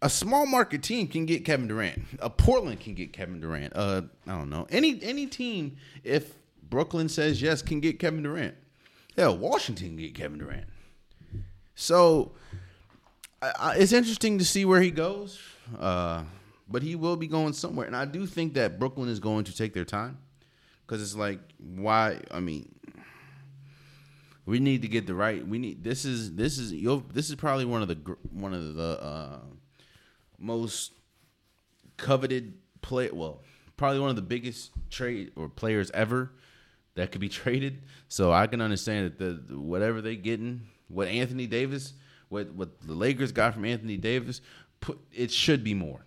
a 0.01 0.09
small 0.09 0.45
market 0.45 0.83
team 0.83 1.07
can 1.07 1.25
get 1.25 1.45
Kevin 1.45 1.67
Durant. 1.67 2.03
A 2.19 2.29
Portland 2.29 2.79
can 2.79 2.93
get 2.93 3.13
Kevin 3.13 3.39
Durant. 3.39 3.73
Uh, 3.75 4.03
I 4.27 4.31
don't 4.31 4.49
know 4.49 4.67
any 4.69 5.01
any 5.03 5.27
team 5.27 5.77
if 6.03 6.33
Brooklyn 6.61 7.09
says 7.09 7.41
yes 7.41 7.61
can 7.61 7.79
get 7.79 7.99
Kevin 7.99 8.23
Durant. 8.23 8.55
Hell, 9.15 9.37
Washington 9.37 9.89
can 9.89 9.97
get 9.97 10.15
Kevin 10.15 10.39
Durant. 10.39 10.65
So 11.75 12.33
I, 13.41 13.75
it's 13.77 13.91
interesting 13.91 14.39
to 14.39 14.45
see 14.45 14.65
where 14.65 14.81
he 14.81 14.91
goes. 14.91 15.39
Uh, 15.79 16.23
but 16.67 16.81
he 16.81 16.95
will 16.95 17.15
be 17.15 17.27
going 17.27 17.53
somewhere, 17.53 17.85
and 17.85 17.95
I 17.95 18.05
do 18.05 18.25
think 18.25 18.53
that 18.55 18.79
Brooklyn 18.79 19.09
is 19.09 19.19
going 19.19 19.43
to 19.45 19.55
take 19.55 19.73
their 19.73 19.85
time 19.85 20.17
because 20.85 21.01
it's 21.01 21.15
like 21.15 21.39
why? 21.57 22.19
I 22.31 22.39
mean, 22.39 22.73
we 24.45 24.59
need 24.59 24.81
to 24.81 24.87
get 24.87 25.07
the 25.07 25.15
right. 25.15 25.45
We 25.45 25.57
need 25.57 25.83
this 25.83 26.05
is 26.05 26.35
this 26.35 26.57
is 26.57 26.71
this 27.11 27.29
is 27.29 27.35
probably 27.35 27.65
one 27.65 27.81
of 27.81 27.87
the 27.87 28.17
one 28.31 28.53
of 28.53 28.75
the 28.75 29.01
uh, 29.01 29.39
most 30.37 30.93
coveted 31.97 32.53
play. 32.81 33.09
Well, 33.11 33.41
probably 33.77 33.99
one 33.99 34.09
of 34.09 34.15
the 34.15 34.21
biggest 34.21 34.71
trade 34.89 35.31
or 35.35 35.49
players 35.49 35.91
ever 35.91 36.31
that 36.95 37.11
could 37.11 37.21
be 37.21 37.29
traded. 37.41 37.83
So 38.07 38.31
I 38.31 38.47
can 38.47 38.61
understand 38.61 39.05
that 39.05 39.47
the 39.49 39.57
whatever 39.57 40.01
they 40.01 40.15
getting 40.15 40.67
what 40.87 41.07
Anthony 41.07 41.47
Davis 41.47 41.93
what 42.33 42.53
what 42.53 42.81
the 42.81 42.93
Lakers 42.93 43.31
got 43.31 43.53
from 43.53 43.63
Anthony 43.63 43.95
Davis, 43.95 44.41
put 44.81 44.99
it 45.13 45.31
should 45.31 45.63
be 45.63 45.73
more. 45.73 46.05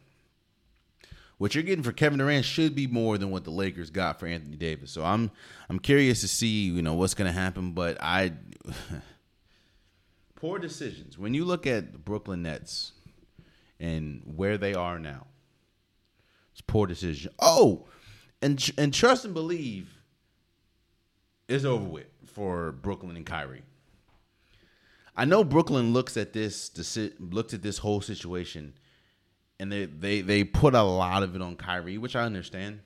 What 1.38 1.54
you're 1.54 1.64
getting 1.64 1.82
for 1.82 1.92
Kevin 1.92 2.18
Durant 2.18 2.46
should 2.46 2.74
be 2.74 2.86
more 2.86 3.18
than 3.18 3.30
what 3.30 3.44
the 3.44 3.50
Lakers 3.50 3.90
got 3.90 4.18
for 4.18 4.26
Anthony 4.26 4.56
Davis. 4.56 4.90
So 4.90 5.04
I'm 5.04 5.30
I'm 5.68 5.78
curious 5.78 6.22
to 6.22 6.28
see 6.28 6.64
you 6.64 6.82
know 6.82 6.94
what's 6.94 7.14
going 7.14 7.30
to 7.30 7.38
happen, 7.38 7.72
but 7.72 7.98
I 8.00 8.32
poor 10.34 10.58
decisions. 10.58 11.18
When 11.18 11.34
you 11.34 11.44
look 11.44 11.66
at 11.66 11.92
the 11.92 11.98
Brooklyn 11.98 12.42
Nets 12.42 12.92
and 13.78 14.22
where 14.24 14.56
they 14.56 14.74
are 14.74 14.98
now, 14.98 15.26
it's 16.52 16.62
poor 16.62 16.86
decision. 16.86 17.32
Oh, 17.38 17.86
and 18.40 18.70
and 18.78 18.94
trust 18.94 19.26
and 19.26 19.34
believe 19.34 19.92
is 21.48 21.64
over 21.64 21.84
with 21.84 22.06
for 22.24 22.72
Brooklyn 22.72 23.16
and 23.16 23.26
Kyrie. 23.26 23.62
I 25.16 25.24
know 25.24 25.44
Brooklyn 25.44 25.92
looks 25.92 26.16
at 26.16 26.32
this 26.32 26.70
looks 27.18 27.54
at 27.54 27.62
this 27.62 27.78
whole 27.78 28.00
situation, 28.00 28.74
and 29.58 29.70
they 29.70 29.86
they 29.86 30.20
they 30.20 30.44
put 30.44 30.74
a 30.74 30.82
lot 30.82 31.22
of 31.22 31.34
it 31.34 31.42
on 31.42 31.56
Kyrie, 31.56 31.98
which 31.98 32.16
I 32.16 32.22
understand. 32.22 32.80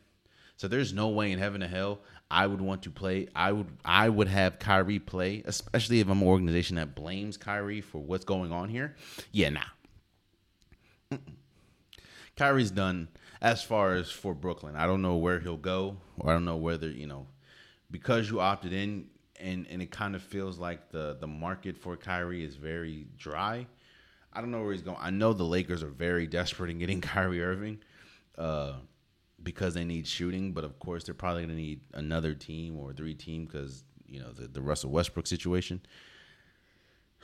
So 0.56 0.68
there's 0.68 0.92
no 0.92 1.08
way 1.08 1.32
in 1.32 1.38
heaven 1.38 1.62
or 1.62 1.68
hell 1.68 2.00
I 2.30 2.46
would 2.46 2.60
want 2.60 2.82
to 2.82 2.90
play. 2.90 3.28
I 3.34 3.52
would 3.52 3.66
I 3.84 4.08
would 4.08 4.28
have 4.28 4.58
Kyrie 4.58 4.98
play, 4.98 5.42
especially 5.44 6.00
if 6.00 6.08
I'm 6.08 6.22
an 6.22 6.28
organization 6.28 6.76
that 6.76 6.94
blames 6.94 7.36
Kyrie 7.36 7.80
for 7.80 7.98
what's 7.98 8.24
going 8.24 8.52
on 8.52 8.68
here. 8.68 8.94
Yeah, 9.32 9.50
nah. 9.50 11.18
Kyrie's 12.36 12.70
done 12.70 13.08
as 13.40 13.62
far 13.62 13.94
as 13.94 14.10
for 14.10 14.34
Brooklyn. 14.34 14.76
I 14.76 14.86
don't 14.86 15.02
know 15.02 15.16
where 15.16 15.40
he'll 15.40 15.56
go, 15.56 15.96
or 16.18 16.30
I 16.30 16.34
don't 16.34 16.44
know 16.44 16.56
whether 16.56 16.88
you 16.88 17.06
know 17.06 17.26
because 17.90 18.30
you 18.30 18.40
opted 18.40 18.72
in, 18.72 19.08
and 19.40 19.66
and 19.68 19.82
it 19.82 19.90
kind 19.90 20.14
of 20.14 20.22
feels 20.22 20.58
like 20.58 20.90
the 20.90 21.16
the 21.18 21.26
market 21.26 21.76
for 21.76 21.96
Kyrie 21.96 22.44
is 22.44 22.54
very 22.54 23.06
dry. 23.16 23.66
I 24.32 24.40
don't 24.40 24.50
know 24.50 24.62
where 24.62 24.72
he's 24.72 24.82
going. 24.82 24.98
I 25.00 25.10
know 25.10 25.32
the 25.32 25.44
Lakers 25.44 25.82
are 25.82 25.88
very 25.88 26.26
desperate 26.26 26.70
in 26.70 26.78
getting 26.78 27.00
Kyrie 27.00 27.42
Irving. 27.42 27.80
Uh, 28.38 28.74
because 29.42 29.74
they 29.74 29.84
need 29.84 30.06
shooting, 30.06 30.52
but 30.52 30.64
of 30.64 30.78
course 30.78 31.04
they're 31.04 31.14
probably 31.14 31.42
going 31.42 31.56
to 31.56 31.60
need 31.62 31.80
another 31.94 32.34
team 32.34 32.78
or 32.78 32.92
three 32.92 33.14
team 33.14 33.46
because 33.46 33.84
you 34.06 34.20
know 34.20 34.32
the 34.32 34.48
the 34.48 34.60
Russell 34.60 34.90
Westbrook 34.90 35.26
situation. 35.26 35.80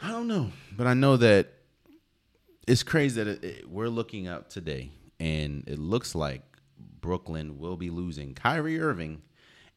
I 0.02 0.10
don't 0.10 0.28
know, 0.28 0.50
but 0.76 0.86
I 0.86 0.94
know 0.94 1.16
that 1.16 1.52
it's 2.66 2.82
crazy 2.82 3.22
that 3.22 3.30
it, 3.30 3.44
it, 3.44 3.70
we're 3.70 3.88
looking 3.88 4.28
up 4.28 4.48
today, 4.48 4.90
and 5.18 5.64
it 5.66 5.78
looks 5.78 6.14
like 6.14 6.42
Brooklyn 7.00 7.58
will 7.58 7.76
be 7.76 7.90
losing 7.90 8.34
Kyrie 8.34 8.80
Irving 8.80 9.22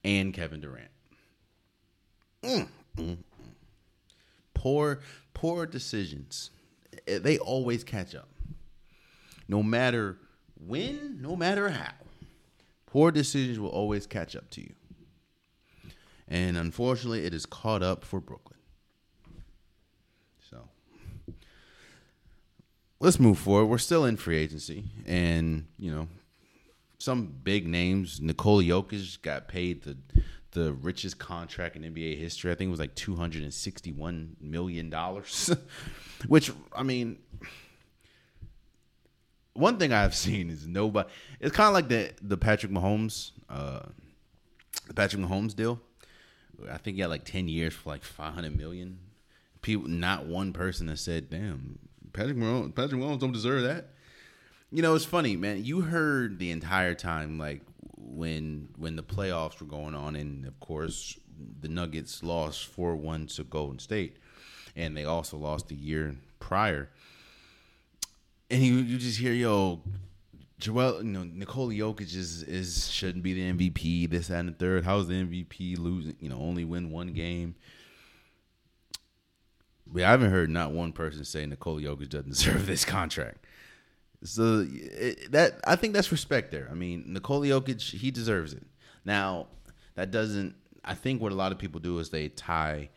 and 0.04 0.34
Kevin 0.34 0.62
Durant. 0.62 0.92
Mm, 2.44 2.68
mm, 2.98 3.06
mm. 3.06 3.18
Poor, 4.54 5.00
poor 5.34 5.66
decisions. 5.66 6.50
They 7.06 7.38
always 7.38 7.84
catch 7.84 8.16
up. 8.16 8.30
No 9.48 9.64
matter 9.64 10.18
when, 10.66 11.22
no 11.22 11.36
matter 11.36 11.70
how. 11.70 11.94
Poor 12.86 13.12
decisions 13.12 13.60
will 13.60 13.70
always 13.70 14.08
catch 14.08 14.36
up 14.36 14.50
to 14.52 14.62
you. 14.62 14.74
And 16.28 16.58
unfortunately, 16.58 17.26
it 17.26 17.34
is 17.34 17.46
caught 17.46 17.82
up 17.82 18.04
for 18.04 18.20
Brooklyn. 18.20 18.60
So 20.50 20.68
let's 23.00 23.20
move 23.20 23.40
forward. 23.40 23.66
We're 23.66 23.78
still 23.80 24.06
in 24.06 24.18
free 24.18 24.38
agency. 24.38 24.86
And, 25.06 25.66
you 25.78 25.92
know, 25.92 26.08
some 27.00 27.34
big 27.44 27.68
names. 27.68 28.22
Nikola 28.22 28.64
Jokic 28.64 29.22
got 29.22 29.48
paid 29.48 29.84
the 29.84 29.98
the 30.52 30.74
richest 30.74 31.20
contract 31.20 31.76
in 31.76 31.84
NBA 31.84 32.18
history. 32.18 32.52
I 32.52 32.56
think 32.56 32.70
it 32.70 32.72
was 32.72 32.80
like 32.80 32.96
two 32.96 33.16
hundred 33.16 33.44
and 33.44 33.54
sixty 33.54 33.92
one 33.92 34.36
million 34.42 34.90
dollars. 34.90 35.54
Which 36.28 36.52
I 36.76 36.84
mean, 36.84 37.18
one 39.54 39.78
thing 39.78 39.94
I've 39.94 40.16
seen 40.16 40.50
is 40.50 40.66
nobody. 40.68 41.10
It's 41.40 41.56
kind 41.56 41.68
of 41.68 41.74
like 41.74 41.90
the 41.90 42.12
the 42.22 42.38
Patrick 42.38 42.72
Mahomes, 42.72 43.32
uh, 43.50 43.82
the 44.88 44.94
Patrick 44.94 45.22
Mahomes 45.22 45.56
deal. 45.56 45.80
I 46.70 46.78
think 46.78 46.96
he 46.96 47.02
had 47.02 47.10
like 47.10 47.26
ten 47.26 47.48
years 47.48 47.74
for 47.74 47.90
like 47.90 48.04
five 48.04 48.34
hundred 48.34 48.58
million. 48.58 49.00
People, 49.62 49.90
not 49.90 50.26
one 50.26 50.54
person 50.54 50.88
has 50.88 51.02
said, 51.02 51.30
"Damn, 51.30 51.80
Patrick 52.14 52.38
Mahomes, 52.38 52.74
Patrick 52.74 53.00
Mahomes 53.00 53.20
don't 53.20 53.32
deserve 53.32 53.64
that." 53.64 53.90
You 54.72 54.82
know, 54.82 54.94
it's 54.94 55.06
funny, 55.06 55.36
man. 55.36 55.64
You 55.64 55.82
heard 55.82 56.38
the 56.38 56.52
entire 56.52 56.94
time, 56.94 57.40
like 57.40 57.62
when 58.00 58.70
when 58.78 58.96
the 58.96 59.04
playoffs 59.04 59.60
were 59.60 59.68
going 59.68 59.96
on, 59.96 60.16
and 60.16 60.46
of 60.46 60.60
course 60.60 61.20
the 61.62 61.68
Nuggets 61.68 62.24
lost 62.24 62.66
four 62.66 62.96
one 62.96 63.28
to 63.28 63.44
Golden 63.44 63.80
State, 63.80 64.18
and 64.76 64.96
they 64.98 65.06
also 65.06 65.38
lost 65.38 65.68
the 65.68 65.76
year 65.76 66.16
prior 66.40 66.90
and 68.50 68.64
you 68.64 68.76
you 68.76 68.98
just 68.98 69.20
hear 69.20 69.34
yo, 69.34 69.82
Joel, 70.60 71.04
you 71.04 71.04
know 71.04 71.24
Nikola 71.24 71.74
Jokic 71.74 72.16
is 72.16 72.44
is 72.44 72.90
shouldn't 72.90 73.24
be 73.24 73.34
the 73.34 73.54
MVP. 73.54 74.10
This 74.10 74.30
and 74.30 74.50
the 74.50 74.54
third. 74.54 74.86
How's 74.86 75.08
the 75.08 75.16
MVP 75.16 75.78
losing? 75.78 76.16
You 76.20 76.30
know, 76.30 76.40
only 76.40 76.66
win 76.66 76.92
one 76.92 77.14
game. 77.14 77.56
But 79.92 80.04
I 80.04 80.12
haven't 80.12 80.30
heard 80.30 80.52
not 80.52 80.72
one 80.72 80.94
person 80.94 81.26
say 81.26 81.46
Nikola 81.46 81.82
Jokic 81.82 82.10
doesn't 82.10 82.30
deserve 82.30 82.66
this 82.66 82.86
contract. 82.86 83.46
So 84.24 84.66
it, 84.70 85.32
that 85.32 85.60
I 85.66 85.76
think 85.76 85.94
that's 85.94 86.12
respect 86.12 86.52
there. 86.52 86.68
I 86.70 86.74
mean, 86.74 87.06
Nikola 87.08 87.48
Jokic 87.48 87.82
he 87.82 88.12
deserves 88.12 88.54
it. 88.54 88.66
Now 89.06 89.48
that 89.96 90.12
doesn't. 90.12 90.56
I 90.84 90.96
think 90.96 91.22
what 91.22 91.32
a 91.32 91.36
lot 91.36 91.52
of 91.52 91.58
people 91.58 91.80
do 91.80 92.00
is 92.00 92.10
they 92.10 92.30
tie 92.30 92.90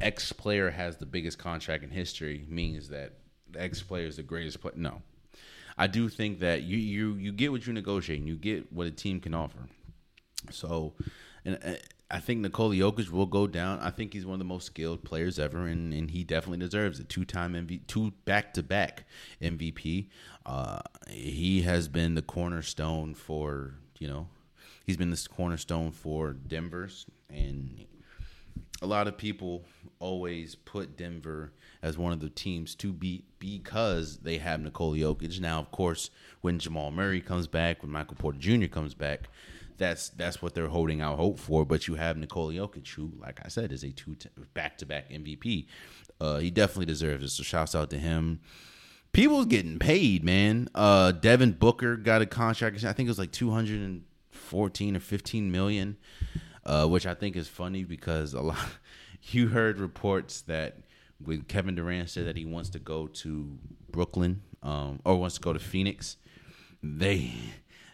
X 0.00 0.32
player 0.32 0.70
has 0.70 0.96
the 0.96 1.06
biggest 1.06 1.38
contract 1.38 1.82
in 1.82 1.90
history 1.90 2.44
means 2.48 2.88
that 2.88 3.14
X 3.56 3.82
player 3.82 4.06
is 4.06 4.16
the 4.16 4.22
greatest 4.22 4.60
player. 4.60 4.74
No, 4.76 5.02
I 5.76 5.86
do 5.86 6.08
think 6.08 6.40
that 6.40 6.62
you 6.62 6.76
you 6.76 7.14
you 7.14 7.32
get 7.32 7.50
what 7.50 7.66
you 7.66 7.72
negotiate 7.72 8.20
and 8.20 8.28
You 8.28 8.36
get 8.36 8.72
what 8.72 8.86
a 8.86 8.90
team 8.90 9.20
can 9.20 9.34
offer. 9.34 9.58
So, 10.50 10.94
and 11.44 11.58
uh, 11.64 11.74
I 12.10 12.20
think 12.20 12.40
Nikola 12.40 12.74
Jokic 12.74 13.10
will 13.10 13.26
go 13.26 13.46
down. 13.46 13.80
I 13.80 13.90
think 13.90 14.14
he's 14.14 14.24
one 14.24 14.34
of 14.34 14.38
the 14.38 14.44
most 14.46 14.64
skilled 14.64 15.04
players 15.04 15.38
ever, 15.38 15.66
and, 15.66 15.92
and 15.92 16.10
he 16.10 16.24
definitely 16.24 16.58
deserves 16.58 17.00
it. 17.00 17.08
Two 17.08 17.26
time 17.26 17.52
MVP, 17.52 17.86
two 17.86 18.12
back 18.24 18.54
to 18.54 18.62
back 18.62 19.04
MVP. 19.42 20.08
Uh, 20.46 20.80
he 21.08 21.62
has 21.62 21.86
been 21.88 22.14
the 22.14 22.22
cornerstone 22.22 23.14
for 23.14 23.74
you 23.98 24.08
know, 24.08 24.28
he's 24.86 24.96
been 24.96 25.10
this 25.10 25.26
cornerstone 25.26 25.90
for 25.90 26.32
Denver's, 26.32 27.06
and 27.28 27.84
a 28.80 28.86
lot 28.86 29.08
of 29.08 29.18
people 29.18 29.64
always 29.98 30.54
put 30.54 30.96
Denver 30.96 31.52
as 31.82 31.98
one 31.98 32.12
of 32.12 32.20
the 32.20 32.30
teams 32.30 32.74
to 32.76 32.92
beat 32.92 33.24
because 33.38 34.18
they 34.18 34.38
have 34.38 34.60
Nikola 34.60 34.96
Jokic. 34.96 35.40
Now, 35.40 35.58
of 35.58 35.70
course, 35.70 36.10
when 36.40 36.58
Jamal 36.58 36.90
Murray 36.90 37.20
comes 37.20 37.46
back, 37.46 37.82
when 37.82 37.92
Michael 37.92 38.16
Porter 38.16 38.38
Jr. 38.38 38.66
comes 38.66 38.94
back, 38.94 39.28
that's 39.78 40.10
that's 40.10 40.42
what 40.42 40.54
they're 40.54 40.68
holding 40.68 41.00
out 41.00 41.16
hope 41.16 41.38
for. 41.38 41.64
But 41.64 41.88
you 41.88 41.94
have 41.94 42.16
Nikola 42.16 42.52
Jokic, 42.52 42.88
who, 42.94 43.12
like 43.18 43.40
I 43.44 43.48
said, 43.48 43.72
is 43.72 43.84
a 43.84 43.90
two 43.90 44.16
back 44.52 44.78
to 44.78 44.86
back 44.86 45.10
MVP. 45.10 45.66
Uh, 46.20 46.38
he 46.38 46.50
definitely 46.50 46.86
deserves 46.86 47.24
it. 47.24 47.28
So 47.28 47.42
shouts 47.42 47.74
out 47.74 47.90
to 47.90 47.98
him. 47.98 48.40
People's 49.12 49.46
getting 49.46 49.78
paid, 49.78 50.22
man. 50.22 50.68
Uh, 50.74 51.12
Devin 51.12 51.52
Booker 51.52 51.96
got 51.96 52.20
a 52.20 52.26
contract. 52.26 52.84
I 52.84 52.92
think 52.92 53.06
it 53.06 53.10
was 53.10 53.18
like 53.18 53.32
two 53.32 53.50
hundred 53.50 53.80
and 53.80 54.04
fourteen 54.30 54.96
or 54.96 55.00
fifteen 55.00 55.50
million, 55.50 55.96
uh, 56.66 56.86
which 56.86 57.06
I 57.06 57.14
think 57.14 57.36
is 57.36 57.48
funny 57.48 57.84
because 57.84 58.34
a 58.34 58.40
lot. 58.40 58.58
You 59.30 59.48
heard 59.48 59.78
reports 59.78 60.42
that 60.42 60.78
when 61.22 61.42
Kevin 61.42 61.74
Durant 61.74 62.08
said 62.08 62.26
that 62.26 62.36
he 62.36 62.44
wants 62.44 62.70
to 62.70 62.78
go 62.78 63.08
to 63.08 63.58
Brooklyn 63.90 64.42
um, 64.62 65.00
or 65.04 65.16
wants 65.16 65.34
to 65.34 65.40
go 65.40 65.52
to 65.52 65.58
Phoenix, 65.58 66.16
they 66.82 67.32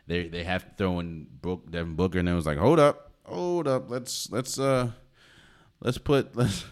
they 0.07 0.28
they 0.28 0.44
have 0.44 0.64
to 0.64 0.74
throw 0.76 1.00
in 1.00 1.26
Brook 1.40 1.70
Devin 1.70 1.94
Booker, 1.94 2.18
and 2.18 2.28
it 2.28 2.34
was 2.34 2.46
like, 2.46 2.59
hold 2.59 2.78
up, 2.78 3.12
hold 3.24 3.66
up, 3.68 3.90
let's 3.90 4.30
let's 4.30 4.59
uh 4.59 4.90
let's 5.80 5.98
put 5.98 6.36
let's 6.36 6.64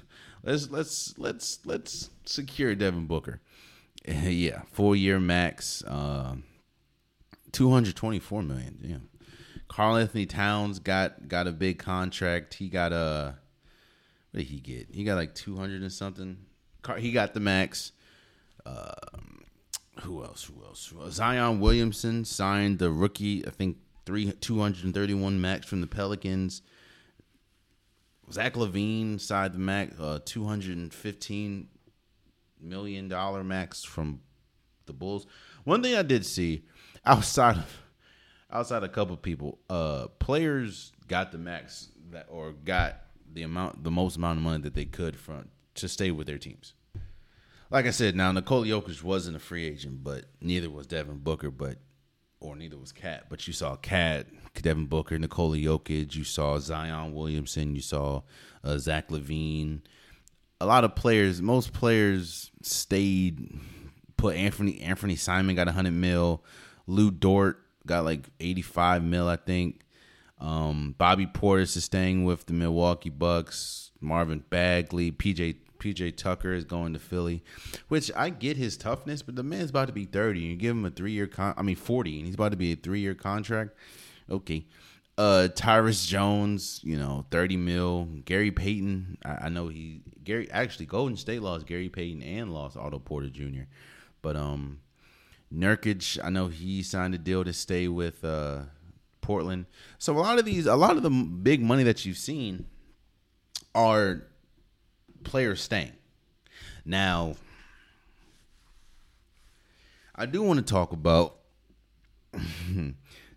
let's 0.43 0.70
let's 0.70 1.14
let's 1.18 1.59
let's 1.64 2.11
secure 2.24 2.74
Devin 2.74 3.07
Booker. 3.07 3.41
yeah, 4.07 4.62
four 4.72 4.97
year 4.97 5.20
max, 5.20 5.85
uh, 5.85 6.35
two 7.53 7.70
hundred 7.70 7.97
twenty 7.97 8.18
four 8.18 8.43
million. 8.43 8.78
Yeah, 8.83 9.28
Karl-Anthony 9.68 10.26
Towns 10.26 10.78
got 10.78 11.28
got 11.28 11.47
a 11.47 11.53
big 11.53 11.78
contract. 11.78 12.55
He 12.55 12.68
got 12.68 12.93
a 12.93 13.37
what 14.33 14.41
did 14.41 14.49
he 14.49 14.61
get? 14.61 14.89
He 14.93 15.05
got 15.05 15.14
like 15.14 15.35
two 15.35 15.57
hundred 15.57 15.83
and 15.83 15.93
something. 15.93 16.39
He 16.99 17.12
got 17.12 17.33
the 17.33 17.41
max. 17.41 17.93
Um, 18.66 19.32
who 20.01 20.24
else? 20.24 20.45
Who 20.45 20.64
else? 20.64 20.93
Zion 21.14 21.61
Williamson 21.61 22.24
signed 22.24 22.78
the 22.78 22.90
rookie. 22.90 23.47
I 23.47 23.51
think 23.51 23.76
three 24.07 24.32
two 24.32 24.59
hundred 24.61 24.84
and 24.84 24.95
thirty 24.95 25.14
one 25.14 25.40
max 25.40 25.66
from 25.66 25.80
the 25.80 25.86
Pelicans. 25.86 26.62
Zach 28.30 28.55
LaVine 28.55 29.20
signed 29.20 29.55
the 29.55 29.59
max 29.59 29.99
uh, 30.01 30.20
two 30.24 30.45
hundred 30.45 30.76
and 30.76 30.93
fifteen 30.93 31.68
million 32.61 33.09
dollar 33.09 33.45
max 33.45 33.84
from 33.84 34.20
the 34.86 34.93
Bulls. 34.93 35.26
One 35.64 35.82
thing 35.82 35.95
I 35.95 36.03
did 36.03 36.24
see 36.24 36.64
outside 37.05 37.57
of 37.59 37.82
outside 38.51 38.82
a 38.82 38.88
couple 38.88 39.16
people, 39.16 39.59
uh, 39.70 40.09
players 40.18 40.93
got 41.09 41.32
the 41.32 41.38
max 41.38 41.88
that 42.11 42.26
or 42.28 42.53
got 42.53 42.97
the 43.32 43.43
amount, 43.43 43.82
the 43.82 43.90
most 43.90 44.16
amount 44.16 44.38
of 44.38 44.45
money 44.45 44.62
that 44.62 44.74
they 44.74 44.84
could 44.84 45.18
from 45.18 45.49
to 45.74 45.88
stay 45.88 46.11
with 46.11 46.26
their 46.26 46.38
teams. 46.38 46.74
Like 47.73 47.87
I 47.87 47.91
said, 47.91 48.14
now 48.14 48.31
Nikola 48.31 48.66
Jokic 48.66 49.03
wasn't 49.03 49.35
a 49.35 49.41
free 49.41 49.66
agent, 49.66 50.05
but 50.05 50.27
neither 50.43 50.68
was 50.68 50.87
Devin 50.87 51.20
Booker, 51.20 51.51
but 51.51 51.79
or 52.39 52.55
neither 52.55 52.77
was 52.77 52.93
KAT. 52.93 53.31
But 53.31 53.47
you 53.47 53.55
saw 53.55 53.77
KAT, 53.77 54.27
Devin 54.61 54.85
Booker, 54.85 55.18
Nikola 55.18 55.57
Jokic. 55.57 56.14
You 56.14 56.23
saw 56.23 56.59
Zion 56.59 57.14
Williamson. 57.14 57.75
You 57.75 57.81
saw 57.81 58.25
uh, 58.62 58.77
Zach 58.77 59.09
LaVine. 59.09 59.81
A 60.61 60.66
lot 60.66 60.85
of 60.85 60.95
players, 60.95 61.41
most 61.41 61.73
players 61.73 62.51
stayed. 62.61 63.59
Put 64.18 64.37
Anthony 64.37 64.83
Anthony 64.83 65.16
Simon 65.16 65.57
got 65.57 65.66
hundred 65.68 65.95
mil. 65.95 66.45
Lu 66.87 67.11
Dort 67.11 67.59
got 67.87 68.05
like 68.05 68.29
eighty 68.39 68.61
five 68.61 69.03
mil, 69.03 69.29
I 69.29 69.37
think. 69.37 69.81
Um, 70.39 70.95
Bobby 70.99 71.27
Portis 71.27 71.75
is 71.79 71.85
staying 71.85 72.27
with 72.27 72.45
the 72.45 72.53
Milwaukee 72.53 73.09
Bucks. 73.09 73.93
Marvin 73.99 74.45
Bagley, 74.51 75.11
PJ 75.11 75.57
PJ 75.83 76.16
Tucker 76.16 76.53
is 76.53 76.64
going 76.64 76.93
to 76.93 76.99
Philly, 76.99 77.43
which 77.89 78.11
I 78.14 78.30
get 78.30 78.57
his 78.57 78.76
toughness, 78.76 79.20
but 79.22 79.35
the 79.35 79.43
man's 79.43 79.70
about 79.70 79.89
to 79.89 79.93
be 79.93 80.05
30. 80.05 80.41
You 80.41 80.57
give 80.57 80.76
him 80.76 80.85
a 80.85 80.91
three 80.91 81.12
year 81.12 81.26
con 81.26 81.55
I 81.57 81.62
mean 81.62 81.76
40, 81.76 82.18
and 82.18 82.26
he's 82.26 82.37
about 82.37 82.53
to 82.53 82.57
be 82.57 82.72
a 82.72 82.76
three 82.76 83.01
year 83.01 83.14
contract. 83.14 83.72
Okay. 84.30 84.66
Uh 85.18 85.49
Tyus 85.55 86.07
Jones, 86.07 86.80
you 86.85 86.97
know, 86.97 87.26
30 87.30 87.57
mil. 87.57 88.09
Gary 88.24 88.51
Payton, 88.51 89.18
I, 89.24 89.47
I 89.47 89.49
know 89.49 89.68
he 89.68 90.03
Gary 90.22 90.51
actually 90.51 90.87
Golden 90.87 91.16
State 91.16 91.43
lost 91.43 91.66
Gary 91.66 91.89
Payton 91.89 92.22
and 92.22 92.55
lost 92.55 92.76
Otto 92.76 92.99
Porter 92.99 93.28
Jr. 93.28 93.64
But 94.22 94.37
um 94.37 94.80
Nurkic, 95.53 96.18
I 96.24 96.30
know 96.30 96.47
he 96.47 96.83
signed 96.83 97.14
a 97.14 97.18
deal 97.18 97.45
to 97.45 97.53
stay 97.53 97.89
with 97.89 98.24
uh 98.24 98.62
Portland. 99.20 99.66
So 99.99 100.16
a 100.16 100.20
lot 100.20 100.39
of 100.39 100.45
these 100.45 100.66
a 100.66 100.76
lot 100.76 100.97
of 100.97 101.03
the 101.03 101.11
big 101.11 101.61
money 101.61 101.83
that 101.83 102.07
you've 102.07 102.16
seen 102.16 102.66
are 103.74 104.26
players 105.25 105.61
staying. 105.61 105.93
Now, 106.85 107.37
I 110.14 110.27
do 110.27 110.43
want 110.43 110.59
to 110.59 110.64
talk 110.64 110.93
about 110.93 111.37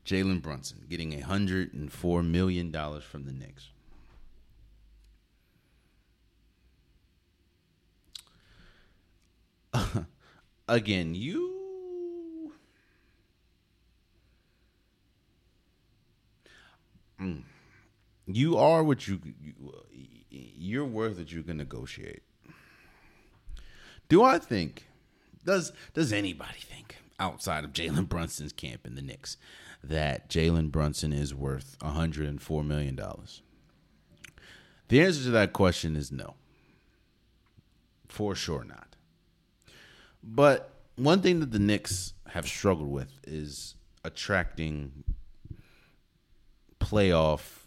Jalen 0.06 0.42
Brunson 0.42 0.86
getting 0.90 1.14
a 1.14 1.22
hundred 1.22 1.74
and 1.74 1.92
four 1.92 2.22
million 2.22 2.72
dollars 2.72 3.04
from 3.04 3.26
the 3.26 3.32
Knicks. 3.32 3.70
Again, 10.68 11.16
you 11.16 12.52
mm, 17.22 17.44
you 18.28 18.58
are 18.58 18.84
what 18.84 19.08
you, 19.08 19.20
you 19.42 19.54
you're 20.58 20.86
worth 20.86 21.18
that 21.18 21.32
you 21.32 21.44
can 21.44 21.58
negotiate. 21.58 22.24
Do 24.10 24.24
I 24.24 24.38
think 24.38 24.86
does 25.46 25.72
does 25.94 26.12
anybody 26.12 26.60
think 26.60 26.98
outside 27.20 27.64
of 27.64 27.74
Jalen 27.74 28.10
Brunson's 28.10 28.54
camp 28.54 28.86
in 28.86 28.96
the 28.96 29.02
Knicks 29.02 29.38
that 29.84 30.30
Jalen 30.30 30.72
Brunson 30.72 31.14
is 31.14 31.34
worth 31.34 31.78
104 31.82 32.64
million 32.64 32.96
dollars? 32.96 33.42
The 34.88 35.02
answer 35.02 35.24
to 35.24 35.32
that 35.32 35.54
question 35.54 35.96
is 35.96 36.12
no. 36.12 36.36
For 38.08 38.36
sure 38.36 38.64
not. 38.64 38.96
But 40.24 40.72
one 40.96 41.22
thing 41.22 41.40
that 41.40 41.52
the 41.52 41.60
Knicks 41.60 42.14
have 42.30 42.48
struggled 42.48 42.92
with 42.92 43.20
is 43.24 43.76
attracting 44.04 45.04
playoff 46.80 47.66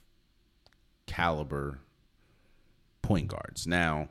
caliber 1.06 1.80
point 3.08 3.26
guards. 3.26 3.66
Now, 3.66 4.10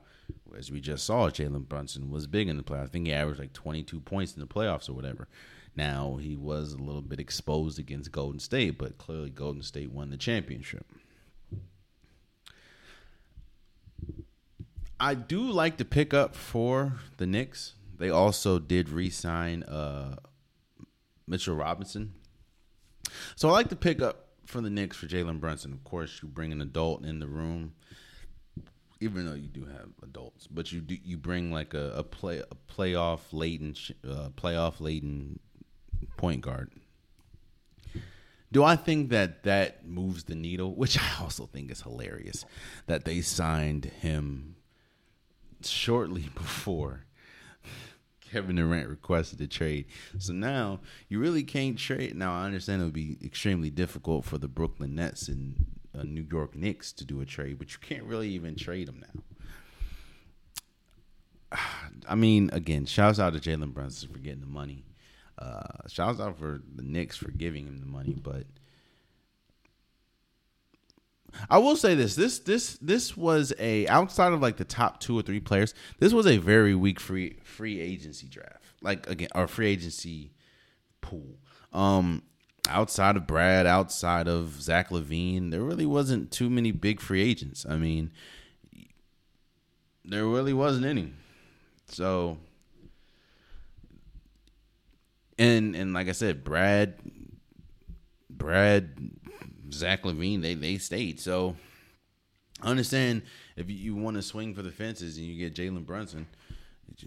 as 0.58 0.72
we 0.72 0.82
just 0.82 1.06
saw, 1.06 1.30
Jalen 1.30 1.68
Brunson 1.70 2.10
was 2.10 2.26
big 2.26 2.50
in 2.50 2.58
the 2.58 2.64
playoffs. 2.64 2.86
I 2.86 2.88
think 2.88 3.06
he 3.06 3.14
averaged 3.14 3.40
like 3.40 3.54
22 3.54 4.00
points 4.00 4.34
in 4.34 4.40
the 4.40 4.48
playoffs 4.48 4.90
or 4.90 4.94
whatever. 4.94 5.28
Now, 5.76 6.18
he 6.20 6.36
was 6.36 6.74
a 6.74 6.80
little 6.80 7.04
bit 7.04 7.20
exposed 7.20 7.78
against 7.78 8.12
Golden 8.12 8.40
State, 8.40 8.80
but 8.80 8.98
clearly 8.98 9.30
Golden 9.30 9.62
State 9.62 9.92
won 9.92 10.10
the 10.10 10.18
championship. 10.18 10.88
I 15.00 15.14
do 15.14 15.44
like 15.44 15.78
to 15.78 15.86
pick 15.86 16.16
up 16.16 16.36
for 16.36 16.94
the 17.18 17.28
Knicks. 17.28 17.76
They 18.00 18.10
also 18.10 18.58
did 18.58 18.90
re-sign 18.90 19.62
uh, 19.62 20.16
Mitchell 21.28 21.56
Robinson. 21.56 22.16
So 23.36 23.50
I 23.50 23.52
like 23.52 23.70
to 23.70 23.76
pick 23.76 24.02
up 24.02 24.30
for 24.46 24.60
the 24.60 24.72
Knicks 24.72 24.98
for 24.98 25.06
Jalen 25.06 25.40
Brunson. 25.40 25.72
Of 25.72 25.84
course, 25.84 26.20
you 26.24 26.28
bring 26.28 26.52
an 26.52 26.62
adult 26.62 27.06
in 27.06 27.20
the 27.20 27.28
room 27.28 27.74
even 29.00 29.26
though 29.26 29.36
you 29.36 29.48
do 29.48 29.66
have 29.66 29.90
adults, 30.04 30.48
but 30.48 30.72
you 30.72 30.82
do 30.82 30.98
you 31.04 31.18
bring 31.18 31.52
like 31.52 31.74
a, 31.74 31.92
a 31.96 32.04
play 32.04 32.40
a 32.40 32.74
playoff 32.74 33.22
laden 33.32 33.76
uh, 34.08 34.30
playoff 34.30 34.80
laden 34.80 35.40
point 36.18 36.42
guard. 36.42 36.72
Do 38.52 38.64
I 38.64 38.76
think 38.76 39.10
that 39.10 39.44
that 39.44 39.86
moves 39.86 40.24
the 40.24 40.36
needle? 40.36 40.74
Which 40.76 40.98
I 40.98 41.22
also 41.22 41.46
think 41.46 41.72
is 41.72 41.82
hilarious 41.82 42.46
that 42.88 43.06
they 43.06 43.22
signed 43.22 43.86
him 43.86 44.56
shortly 45.62 46.30
before 46.36 47.06
Kevin 48.32 48.58
Durant 48.58 48.90
requested 48.90 49.42
a 49.42 49.48
trade. 49.48 49.86
So 50.18 50.34
now 50.34 50.80
you 51.08 51.20
really 51.20 51.44
can't 51.44 51.78
trade. 51.78 52.16
Now 52.16 52.34
I 52.34 52.46
understand 52.46 52.82
it 52.82 52.86
would 52.86 52.94
be 52.94 53.18
extremely 53.24 53.70
difficult 53.70 54.26
for 54.26 54.38
the 54.38 54.48
Brooklyn 54.48 54.96
Nets 54.96 55.28
and 55.28 55.77
uh, 55.98 56.04
New 56.04 56.26
York 56.30 56.56
Knicks 56.56 56.92
to 56.94 57.06
do 57.06 57.22
a 57.22 57.26
trade, 57.26 57.58
but 57.58 57.72
you 57.72 57.80
can't 57.80 58.04
really 58.04 58.30
even 58.30 58.56
trade 58.56 58.90
him 58.90 59.04
now. 61.52 61.58
I 62.08 62.16
mean, 62.16 62.50
again, 62.54 62.86
shouts 62.86 63.20
out 63.20 63.34
to 63.34 63.40
Jalen 63.40 63.74
Brunson 63.74 64.10
for 64.10 64.20
getting 64.20 64.42
the 64.42 64.48
money. 64.48 64.86
Uh, 65.38 65.88
shouts 65.88 66.20
out 66.20 66.38
for 66.38 66.62
the 66.76 66.84
Knicks 66.84 67.16
for 67.18 67.32
giving 67.32 67.68
him 67.68 67.80
the 67.80 67.86
money, 67.86 68.16
but 68.16 68.46
I 71.50 71.60
will 71.60 71.76
say 71.76 71.96
this: 71.96 72.16
this 72.16 72.40
this 72.40 72.78
this 72.78 73.16
was 73.16 73.54
a 73.60 73.88
outside 73.88 74.34
of 74.34 74.42
like 74.42 74.58
the 74.58 74.66
top 74.66 75.00
two 75.00 75.18
or 75.18 75.22
three 75.22 75.40
players. 75.40 75.74
This 76.00 76.14
was 76.14 76.26
a 76.26 76.38
very 76.38 76.74
weak 76.74 77.00
free 77.00 77.38
free 77.44 77.80
agency 77.80 78.28
draft, 78.28 78.64
like 78.82 79.08
again, 79.08 79.30
our 79.36 79.48
free 79.48 79.68
agency 79.68 80.32
pool. 81.02 81.38
Um, 81.72 82.24
outside 82.68 83.18
of 83.18 83.28
Brad, 83.28 83.66
outside 83.66 84.28
of 84.28 84.62
Zach 84.62 84.90
LaVine, 84.90 85.52
there 85.52 85.62
really 85.62 85.86
wasn't 85.86 86.32
too 86.32 86.50
many 86.50 86.72
big 86.72 87.00
free 87.00 87.22
agents. 87.22 87.66
I 87.68 87.78
mean, 87.78 88.12
there 90.06 90.26
really 90.26 90.54
wasn't 90.54 90.86
any. 90.86 91.14
So, 91.90 92.38
and 95.38 95.76
and 95.76 95.94
like 95.94 96.08
I 96.10 96.14
said, 96.14 96.44
Brad, 96.44 96.96
Brad, 98.30 99.12
Zach 99.72 100.04
LaVine, 100.04 100.42
they 100.42 100.54
they 100.54 100.78
stayed. 100.78 101.20
So, 101.20 101.56
I 102.62 102.70
understand 102.70 103.24
if 103.56 103.70
you, 103.70 103.96
want 103.96 104.18
to 104.18 104.22
swing 104.22 104.54
for 104.54 104.62
the 104.62 104.72
fences 104.72 105.18
and 105.18 105.26
you 105.26 105.38
get 105.38 105.56
Jalen 105.56 105.86
Brunson, 105.86 106.28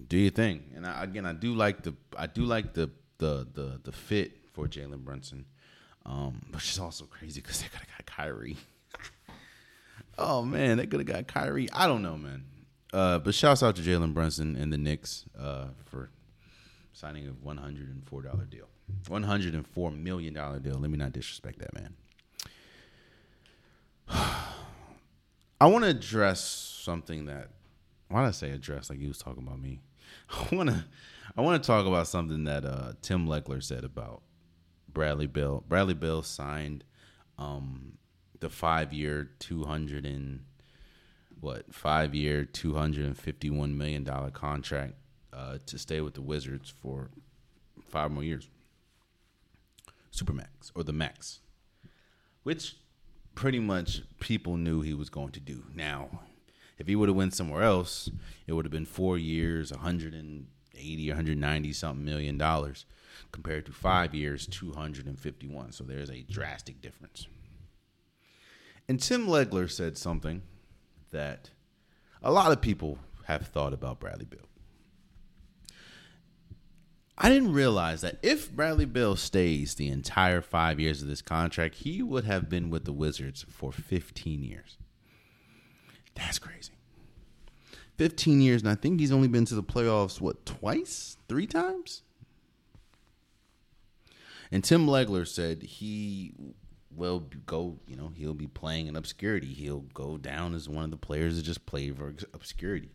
do 0.09 0.17
your 0.17 0.31
thing. 0.31 0.65
And 0.75 0.87
I, 0.87 1.05
again, 1.05 1.27
I 1.27 1.33
do 1.33 1.55
like 1.55 1.83
the 1.83 1.95
I 2.17 2.27
do 2.27 2.43
like 2.43 2.75
the 2.75 2.91
the 3.19 3.47
the 3.53 3.81
the 3.83 3.93
fit 3.93 4.40
for 4.53 4.67
Jalen 4.67 5.05
Brunson. 5.05 5.47
Um, 6.07 6.43
but 6.51 6.61
she's 6.61 6.79
also 6.79 7.05
crazy 7.05 7.41
because 7.41 7.61
they 7.61 7.69
could 7.69 7.81
have 7.81 7.89
got 7.89 8.07
Kyrie. 8.07 8.57
oh 10.19 10.43
man, 10.43 10.79
they 10.79 10.87
could 10.87 11.01
have 11.01 11.07
got 11.07 11.27
Kyrie. 11.27 11.69
I 11.73 11.87
don't 11.87 12.03
know, 12.03 12.17
man. 12.17 12.45
Uh, 12.93 13.19
but 13.19 13.35
shouts 13.35 13.63
out 13.63 13.77
to 13.77 13.83
Jalen 13.83 14.15
Brunson 14.15 14.57
and 14.57 14.73
the 14.73 14.79
Knicks 14.79 15.25
uh, 15.39 15.67
for 15.85 16.11
signing 16.93 17.27
a 17.29 17.31
one 17.31 17.57
hundred 17.57 17.89
and 17.89 18.05
four 18.07 18.23
dollar 18.23 18.45
deal, 18.45 18.67
one 19.09 19.23
hundred 19.23 19.55
and 19.55 19.67
four 19.67 19.91
million 19.91 20.35
dollar 20.35 20.59
deal. 20.59 20.75
Let 20.75 20.91
me 20.91 20.99
not 20.99 21.13
disrespect 21.13 21.59
that 21.61 21.75
man. 21.75 21.95
I 25.61 25.67
want 25.67 25.85
to 25.85 25.91
address 25.91 26.43
something 26.43 27.27
that. 27.27 27.51
Why 28.09 28.23
did 28.23 28.29
I 28.29 28.33
say 28.33 28.51
address 28.51 28.91
like 28.91 28.99
he 28.99 29.07
was 29.07 29.19
talking 29.19 29.47
about 29.47 29.61
me? 29.61 29.81
I 30.31 30.55
want 30.55 30.71
to. 30.71 30.85
I 31.37 31.43
want 31.43 31.63
to 31.63 31.67
talk 31.67 31.87
about 31.87 32.09
something 32.09 32.45
that 32.45 32.65
uh, 32.65 32.95
Tim 33.03 33.29
Legler 33.29 33.63
said 33.63 33.85
about 33.85 34.23
Bradley 34.93 35.27
Beal. 35.27 35.65
Bradley 35.69 35.95
Beal 35.95 36.23
signed 36.23 36.85
um, 37.39 37.99
the 38.41 38.49
five 38.49 38.93
year, 38.93 39.31
two 39.39 39.65
hundred 39.65 40.05
and 40.05 40.45
what 41.41 41.75
five 41.75 42.15
year, 42.15 42.45
two 42.45 42.75
hundred 42.75 43.07
and 43.07 43.19
fifty 43.19 43.51
one 43.51 43.77
million 43.77 44.05
dollar 44.05 44.31
contract 44.31 44.95
uh, 45.33 45.59
to 45.67 45.79
stay 45.79 46.01
with 46.01 46.15
the 46.15 46.23
Wizards 46.23 46.71
for 46.71 47.11
five 47.89 48.11
more 48.11 48.25
years. 48.25 48.49
Supermax 50.13 50.73
or 50.75 50.83
the 50.83 50.93
max, 50.93 51.39
which 52.43 52.77
pretty 53.35 53.61
much 53.61 54.03
people 54.19 54.57
knew 54.57 54.81
he 54.81 54.93
was 54.93 55.09
going 55.09 55.31
to 55.31 55.41
do. 55.41 55.63
Now, 55.75 56.21
if 56.79 56.89
he 56.89 56.97
would 56.97 57.09
have 57.09 57.17
went 57.17 57.35
somewhere 57.35 57.63
else, 57.63 58.11
it 58.47 58.53
would 58.53 58.65
have 58.65 58.73
been 58.73 58.87
four 58.87 59.17
years, 59.19 59.71
180, 59.71 61.09
190 61.09 61.73
something 61.73 62.05
million 62.05 62.37
dollars 62.37 62.87
compared 63.33 63.67
to 63.67 63.73
five 63.73 64.15
years, 64.15 64.47
251. 64.47 65.73
So 65.73 65.85
there's 65.85 66.11
a 66.11 66.23
drastic 66.23 66.81
difference. 66.81 67.27
And 68.89 69.01
Tim 69.01 69.27
Legler 69.27 69.71
said 69.71 69.97
something 69.97 70.43
that 71.11 71.51
a 72.23 72.33
lot 72.33 72.53
of 72.53 72.61
people 72.61 72.99
have 73.25 73.47
thought 73.47 73.73
about 73.73 74.01
Bradley 74.01 74.25
Beal. 74.25 74.41
I 77.23 77.29
didn't 77.29 77.53
realize 77.53 78.01
that 78.01 78.19
if 78.23 78.51
Bradley 78.51 78.87
Beal 78.87 79.15
stays 79.15 79.75
the 79.75 79.89
entire 79.89 80.41
five 80.41 80.81
years 80.81 81.03
of 81.03 81.09
this 81.09 81.21
contract, 81.21 81.75
he 81.77 82.03
would 82.03 82.25
have 82.25 82.49
been 82.49 82.71
with 82.71 82.87
the 82.87 82.93
Wizards 82.93 83.45
for 83.49 83.73
15 83.73 84.43
years. 84.43 84.79
That's 86.15 86.39
crazy. 86.39 86.73
15 87.99 88.41
years, 88.41 88.63
and 88.63 88.71
I 88.71 88.75
think 88.75 88.99
he's 88.99 89.13
only 89.13 89.29
been 89.29 89.45
to 89.45 89.55
the 89.55 89.63
playoffs, 89.63 90.21
what, 90.21 90.47
twice? 90.47 91.19
Three 91.29 91.47
times? 91.47 92.03
And 94.53 94.65
Tim 94.65 94.87
Legler 94.87 95.27
said 95.27 95.63
he 95.63 96.33
will 96.95 97.25
go, 97.47 97.79
you 97.87 97.97
know, 97.97 98.13
he'll 98.17 98.35
be 98.35 98.49
playing 98.49 98.89
in 98.89 98.97
obscurity. 98.97 99.47
He'll 99.47 99.85
go 99.95 100.17
down 100.17 100.55
as 100.55 100.69
one 100.69 100.85
of 100.85 100.91
the 100.91 100.97
players 100.97 101.37
that 101.37 101.43
just 101.43 101.67
played 101.67 101.97
for 101.97 102.15
obscurity. 102.35 102.91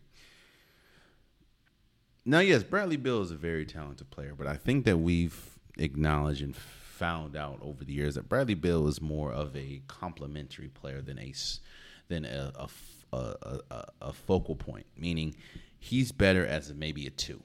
Now, 2.24 2.40
yes, 2.40 2.62
Bradley 2.62 2.96
Beal 2.96 3.22
is 3.22 3.30
a 3.30 3.36
very 3.36 3.64
talented 3.64 4.10
player, 4.10 4.34
but 4.36 4.46
I 4.46 4.56
think 4.56 4.84
that 4.84 4.98
we've 4.98 5.58
acknowledged 5.78 6.42
and 6.42 6.54
found 6.56 7.36
out 7.36 7.58
over 7.62 7.84
the 7.84 7.92
years 7.92 8.16
that 8.16 8.28
Bradley 8.28 8.54
Beal 8.54 8.88
is 8.88 9.00
more 9.00 9.32
of 9.32 9.54
a 9.56 9.82
complementary 9.86 10.68
player 10.68 11.00
than 11.00 11.18
a 11.18 11.32
than 12.08 12.24
a, 12.24 12.52
a, 13.12 13.18
a, 13.70 13.84
a 14.00 14.12
focal 14.12 14.56
point, 14.56 14.86
meaning 14.96 15.34
he's 15.78 16.12
better 16.12 16.44
as 16.46 16.72
maybe 16.74 17.06
a 17.06 17.10
two. 17.10 17.42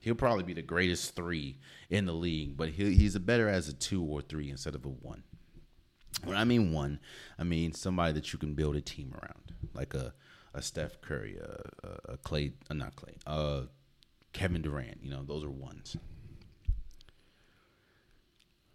He'll 0.00 0.14
probably 0.14 0.44
be 0.44 0.54
the 0.54 0.62
greatest 0.62 1.14
three 1.14 1.58
in 1.90 2.06
the 2.06 2.12
league, 2.12 2.56
but 2.56 2.70
he, 2.70 2.94
he's 2.94 3.14
a 3.14 3.20
better 3.20 3.48
as 3.48 3.68
a 3.68 3.74
two 3.74 4.02
or 4.02 4.22
three 4.22 4.50
instead 4.50 4.74
of 4.74 4.84
a 4.84 4.88
one. 4.88 5.22
When 6.24 6.36
I 6.36 6.44
mean 6.44 6.72
one, 6.72 7.00
I 7.38 7.44
mean 7.44 7.72
somebody 7.72 8.12
that 8.14 8.32
you 8.32 8.38
can 8.38 8.54
build 8.54 8.76
a 8.76 8.80
team 8.80 9.14
around, 9.14 9.52
like 9.74 9.94
a 9.94 10.14
a 10.52 10.62
Steph 10.62 11.00
Curry, 11.00 11.38
a, 11.38 12.12
a, 12.12 12.16
Klay, 12.18 12.52
uh, 12.68 12.74
not 12.74 12.96
Klay, 12.96 13.14
uh, 13.26 13.66
Kevin 14.32 14.62
Durant. 14.62 14.98
You 15.02 15.10
know, 15.10 15.22
those 15.22 15.44
are 15.44 15.50
ones. 15.50 15.96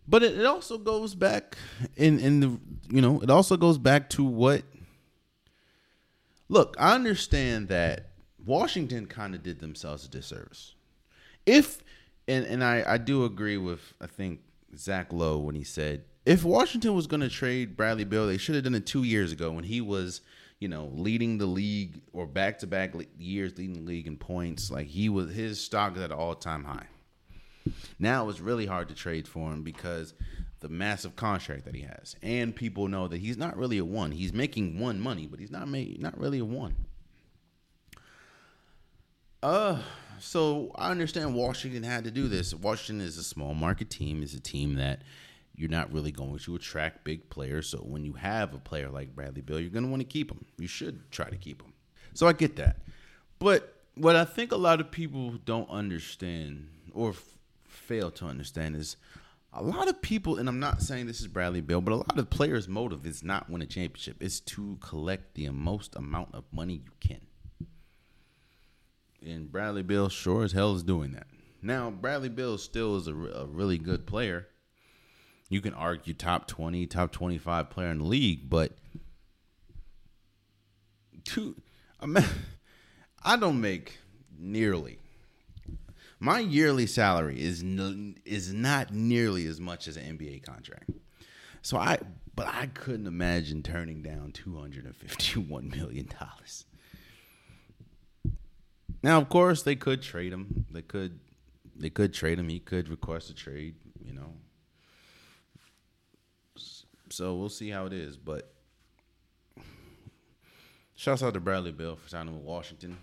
But 0.08 0.24
it, 0.24 0.38
it 0.38 0.46
also 0.46 0.78
goes 0.78 1.16
back 1.16 1.58
in 1.98 2.20
in 2.20 2.40
the 2.40 2.60
you 2.90 3.02
know 3.02 3.20
it 3.22 3.30
also 3.30 3.58
goes 3.58 3.78
back 3.78 4.10
to 4.12 4.24
what. 4.24 4.64
Look, 6.48 6.76
I 6.80 6.94
understand 6.94 7.70
that 7.70 8.12
Washington 8.46 9.08
kind 9.08 9.34
of 9.34 9.42
did 9.42 9.60
themselves 9.60 10.06
a 10.06 10.10
disservice. 10.10 10.75
If 11.46 11.84
and 12.28 12.46
and 12.46 12.64
I 12.64 12.84
I 12.88 12.98
do 12.98 13.26
agree 13.26 13.58
with 13.58 13.94
I 14.02 14.08
think 14.08 14.42
Zach 14.76 15.14
Lowe 15.14 15.38
when 15.38 15.56
he 15.56 15.64
said 15.64 16.06
if 16.26 16.44
Washington 16.44 16.96
was 16.96 17.08
going 17.08 17.22
to 17.22 17.30
trade 17.30 17.78
Bradley 17.78 18.04
Beal, 18.04 18.28
they 18.28 18.38
should 18.38 18.56
have 18.56 18.64
done 18.64 18.76
it 18.76 18.86
two 18.86 19.04
years 19.04 19.32
ago 19.32 19.52
when 19.52 19.64
he 19.64 19.80
was 19.80 20.22
you 20.60 20.68
know, 20.68 20.90
leading 20.94 21.38
the 21.38 21.46
league 21.46 22.02
or 22.14 22.26
back 22.26 22.60
to 22.60 22.68
back 22.68 22.94
years 23.18 23.58
leading 23.58 23.74
the 23.74 23.82
league 23.82 24.08
in 24.08 24.18
points. 24.18 24.72
Like 24.72 24.88
he 24.88 25.10
was, 25.10 25.34
his 25.34 25.62
stock 25.62 25.96
is 25.96 26.02
at 26.02 26.12
an 26.12 26.18
all 26.18 26.36
time 26.36 26.64
high. 26.64 26.88
Now 28.00 28.30
it's 28.30 28.40
really 28.40 28.66
hard 28.66 28.90
to 28.90 28.96
trade 28.96 29.28
for 29.28 29.52
him 29.52 29.64
because 29.64 30.14
the 30.62 30.70
massive 30.70 31.16
contract 31.16 31.66
that 31.66 31.76
he 31.76 31.82
has, 31.82 32.16
and 32.22 32.56
people 32.56 32.88
know 32.88 33.08
that 33.08 33.18
he's 33.18 33.38
not 33.38 33.58
really 33.58 33.78
a 33.78 33.86
one. 33.86 34.12
He's 34.12 34.34
making 34.34 34.80
one 34.80 35.00
money, 35.00 35.28
but 35.28 35.40
he's 35.40 35.52
not 35.52 35.68
making 35.68 36.02
not 36.02 36.18
really 36.18 36.40
a 36.40 36.46
one. 36.46 36.76
Uh, 39.44 39.82
so 40.20 40.72
I 40.76 40.92
understand 40.92 41.36
Washington 41.36 41.84
had 41.84 42.04
to 42.06 42.12
do 42.12 42.28
this. 42.28 42.54
Washington 42.54 43.06
is 43.06 43.18
a 43.18 43.24
small 43.24 43.54
market 43.54 43.90
team. 43.90 44.24
Is 44.24 44.34
a 44.34 44.40
team 44.40 44.76
that 44.76 45.02
you're 45.56 45.70
not 45.70 45.92
really 45.92 46.12
going 46.12 46.38
to 46.38 46.56
attract 46.56 47.04
big 47.04 47.30
players. 47.30 47.68
So 47.70 47.80
when 47.80 48.04
you 48.04 48.14
have 48.14 48.54
a 48.54 48.60
player 48.60 48.90
like 48.90 49.16
Bradley 49.16 49.42
Beal, 49.42 49.60
you're 49.60 49.70
going 49.70 49.86
to 49.86 49.90
want 49.90 50.02
to 50.02 50.08
keep 50.08 50.32
him. 50.32 50.46
You 50.58 50.68
should 50.68 51.12
try 51.12 51.30
to 51.30 51.38
keep 51.38 51.62
him. 51.62 51.74
So 52.14 52.28
I 52.28 52.34
get 52.34 52.56
that. 52.58 52.78
But 53.40 53.76
what 53.96 54.16
I 54.16 54.26
think 54.26 54.52
a 54.52 54.58
lot 54.58 54.80
of 54.80 54.92
people 54.92 55.32
don't 55.46 55.70
understand 55.70 56.68
or 56.94 57.10
f- 57.10 57.24
fail 57.68 58.12
to 58.12 58.26
understand 58.26 58.76
is 58.76 58.98
a 59.54 59.64
lot 59.64 59.88
of 59.88 60.02
people, 60.02 60.38
and 60.38 60.50
I'm 60.50 60.60
not 60.60 60.82
saying 60.82 61.08
this 61.08 61.22
is 61.22 61.28
Bradley 61.28 61.62
Beal, 61.62 61.80
but 61.80 61.94
a 61.94 61.96
lot 61.96 62.20
of 62.20 62.30
players' 62.30 62.68
motive 62.68 63.06
is 63.06 63.24
not 63.24 63.50
win 63.50 63.62
a 63.62 63.66
championship. 63.66 64.18
It's 64.20 64.42
to 64.42 64.78
collect 64.82 65.36
the 65.36 65.50
most 65.50 65.96
amount 65.96 66.36
of 66.36 66.44
money 66.52 66.82
you 66.84 66.92
can. 67.00 67.22
And 69.26 69.52
Bradley 69.52 69.84
Beal 69.84 70.10
sure 70.10 70.44
as 70.44 70.52
hell 70.52 70.76
is 70.76 70.84
doing 70.84 71.14
that. 71.14 71.28
Now, 71.62 71.90
Bradley 71.90 72.30
Beal 72.30 72.58
still 72.58 72.96
is 72.96 73.08
a, 73.08 73.14
a 73.14 73.46
really 73.46 73.78
good 73.78 74.06
player 74.06 74.48
you 75.50 75.62
can 75.62 75.74
argue 75.74 76.14
top 76.14 76.48
20, 76.48 76.88
top 76.88 77.12
25 77.12 77.70
player 77.70 77.90
in 77.90 78.00
the 78.00 78.06
league, 78.06 78.50
but 78.50 78.72
two, 81.24 81.56
I 83.24 83.38
don't 83.38 83.62
make 83.62 84.00
nearly. 84.38 85.00
My 86.20 86.40
yearly 86.40 86.88
salary 86.88 87.42
is 87.42 87.62
is 88.26 88.54
not 88.54 88.94
nearly 88.94 89.46
as 89.46 89.60
much 89.60 89.88
as 89.88 89.98
an 89.98 90.18
NBA 90.18 90.44
contract. 90.44 90.90
So 91.62 91.78
I, 91.78 92.00
but 92.36 92.48
I 92.48 92.68
couldn't 92.68 93.08
imagine 93.08 93.64
turning 93.64 94.02
down 94.02 94.32
two 94.32 94.58
hundred 94.58 94.86
and 94.86 94.96
fifty-one 94.96 95.70
million 95.70 96.08
dollars. 96.20 96.66
Now, 99.06 99.20
of 99.20 99.30
course, 99.30 99.62
they 99.62 99.76
could 99.76 100.02
trade 100.02 100.34
him. 100.34 100.66
They 100.72 100.82
could, 100.82 101.20
they 101.76 101.92
could 101.92 102.12
trade 102.12 102.40
him. 102.40 102.50
He 102.50 102.60
could 102.60 102.90
request 102.90 103.30
a 103.30 103.36
trade. 103.36 103.76
You 104.04 104.14
know, 104.14 104.34
so 107.12 107.36
we'll 107.36 107.50
see 107.50 107.70
how 107.70 107.86
it 107.86 107.94
is. 107.94 108.18
But 108.18 108.52
shouts 110.96 111.22
out 111.22 111.36
to 111.36 111.40
Bradley 111.40 111.72
Beal 111.72 111.98
for 111.98 112.10
signing 112.10 112.34
with 112.34 112.44
Washington. 112.44 112.98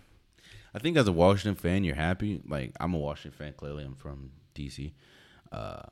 I 0.74 0.80
think 0.80 0.96
as 0.96 1.06
a 1.06 1.12
Washington 1.12 1.54
fan, 1.54 1.84
you're 1.84 1.94
happy. 1.94 2.42
Like 2.48 2.72
I'm 2.80 2.94
a 2.94 2.98
Washington 2.98 3.38
fan. 3.38 3.54
Clearly, 3.56 3.84
I'm 3.84 3.94
from 3.94 4.32
DC. 4.56 4.90
Uh, 5.52 5.82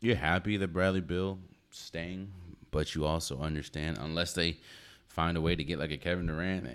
you're 0.00 0.16
happy 0.16 0.56
that 0.56 0.72
Bradley 0.72 1.00
Beal 1.00 1.38
staying, 1.70 2.32
but 2.72 2.96
you 2.96 3.04
also 3.04 3.38
understand 3.38 3.98
unless 4.00 4.32
they 4.32 4.58
find 5.06 5.36
a 5.36 5.40
way 5.40 5.54
to 5.54 5.62
get 5.62 5.78
like 5.78 5.92
a 5.92 5.96
Kevin 5.96 6.26
Durant, 6.26 6.66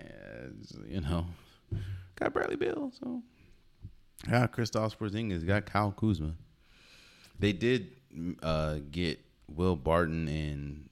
you 0.88 1.02
know, 1.02 1.26
got 2.22 2.34
Bradley 2.34 2.56
Beal. 2.56 2.92
So 3.00 3.22
got 4.30 4.52
Kristaps 4.52 4.96
Porzingis, 4.96 5.46
got 5.46 5.66
Kyle 5.66 5.92
Kuzma. 5.92 6.34
They 7.40 7.54
did 7.54 7.92
uh, 8.44 8.80
get 8.92 9.20
Will 9.48 9.76
Barton 9.76 10.28
and 10.28 10.90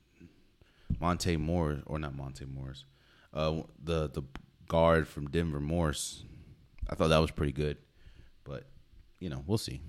Monte 1.00 1.38
Moore, 1.38 1.80
or 1.86 2.00
not 2.00 2.16
Monte 2.16 2.46
Morris, 2.46 2.86
uh, 3.34 3.62
the 3.84 4.10
the 4.10 4.24
guard 4.68 5.08
from 5.08 5.30
Denver 5.30 5.60
Morris. 5.60 6.24
I 6.90 6.96
thought 6.96 7.10
that 7.10 7.20
was 7.20 7.32
pretty 7.32 7.52
good, 7.52 7.78
but 8.44 8.66
you 9.20 9.30
know 9.30 9.44
we'll 9.46 9.58
see. 9.58 9.82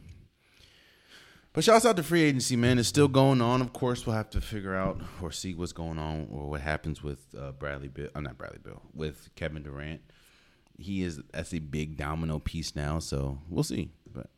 But 1.52 1.64
shouts 1.64 1.84
out 1.84 1.96
to 1.96 2.04
free 2.04 2.22
agency, 2.22 2.54
man. 2.54 2.78
It's 2.78 2.88
still 2.88 3.08
going 3.08 3.40
on. 3.40 3.60
Of 3.60 3.72
course, 3.72 4.06
we'll 4.06 4.14
have 4.14 4.30
to 4.30 4.40
figure 4.40 4.76
out 4.76 5.00
or 5.20 5.32
see 5.32 5.52
what's 5.52 5.72
going 5.72 5.98
on 5.98 6.28
or 6.30 6.48
what 6.48 6.60
happens 6.60 7.02
with 7.02 7.34
uh, 7.36 7.50
Bradley 7.52 7.88
Beal. 7.88 8.08
I'm 8.14 8.24
uh, 8.24 8.28
not 8.28 8.38
Bradley 8.38 8.60
Beal 8.62 8.80
with 8.94 9.30
Kevin 9.34 9.64
Durant. 9.64 10.00
He 10.80 11.02
is 11.02 11.20
that's 11.32 11.54
a 11.54 11.58
big 11.58 11.96
domino 11.96 12.38
piece 12.38 12.74
now, 12.74 12.98
so 12.98 13.38
we'll 13.48 13.64
see. 13.64 13.90
But 14.12 14.28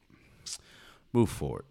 move 1.13 1.31
forward. 1.31 1.65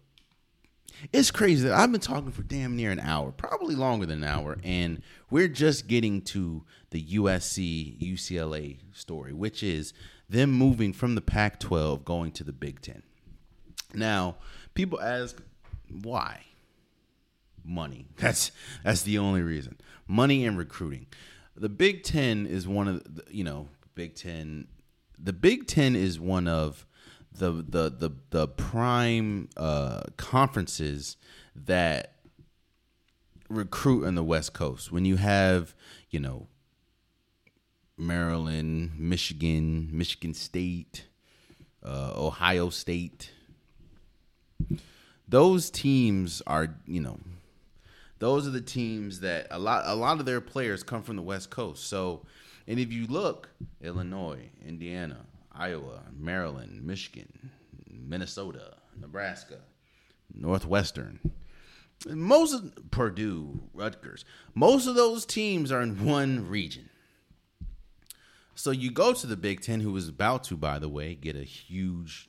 It's 1.12 1.30
crazy 1.30 1.66
that 1.68 1.78
I've 1.78 1.90
been 1.90 2.00
talking 2.00 2.30
for 2.30 2.42
damn 2.42 2.76
near 2.76 2.90
an 2.90 3.00
hour, 3.00 3.32
probably 3.32 3.74
longer 3.74 4.06
than 4.06 4.22
an 4.22 4.28
hour, 4.28 4.58
and 4.62 5.02
we're 5.30 5.48
just 5.48 5.88
getting 5.88 6.22
to 6.22 6.64
the 6.90 7.02
USC 7.02 7.98
UCLA 7.98 8.78
story, 8.92 9.32
which 9.32 9.62
is 9.62 9.92
them 10.28 10.52
moving 10.52 10.92
from 10.92 11.14
the 11.14 11.20
Pac 11.20 11.58
12 11.60 12.04
going 12.04 12.30
to 12.32 12.44
the 12.44 12.52
Big 12.52 12.80
Ten. 12.80 13.02
Now, 13.94 14.36
people 14.74 15.00
ask 15.00 15.42
why? 16.02 16.42
Money. 17.64 18.06
That's 18.16 18.50
that's 18.82 19.02
the 19.02 19.18
only 19.18 19.42
reason. 19.42 19.78
Money 20.06 20.44
and 20.44 20.58
recruiting. 20.58 21.06
The 21.54 21.68
Big 21.68 22.02
Ten 22.02 22.46
is 22.46 22.66
one 22.66 22.88
of 22.88 23.04
the, 23.04 23.24
you 23.30 23.44
know, 23.44 23.68
Big 23.94 24.14
Ten. 24.14 24.66
The 25.18 25.32
Big 25.32 25.66
Ten 25.66 25.96
is 25.96 26.18
one 26.18 26.48
of 26.48 26.86
the 27.32 27.52
the 27.52 27.90
the 27.90 28.10
the 28.30 28.48
prime 28.48 29.48
uh, 29.56 30.02
conferences 30.16 31.16
that 31.54 32.14
recruit 33.48 34.06
on 34.06 34.14
the 34.14 34.24
West 34.24 34.54
Coast. 34.54 34.90
When 34.90 35.04
you 35.04 35.16
have, 35.16 35.74
you 36.10 36.20
know, 36.20 36.48
Maryland, 37.96 38.92
Michigan, 38.98 39.88
Michigan 39.92 40.34
State, 40.34 41.06
uh, 41.84 42.12
Ohio 42.16 42.70
State, 42.70 43.30
those 45.28 45.70
teams 45.70 46.42
are, 46.46 46.76
you 46.86 47.00
know, 47.00 47.18
those 48.18 48.46
are 48.46 48.50
the 48.50 48.60
teams 48.60 49.20
that 49.20 49.46
a 49.50 49.58
lot 49.58 49.82
a 49.86 49.94
lot 49.94 50.20
of 50.20 50.26
their 50.26 50.40
players 50.40 50.82
come 50.82 51.02
from 51.02 51.16
the 51.16 51.22
West 51.22 51.50
Coast. 51.50 51.86
So, 51.86 52.24
and 52.66 52.78
if 52.78 52.92
you 52.92 53.06
look, 53.06 53.50
Illinois, 53.80 54.50
Indiana, 54.66 55.26
Iowa, 55.52 56.02
Maryland, 56.16 56.82
Michigan, 56.82 57.50
Minnesota, 57.90 58.74
Nebraska, 58.98 59.58
Northwestern. 60.34 61.18
Most 62.06 62.54
of 62.54 62.90
Purdue, 62.90 63.60
Rutgers, 63.72 64.24
most 64.54 64.86
of 64.86 64.96
those 64.96 65.24
teams 65.24 65.70
are 65.70 65.82
in 65.82 66.04
one 66.04 66.48
region. 66.48 66.88
So 68.54 68.70
you 68.70 68.90
go 68.90 69.12
to 69.12 69.26
the 69.26 69.36
Big 69.36 69.60
Ten, 69.60 69.80
who 69.80 69.96
is 69.96 70.08
about 70.08 70.44
to, 70.44 70.56
by 70.56 70.78
the 70.78 70.88
way, 70.88 71.14
get 71.14 71.36
a 71.36 71.44
huge 71.44 72.28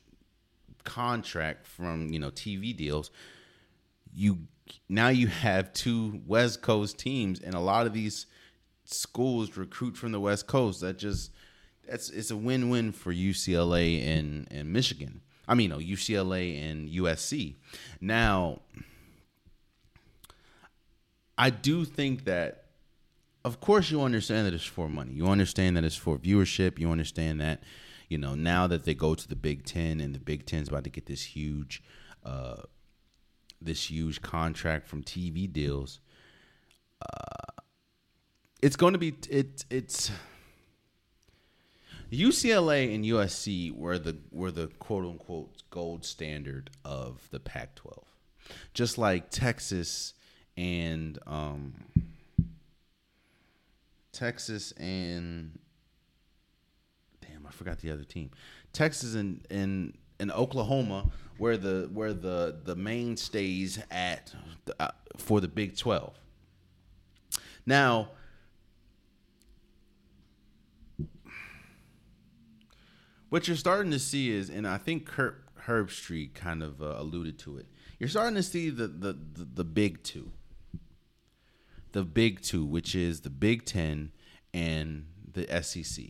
contract 0.83 1.65
from 1.65 2.11
you 2.11 2.19
know 2.19 2.29
TV 2.29 2.75
deals, 2.75 3.09
you 4.13 4.39
now 4.89 5.09
you 5.09 5.27
have 5.27 5.73
two 5.73 6.21
West 6.25 6.61
Coast 6.61 6.97
teams, 6.99 7.39
and 7.39 7.55
a 7.55 7.59
lot 7.59 7.85
of 7.85 7.93
these 7.93 8.25
schools 8.85 9.57
recruit 9.57 9.97
from 9.97 10.11
the 10.11 10.19
West 10.19 10.47
Coast. 10.47 10.81
That 10.81 10.97
just 10.97 11.31
that's 11.87 12.09
it's 12.09 12.31
a 12.31 12.37
win 12.37 12.69
win 12.69 12.91
for 12.91 13.13
UCLA 13.13 14.05
and 14.05 14.47
and 14.51 14.71
Michigan. 14.71 15.21
I 15.47 15.55
mean, 15.55 15.69
no, 15.69 15.77
UCLA 15.77 16.61
and 16.61 16.89
USC. 16.89 17.55
Now, 17.99 18.61
I 21.37 21.49
do 21.49 21.83
think 21.83 22.25
that, 22.25 22.65
of 23.43 23.59
course, 23.59 23.91
you 23.91 24.01
understand 24.01 24.47
that 24.47 24.53
it's 24.53 24.63
for 24.63 24.87
money. 24.87 25.11
You 25.11 25.27
understand 25.27 25.75
that 25.75 25.83
it's 25.83 25.97
for 25.97 26.17
viewership. 26.17 26.79
You 26.79 26.91
understand 26.91 27.41
that, 27.41 27.61
you 28.07 28.17
know, 28.17 28.35
now 28.35 28.67
that 28.67 28.85
they 28.85 28.93
go 28.93 29.15
to 29.15 29.27
the 29.27 29.35
Big 29.35 29.65
Ten 29.65 29.99
and 29.99 30.15
the 30.15 30.19
Big 30.19 30.45
Ten's 30.45 30.69
about 30.69 30.85
to 30.85 30.89
get 30.89 31.07
this 31.07 31.23
huge, 31.23 31.83
uh, 32.23 32.61
this 33.61 33.89
huge 33.89 34.21
contract 34.21 34.87
from 34.87 35.03
TV 35.03 35.51
deals. 35.51 35.99
Uh, 37.01 37.52
it's 38.63 38.77
going 38.77 38.93
to 38.93 38.99
be 38.99 39.13
it. 39.29 39.65
It's 39.69 40.09
UCLA 42.09 42.95
and 42.95 43.03
USC 43.03 43.75
were 43.75 43.99
the 43.99 44.17
were 44.31 44.51
the 44.51 44.67
quote 44.79 45.05
unquote 45.05 45.51
gold 45.69 46.05
standard 46.05 46.69
of 46.85 47.27
the 47.31 47.41
Pac-12, 47.41 48.03
just 48.73 48.97
like 48.97 49.29
Texas 49.29 50.13
and 50.55 51.19
um, 51.27 51.73
Texas 54.13 54.71
and 54.73 55.59
damn, 57.19 57.45
I 57.45 57.51
forgot 57.51 57.79
the 57.79 57.91
other 57.91 58.05
team. 58.05 58.31
Texas 58.71 59.13
and 59.13 59.45
and, 59.49 59.97
and 60.21 60.31
Oklahoma 60.31 61.11
where 61.37 61.57
the 61.57 61.89
where 61.91 62.13
the 62.13 62.61
the 62.63 62.77
mainstays 62.77 63.83
at 63.91 64.33
uh, 64.79 64.87
for 65.17 65.41
the 65.41 65.49
Big 65.49 65.75
12. 65.75 66.17
Now, 67.65 68.09
what 73.33 73.47
you're 73.47 73.57
starting 73.57 73.89
to 73.89 73.97
see 73.97 74.29
is, 74.29 74.51
and 74.51 74.67
I 74.67 74.77
think 74.77 75.07
Kirk 75.07 75.43
Herbstreit 75.65 76.35
kind 76.35 76.61
of 76.61 76.83
uh, 76.83 76.97
alluded 76.99 77.39
to 77.39 77.57
it. 77.57 77.65
You're 77.97 78.07
starting 78.07 78.35
to 78.35 78.43
see 78.43 78.69
the, 78.69 78.85
the 78.85 79.13
the 79.13 79.47
the 79.55 79.63
big 79.63 80.03
two, 80.03 80.33
the 81.93 82.03
big 82.03 82.41
two, 82.41 82.63
which 82.63 82.93
is 82.93 83.21
the 83.21 83.31
Big 83.31 83.65
Ten 83.65 84.11
and 84.53 85.07
the 85.33 85.47
SEC. 85.63 86.05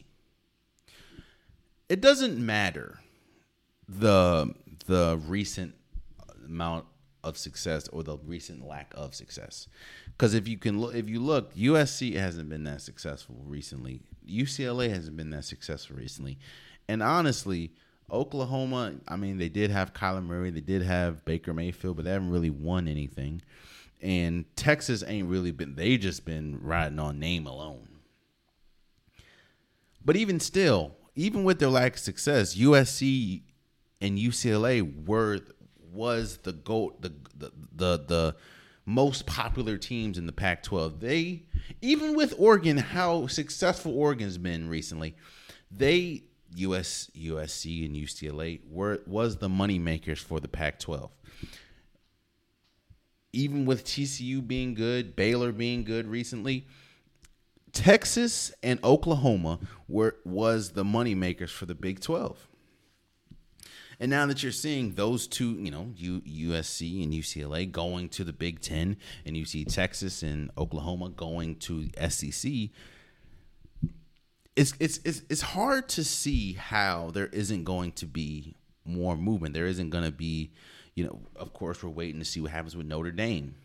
It 1.88 2.02
doesn't 2.02 2.46
matter 2.46 3.00
the 3.88 4.54
the 4.86 5.18
recent 5.26 5.76
amount 6.46 6.88
of 7.24 7.38
success 7.38 7.88
or 7.88 8.04
the 8.04 8.18
recent 8.18 8.68
lack 8.68 8.92
of 8.98 9.16
success. 9.16 9.70
Because 10.08 10.34
if 10.34 10.46
you 10.46 10.58
can 10.58 10.84
if 10.94 11.08
you 11.08 11.22
look, 11.22 11.56
USC 11.56 12.16
hasn't 12.16 12.50
been 12.50 12.66
that 12.66 12.82
successful 12.82 13.38
recently. 13.46 14.02
UCLA 14.30 14.90
hasn't 14.90 15.16
been 15.16 15.30
that 15.30 15.46
successful 15.46 15.96
recently, 15.96 16.38
and 16.88 17.02
honestly, 17.04 17.72
Oklahoma. 18.12 18.94
I 19.08 19.16
mean, 19.16 19.38
they 19.38 19.50
did 19.50 19.72
have 19.72 19.94
Kyler 19.94 20.24
Murray, 20.24 20.52
they 20.52 20.62
did 20.62 20.84
have 20.84 21.26
Baker 21.26 21.54
Mayfield, 21.54 21.98
but 21.98 22.06
they 22.06 22.12
haven't 22.12 22.30
really 22.30 22.50
won 22.50 22.88
anything. 22.88 23.42
And 24.02 24.46
Texas 24.56 25.04
ain't 25.06 25.30
really 25.30 25.52
been. 25.52 25.76
They 25.76 25.98
just 25.98 26.26
been 26.26 26.60
riding 26.62 27.00
on 27.00 27.20
name 27.20 27.48
alone. 27.48 27.88
But 30.04 30.18
even 30.18 30.40
still, 30.42 30.96
even 31.16 31.46
with 31.46 31.60
their 31.60 31.70
lack 31.70 31.94
of 31.94 32.00
success, 32.00 32.56
USC 32.56 33.44
and 34.02 34.18
UCLA 34.18 35.06
were 35.06 35.40
was 35.94 36.38
the 36.38 36.52
goat 36.52 37.02
the 37.02 37.14
the 37.38 37.52
the, 37.74 38.06
the 38.08 38.36
most 38.86 39.26
popular 39.26 39.78
teams 39.78 40.18
in 40.18 40.26
the 40.26 40.34
Pac-12. 40.34 41.00
They 41.00 41.44
even 41.82 42.16
with 42.16 42.34
Oregon, 42.38 42.78
how 42.78 43.28
successful 43.28 43.98
Oregon's 43.98 44.38
been 44.38 44.68
recently, 44.68 45.16
they 45.72 46.24
US 46.56 47.10
USC 47.16 47.86
and 47.86 47.96
UCLA 47.96 48.60
were 48.70 49.02
was 49.06 49.38
the 49.38 49.50
money 49.50 49.80
makers 49.80 50.20
for 50.20 50.40
the 50.40 50.48
Pac-12. 50.48 51.10
Even 53.32 53.66
with 53.66 53.84
TCU 53.84 54.46
being 54.46 54.74
good, 54.76 55.16
Baylor 55.16 55.52
being 55.52 55.84
good 55.84 56.08
recently, 56.08 56.68
Texas 57.72 58.54
and 58.62 58.80
Oklahoma 58.84 59.60
were 59.88 60.18
was 60.24 60.72
the 60.72 60.84
money 60.84 61.16
makers 61.16 61.52
for 61.52 61.66
the 61.66 61.76
Big 61.76 62.00
12. 62.00 62.48
And 64.00 64.10
now 64.10 64.26
that 64.26 64.44
you're 64.44 64.52
seeing 64.52 64.94
those 64.94 65.28
two, 65.28 65.54
you 65.54 65.72
know, 65.72 65.92
U, 65.96 66.22
USC 66.22 67.04
and 67.04 67.14
UCLA 67.14 67.72
going 67.72 68.10
to 68.10 68.24
the 68.24 68.34
Big 68.34 68.60
Ten, 68.60 68.98
and 69.26 69.38
you 69.38 69.46
see 69.46 69.66
Texas 69.66 70.24
and 70.24 70.52
Oklahoma 70.58 71.10
going 71.10 71.56
to 71.58 71.86
the 71.86 72.10
SEC, 72.10 72.70
it's 74.56 74.74
it's 74.80 75.00
it's 75.04 75.22
it's 75.30 75.42
hard 75.42 75.90
to 75.90 76.04
see 76.04 76.54
how 76.54 77.12
there 77.12 77.28
isn't 77.28 77.64
going 77.64 77.92
to 77.94 78.06
be 78.06 78.56
more 78.86 79.16
movement. 79.16 79.54
There 79.54 79.66
isn't 79.66 79.90
going 79.90 80.04
to 80.04 80.12
be, 80.12 80.52
you 80.96 81.06
know, 81.06 81.20
of 81.36 81.54
course 81.54 81.84
we're 81.84 81.90
waiting 81.90 82.20
to 82.20 82.26
see 82.26 82.42
what 82.42 82.52
happens 82.52 82.76
with 82.76 82.86
Notre 82.86 83.12
Dame. 83.12 83.56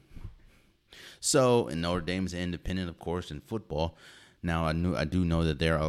So, 1.21 1.69
and 1.69 1.83
Notre 1.83 2.01
Dame 2.01 2.27
is 2.27 2.35
independent, 2.35 2.89
of 2.89 2.99
course, 2.99 3.31
in 3.31 3.41
football. 3.41 3.97
Now, 4.43 4.65
I 4.65 4.73
knew 4.73 4.97
I 4.97 5.05
do 5.05 5.25
know 5.25 5.45
that 5.45 5.59
their 5.59 5.81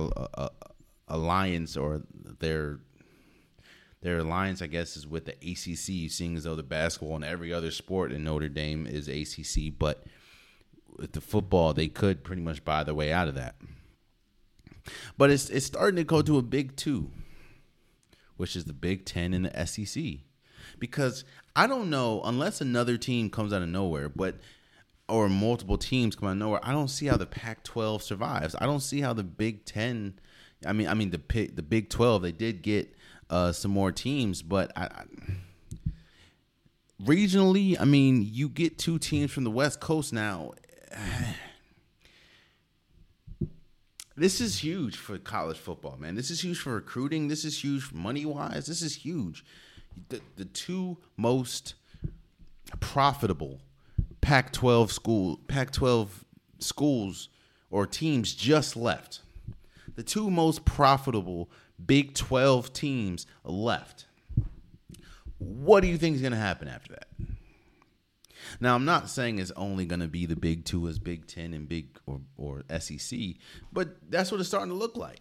alliance 1.08 1.78
or 1.78 2.02
their 2.39 2.80
their 4.02 4.20
alliance, 4.20 4.62
I 4.62 4.68
guess, 4.68 4.95
is 4.95 5.06
with 5.06 5.26
the 5.26 5.34
ACC, 5.34 6.10
seeing 6.10 6.38
as 6.38 6.45
though 6.45 6.56
the 6.56 6.64
basketball 6.64 7.16
and 7.16 7.26
every 7.26 7.54
other 7.54 7.72
sport 7.72 8.12
in 8.12 8.24
Notre 8.24 8.50
Dame 8.50 8.88
is 8.88 9.08
ACC. 9.08 9.74
But 9.78 10.04
with 10.97 11.12
the 11.12 11.22
football, 11.22 11.74
they 11.74 11.88
could 11.88 12.24
pretty 12.24 12.41
much 12.41 12.64
buy 12.64 12.84
their 12.84 12.93
way 12.93 13.12
out 13.12 13.28
of 13.28 13.36
that. 13.36 13.56
But 15.18 15.30
it's 15.30 15.50
it's 15.50 15.66
starting 15.66 15.98
to 15.98 16.04
go 16.04 16.22
to 16.22 16.38
a 16.38 16.42
big 16.42 16.76
two, 16.76 17.12
which 18.38 18.56
is 18.56 18.66
the 18.66 18.74
Big 18.74 19.06
Ten 19.06 19.34
and 19.34 19.46
the 19.46 19.66
SEC. 19.66 20.04
Because 20.80 21.26
I 21.56 21.68
don't 21.68 21.90
know, 21.90 22.22
unless 22.24 22.62
another 22.62 22.98
team 22.98 23.30
comes 23.30 23.52
out 23.52 23.62
of 23.62 23.70
nowhere, 23.70 24.10
but 24.10 24.36
or 25.08 25.28
multiple 25.28 25.78
teams 25.78 26.16
come 26.16 26.30
out 26.30 26.34
of 26.34 26.38
nowhere, 26.38 26.60
I 26.64 26.72
don't 26.72 26.88
see 26.88 27.08
how 27.08 27.18
the 27.18 27.26
Pac-12 27.26 28.02
survives. 28.02 28.56
I 28.60 28.66
don't 28.66 28.80
see 28.80 29.02
how 29.02 29.14
the 29.14 29.24
Big 29.24 29.66
Ten. 29.66 30.20
I 30.66 30.74
mean, 30.74 30.88
I 30.88 30.94
mean 30.94 31.10
the 31.10 31.48
the 31.54 31.64
Big 31.64 31.90
12. 31.90 32.22
They 32.22 32.32
did 32.32 32.62
get 32.62 32.96
uh, 33.30 33.52
some 33.52 33.72
more 33.72 33.92
teams, 33.92 34.42
but 34.42 34.72
I, 34.76 34.86
I, 34.86 35.04
regionally, 37.04 37.80
I 37.80 37.86
mean, 37.86 38.28
you 38.32 38.50
get 38.50 38.78
two 38.78 39.00
teams 39.00 39.32
from 39.32 39.44
the 39.44 39.52
West 39.52 39.80
Coast 39.80 40.14
now. 40.14 40.54
This 44.20 44.41
is 44.41 44.61
huge 44.61 44.97
for 44.97 45.17
college 45.17 45.57
football, 45.57 45.95
man. 45.97 46.15
This 46.15 46.30
is 46.30 46.43
huge 46.43 46.59
for 46.59 46.74
recruiting. 46.74 47.30
This 47.30 47.45
is 47.45 47.63
huge 47.63 47.93
money 47.93 48.26
wise. 48.26 48.65
This 48.65 48.82
is 48.82 48.95
huge. 48.95 49.45
The, 50.09 50.20
the 50.36 50.43
two 50.43 50.97
most 51.15 51.76
profitable 52.82 53.61
Pac-12 54.20 54.91
school 54.91 55.39
Pac-12 55.47 56.09
schools 56.59 57.30
or 57.72 57.88
teams 57.88 58.34
just 58.34 58.76
left. 58.76 59.22
The 59.95 60.03
two 60.03 60.30
most 60.30 60.65
profitable 60.65 61.49
Big 61.86 62.13
12 62.13 62.74
teams 62.74 63.26
left. 63.45 64.05
What 65.38 65.80
do 65.80 65.88
you 65.88 65.97
think 65.97 66.17
is 66.17 66.22
going 66.22 66.34
to 66.34 66.38
happen 66.38 66.67
after 66.67 66.91
that? 66.91 67.09
Now, 68.60 68.76
I'm 68.76 68.86
not 68.86 69.10
saying 69.10 69.39
it's 69.39 69.52
only 69.56 69.86
going 69.86 70.00
to 70.02 70.08
be 70.08 70.26
the 70.26 70.36
Big 70.36 70.66
Two 70.66 70.88
as 70.88 71.00
Big 71.00 71.28
Ten 71.28 71.54
and 71.54 71.68
Big 71.68 71.97
or, 72.06 72.22
or 72.38 72.64
SEC, 72.80 73.20
but 73.72 73.89
that's 74.10 74.32
what 74.32 74.39
it's 74.39 74.50
starting 74.50 74.70
to 74.70 74.76
look 74.76 74.97
like. 74.97 75.20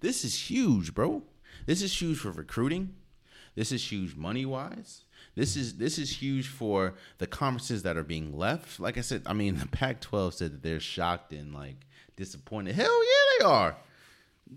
This 0.00 0.24
is 0.24 0.50
huge, 0.50 0.94
bro. 0.94 1.22
This 1.66 1.82
is 1.82 2.00
huge 2.00 2.18
for 2.18 2.30
recruiting. 2.30 2.94
This 3.54 3.72
is 3.72 3.90
huge 3.90 4.14
money 4.14 4.46
wise. 4.46 5.02
This 5.34 5.56
is 5.56 5.78
this 5.78 5.98
is 5.98 6.22
huge 6.22 6.46
for 6.46 6.94
the 7.18 7.26
conferences 7.26 7.82
that 7.82 7.96
are 7.96 8.04
being 8.04 8.36
left. 8.36 8.78
Like 8.78 8.96
I 8.96 9.00
said, 9.00 9.22
I 9.26 9.32
mean 9.32 9.58
the 9.58 9.66
Pac-12 9.66 10.34
said 10.34 10.52
that 10.52 10.62
they're 10.62 10.80
shocked 10.80 11.32
and 11.32 11.52
like 11.52 11.86
disappointed. 12.16 12.74
Hell 12.74 13.04
yeah, 13.04 13.38
they 13.38 13.44
are. 13.44 13.76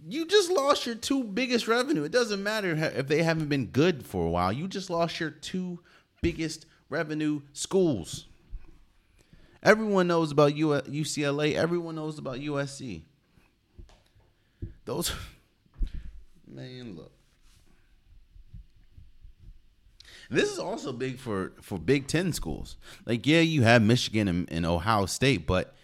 You 0.07 0.25
just 0.25 0.51
lost 0.51 0.85
your 0.85 0.95
two 0.95 1.23
biggest 1.23 1.67
revenue. 1.67 2.03
It 2.03 2.11
doesn't 2.11 2.43
matter 2.43 2.75
if 2.95 3.07
they 3.07 3.23
haven't 3.23 3.49
been 3.49 3.67
good 3.67 4.05
for 4.05 4.25
a 4.25 4.29
while. 4.29 4.53
You 4.53 4.67
just 4.67 4.89
lost 4.89 5.19
your 5.19 5.31
two 5.31 5.79
biggest 6.21 6.65
revenue 6.91 7.41
schools. 7.53 8.27
Everyone 9.63 10.07
knows 10.07 10.31
about 10.31 10.53
UCLA. 10.53 11.55
Everyone 11.55 11.95
knows 11.95 12.19
about 12.19 12.37
USC. 12.37 13.03
Those, 14.85 15.13
man, 16.47 16.95
look. 16.97 17.11
This 20.29 20.49
is 20.49 20.59
also 20.59 20.93
big 20.93 21.19
for 21.19 21.51
for 21.61 21.77
Big 21.77 22.07
Ten 22.07 22.31
schools. 22.31 22.77
Like, 23.05 23.27
yeah, 23.27 23.41
you 23.41 23.63
have 23.63 23.81
Michigan 23.81 24.27
and, 24.29 24.51
and 24.51 24.65
Ohio 24.65 25.05
State, 25.05 25.45
but 25.45 25.75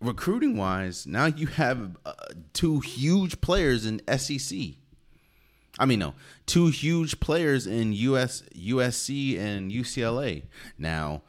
recruiting 0.00 0.58
wise, 0.58 1.06
now 1.06 1.24
you 1.24 1.46
have 1.46 1.96
uh, 2.04 2.12
two 2.52 2.80
huge 2.80 3.40
players 3.40 3.86
in 3.86 4.02
SEC. 4.18 4.58
I 5.78 5.84
mean, 5.84 5.98
no, 5.98 6.14
two 6.46 6.68
huge 6.68 7.20
players 7.20 7.66
in 7.66 7.92
US, 7.92 8.42
USC, 8.54 9.38
and 9.38 9.70
UCLA. 9.70 10.44
Now, 10.78 11.22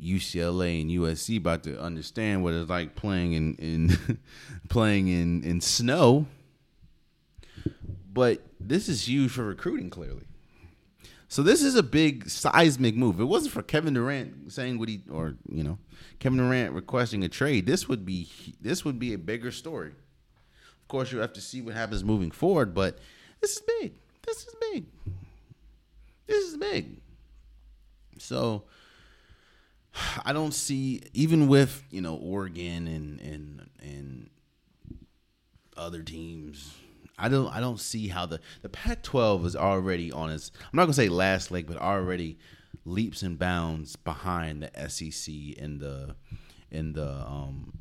UCLA 0.00 0.80
and 0.80 0.90
USC 0.90 1.38
about 1.38 1.62
to 1.64 1.80
understand 1.80 2.42
what 2.42 2.54
it's 2.54 2.70
like 2.70 2.94
playing 2.94 3.32
in, 3.34 3.54
in 3.56 4.18
playing 4.68 5.08
in, 5.08 5.42
in 5.44 5.60
snow. 5.60 6.26
But 8.12 8.42
this 8.60 8.88
is 8.88 9.08
huge 9.08 9.32
for 9.32 9.44
recruiting, 9.44 9.90
clearly. 9.90 10.24
So 11.28 11.42
this 11.42 11.62
is 11.62 11.74
a 11.74 11.82
big 11.82 12.28
seismic 12.28 12.94
move. 12.94 13.18
It 13.18 13.24
wasn't 13.24 13.54
for 13.54 13.62
Kevin 13.62 13.94
Durant 13.94 14.52
saying 14.52 14.78
what 14.78 14.88
he 14.88 15.02
or 15.10 15.34
you 15.50 15.64
know 15.64 15.78
Kevin 16.20 16.38
Durant 16.38 16.72
requesting 16.72 17.24
a 17.24 17.28
trade. 17.28 17.66
This 17.66 17.88
would 17.88 18.06
be 18.06 18.28
this 18.60 18.84
would 18.84 19.00
be 19.00 19.14
a 19.14 19.18
bigger 19.18 19.50
story. 19.50 19.88
Of 19.88 20.88
course, 20.88 21.10
you 21.10 21.18
have 21.18 21.32
to 21.32 21.40
see 21.40 21.60
what 21.60 21.74
happens 21.74 22.04
moving 22.04 22.30
forward, 22.30 22.72
but 22.72 22.98
this 23.40 23.56
is 23.56 23.62
big. 23.80 23.94
This 24.26 24.38
is 24.38 24.54
big. 24.72 24.86
This 26.26 26.44
is 26.44 26.56
big. 26.56 27.00
So 28.18 28.64
I 30.24 30.32
don't 30.32 30.54
see 30.54 31.02
even 31.12 31.48
with 31.48 31.82
you 31.90 32.00
know 32.00 32.16
Oregon 32.16 32.86
and 32.86 33.20
and 33.20 33.70
and 33.80 34.30
other 35.76 36.02
teams 36.02 36.74
I 37.18 37.28
don't 37.28 37.48
I 37.54 37.60
don't 37.60 37.80
see 37.80 38.08
how 38.08 38.26
the 38.26 38.40
the 38.62 38.68
Pac-12 38.68 39.46
is 39.46 39.56
already 39.56 40.10
on 40.10 40.30
its 40.30 40.50
I'm 40.60 40.76
not 40.76 40.84
gonna 40.84 40.94
say 40.94 41.08
last 41.08 41.50
leg, 41.50 41.66
but 41.66 41.76
already 41.76 42.38
leaps 42.84 43.22
and 43.22 43.38
bounds 43.38 43.96
behind 43.96 44.62
the 44.62 44.88
SEC 44.88 45.32
in 45.32 45.78
the 45.78 46.16
in 46.70 46.92
the 46.92 47.08
um 47.08 47.78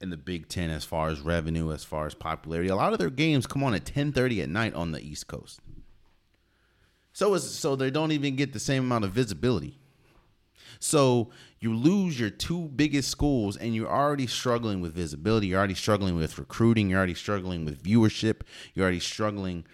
in 0.00 0.10
the 0.10 0.16
Big 0.16 0.48
Ten 0.48 0.70
as 0.70 0.84
far 0.84 1.08
as 1.08 1.20
revenue, 1.20 1.72
as 1.72 1.84
far 1.84 2.06
as 2.06 2.14
popularity. 2.14 2.68
A 2.68 2.76
lot 2.76 2.92
of 2.92 2.98
their 2.98 3.10
games 3.10 3.46
come 3.46 3.64
on 3.64 3.74
at 3.74 3.84
10:30 3.84 4.42
at 4.42 4.48
night 4.48 4.74
on 4.74 4.92
the 4.92 5.00
East 5.00 5.26
Coast. 5.26 5.60
So 7.12 7.32
is 7.34 7.48
so 7.50 7.76
they 7.76 7.90
don't 7.90 8.12
even 8.12 8.36
get 8.36 8.52
the 8.52 8.60
same 8.60 8.84
amount 8.84 9.04
of 9.04 9.12
visibility. 9.12 9.78
So 10.78 11.30
you 11.60 11.74
lose 11.74 12.20
your 12.20 12.30
two 12.30 12.68
biggest 12.68 13.10
schools 13.10 13.56
and 13.56 13.74
you're 13.74 13.90
already 13.90 14.26
struggling 14.26 14.80
with 14.80 14.94
visibility. 14.94 15.48
You're 15.48 15.58
already 15.58 15.74
struggling 15.74 16.16
with 16.16 16.38
recruiting. 16.38 16.90
You're 16.90 16.98
already 16.98 17.14
struggling 17.14 17.64
with 17.64 17.82
viewership. 17.82 18.42
You're 18.74 18.84
already 18.84 19.00
struggling 19.00 19.64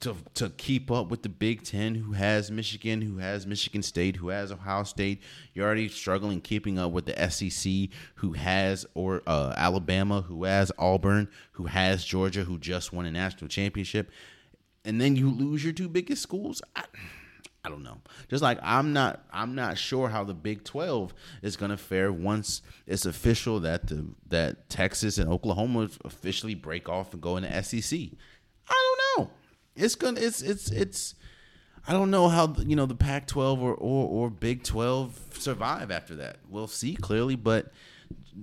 to, 0.00 0.16
to 0.34 0.50
keep 0.50 0.90
up 0.90 1.10
with 1.10 1.22
the 1.22 1.28
Big 1.28 1.64
Ten, 1.64 1.94
who 1.94 2.12
has 2.12 2.50
Michigan, 2.50 3.02
who 3.02 3.18
has 3.18 3.46
Michigan 3.46 3.82
State, 3.82 4.16
who 4.16 4.28
has 4.28 4.50
Ohio 4.50 4.84
State. 4.84 5.22
You're 5.54 5.66
already 5.66 5.88
struggling 5.88 6.40
keeping 6.40 6.78
up 6.78 6.92
with 6.92 7.06
the 7.06 7.30
SEC, 7.30 7.90
who 8.16 8.32
has 8.32 8.86
or 8.94 9.22
uh, 9.26 9.54
Alabama, 9.56 10.22
who 10.22 10.44
has 10.44 10.72
Auburn, 10.78 11.28
who 11.52 11.66
has 11.66 12.04
Georgia, 12.04 12.44
who 12.44 12.58
just 12.58 12.92
won 12.92 13.06
a 13.06 13.10
national 13.10 13.48
championship, 13.48 14.10
and 14.84 15.00
then 15.00 15.16
you 15.16 15.30
lose 15.30 15.62
your 15.62 15.72
two 15.72 15.88
biggest 15.88 16.22
schools. 16.22 16.62
I, 16.74 16.84
I 17.64 17.68
don't 17.68 17.84
know. 17.84 17.98
Just 18.28 18.42
like 18.42 18.58
I'm 18.62 18.92
not 18.92 19.24
I'm 19.32 19.54
not 19.54 19.78
sure 19.78 20.08
how 20.08 20.24
the 20.24 20.34
Big 20.34 20.64
12 20.64 21.14
is 21.42 21.56
going 21.56 21.70
to 21.70 21.76
fare 21.76 22.12
once 22.12 22.62
it's 22.86 23.06
official 23.06 23.60
that 23.60 23.86
the 23.86 24.06
that 24.28 24.68
Texas 24.68 25.18
and 25.18 25.30
Oklahoma 25.30 25.88
officially 26.04 26.56
break 26.56 26.88
off 26.88 27.12
and 27.12 27.22
go 27.22 27.36
into 27.36 27.62
SEC. 27.62 28.00
It's 29.76 29.94
to 29.94 30.14
it's 30.16 30.42
it's 30.42 30.70
it's 30.70 31.14
I 31.86 31.92
don't 31.92 32.10
know 32.10 32.28
how 32.28 32.54
you 32.58 32.76
know 32.76 32.86
the 32.86 32.94
Pac-12 32.94 33.60
or, 33.60 33.74
or 33.74 34.08
or 34.08 34.30
Big 34.30 34.62
12 34.62 35.36
survive 35.38 35.90
after 35.90 36.14
that. 36.16 36.38
We'll 36.48 36.68
see 36.68 36.94
clearly, 36.94 37.36
but 37.36 37.72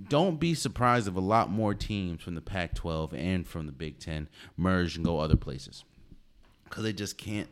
don't 0.07 0.39
be 0.39 0.53
surprised 0.53 1.07
if 1.07 1.15
a 1.15 1.19
lot 1.19 1.49
more 1.49 1.73
teams 1.73 2.21
from 2.21 2.35
the 2.35 2.41
Pac-12 2.41 3.13
and 3.13 3.47
from 3.47 3.65
the 3.65 3.71
Big 3.71 3.99
10 3.99 4.27
merge 4.57 4.95
and 4.95 5.05
go 5.05 5.19
other 5.19 5.35
places. 5.35 5.83
Cuz 6.69 6.83
they 6.83 6.93
just 6.93 7.17
can't 7.17 7.49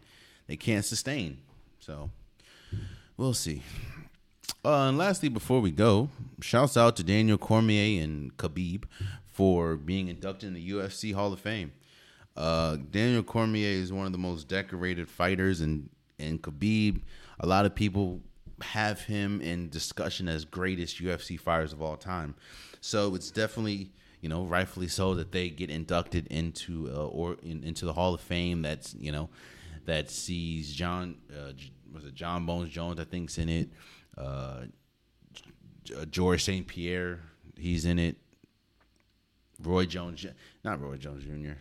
they 0.48 0.58
can't 0.58 0.86
sustain 0.86 1.40
so 1.80 2.10
we'll 3.16 3.34
see. 3.34 3.64
Uh, 4.66 4.90
and 4.90 4.98
lastly, 4.98 5.30
before 5.30 5.62
we 5.62 5.72
go, 5.72 6.10
shouts 6.42 6.76
out 6.76 6.98
to 6.98 7.04
Daniel 7.04 7.38
Cormier 7.38 8.04
and 8.04 8.36
Khabib 8.36 8.84
for 9.32 9.78
being 9.78 10.10
inducted 10.10 10.48
in 10.48 10.54
the 10.54 10.72
UFC 10.72 11.14
Hall 11.14 11.32
of 11.32 11.40
Fame. 11.40 11.72
Uh, 12.38 12.78
Daniel 12.92 13.24
Cormier 13.24 13.70
is 13.70 13.92
one 13.92 14.06
of 14.06 14.12
the 14.12 14.18
most 14.18 14.48
decorated 14.48 15.10
fighters, 15.10 15.62
and 15.62 15.90
and 16.20 16.42
Khabib, 16.42 17.02
a 17.40 17.48
lot 17.48 17.66
of 17.66 17.74
people 17.74 18.22
have 18.62 19.02
him 19.02 19.42
in 19.42 19.70
discussion 19.70 20.28
as 20.28 20.46
greatest 20.46 21.02
UFC 21.02 21.40
fighters 21.40 21.74
of 21.74 21.82
all 21.82 21.98
time. 21.98 22.36
So 22.80 23.16
it's 23.16 23.32
definitely 23.32 23.92
you 24.22 24.30
know 24.30 24.46
rightfully 24.46 24.88
so 24.88 25.16
that 25.16 25.32
they 25.32 25.50
get 25.50 25.72
inducted 25.72 26.28
into 26.28 26.92
uh, 26.94 27.08
or 27.08 27.38
in, 27.42 27.64
into 27.64 27.86
the 27.86 27.94
Hall 27.94 28.14
of 28.14 28.22
Fame. 28.22 28.62
That's 28.62 28.94
you 28.96 29.12
know 29.12 29.30
that 29.86 30.12
sees 30.12 30.72
John 30.74 31.18
uh, 31.36 31.54
was 31.92 32.06
it 32.06 32.14
Jon 32.14 32.46
Bones 32.46 32.70
Jones? 32.70 33.00
I 33.00 33.04
think's 33.04 33.40
in 33.40 33.50
it. 33.50 33.70
Uh, 34.16 34.66
uh 35.96 36.06
George 36.06 36.44
St. 36.44 36.68
Pierre, 36.68 37.22
he's 37.58 37.86
in 37.86 37.98
it. 37.98 38.18
Roy 39.60 39.88
Jones, 39.88 40.24
not 40.64 40.80
Roy 40.80 40.98
Jones 40.98 41.24
Jr. 41.24 41.58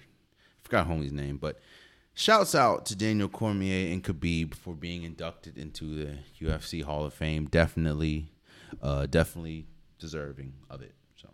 Forgot 0.66 0.88
homie's 0.88 1.12
name, 1.12 1.36
but 1.36 1.60
shouts 2.12 2.52
out 2.52 2.86
to 2.86 2.96
Daniel 2.96 3.28
Cormier 3.28 3.92
and 3.92 4.02
Khabib 4.02 4.52
for 4.52 4.74
being 4.74 5.04
inducted 5.04 5.56
into 5.56 5.94
the 5.94 6.18
UFC 6.44 6.82
Hall 6.82 7.04
of 7.04 7.14
Fame. 7.14 7.46
Definitely, 7.46 8.32
uh, 8.82 9.06
definitely 9.06 9.68
deserving 10.00 10.54
of 10.68 10.82
it. 10.82 10.92
So, 11.14 11.28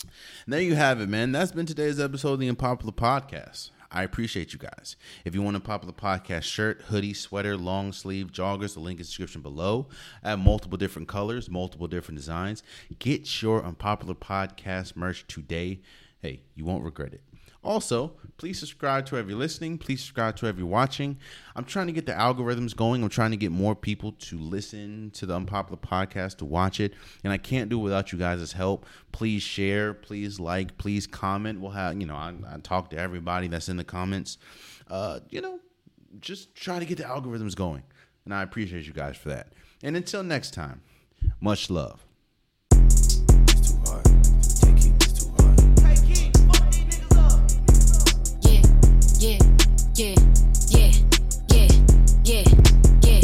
and 0.00 0.54
there 0.54 0.60
you 0.60 0.76
have 0.76 1.00
it, 1.00 1.08
man. 1.08 1.32
That's 1.32 1.50
been 1.50 1.66
today's 1.66 1.98
episode 1.98 2.34
of 2.34 2.38
the 2.38 2.48
Unpopular 2.48 2.92
Podcast. 2.92 3.70
I 3.90 4.04
appreciate 4.04 4.52
you 4.52 4.60
guys. 4.60 4.94
If 5.24 5.34
you 5.34 5.42
want 5.42 5.56
a 5.56 5.60
popular 5.60 5.92
podcast 5.92 6.44
shirt, 6.44 6.82
hoodie, 6.82 7.14
sweater, 7.14 7.56
long 7.56 7.92
sleeve, 7.92 8.30
joggers, 8.30 8.74
the 8.74 8.80
link 8.80 9.00
is 9.00 9.08
description 9.08 9.42
below. 9.42 9.88
I 10.22 10.30
have 10.30 10.38
multiple 10.38 10.78
different 10.78 11.08
colors, 11.08 11.50
multiple 11.50 11.88
different 11.88 12.18
designs. 12.18 12.62
Get 13.00 13.42
your 13.42 13.64
unpopular 13.64 14.14
podcast 14.14 14.94
merch 14.94 15.26
today. 15.26 15.80
Hey, 16.20 16.42
you 16.54 16.64
won't 16.64 16.84
regret 16.84 17.12
it. 17.12 17.22
Also, 17.66 18.12
please 18.36 18.60
subscribe 18.60 19.06
to 19.06 19.16
you're 19.16 19.36
listening. 19.36 19.76
Please 19.76 20.00
subscribe 20.00 20.36
to 20.36 20.46
you're 20.56 20.66
watching. 20.66 21.18
I'm 21.56 21.64
trying 21.64 21.88
to 21.88 21.92
get 21.92 22.06
the 22.06 22.12
algorithms 22.12 22.76
going. 22.76 23.02
I'm 23.02 23.08
trying 23.08 23.32
to 23.32 23.36
get 23.36 23.50
more 23.50 23.74
people 23.74 24.12
to 24.12 24.38
listen 24.38 25.10
to 25.14 25.26
the 25.26 25.34
Unpopular 25.34 25.76
Podcast, 25.76 26.36
to 26.38 26.44
watch 26.44 26.78
it. 26.78 26.94
And 27.24 27.32
I 27.32 27.38
can't 27.38 27.68
do 27.68 27.80
it 27.80 27.82
without 27.82 28.12
you 28.12 28.18
guys' 28.20 28.52
help. 28.52 28.86
Please 29.10 29.42
share, 29.42 29.94
please 29.94 30.38
like, 30.38 30.78
please 30.78 31.08
comment. 31.08 31.60
We'll 31.60 31.72
have, 31.72 32.00
you 32.00 32.06
know, 32.06 32.14
I, 32.14 32.34
I 32.48 32.58
talk 32.58 32.90
to 32.90 32.98
everybody 32.98 33.48
that's 33.48 33.68
in 33.68 33.76
the 33.76 33.84
comments. 33.84 34.38
Uh, 34.88 35.18
you 35.28 35.40
know, 35.40 35.58
just 36.20 36.54
try 36.54 36.78
to 36.78 36.84
get 36.84 36.98
the 36.98 37.04
algorithms 37.04 37.56
going. 37.56 37.82
And 38.24 38.32
I 38.32 38.42
appreciate 38.42 38.86
you 38.86 38.92
guys 38.92 39.16
for 39.16 39.30
that. 39.30 39.48
And 39.82 39.96
until 39.96 40.22
next 40.22 40.54
time, 40.54 40.82
much 41.40 41.68
love. 41.68 42.06
Yeah, 49.18 49.38
yeah, 49.94 50.14
yeah, 50.68 50.92
yeah, 51.48 51.68
yeah, 52.24 52.44
yeah, 53.02 53.20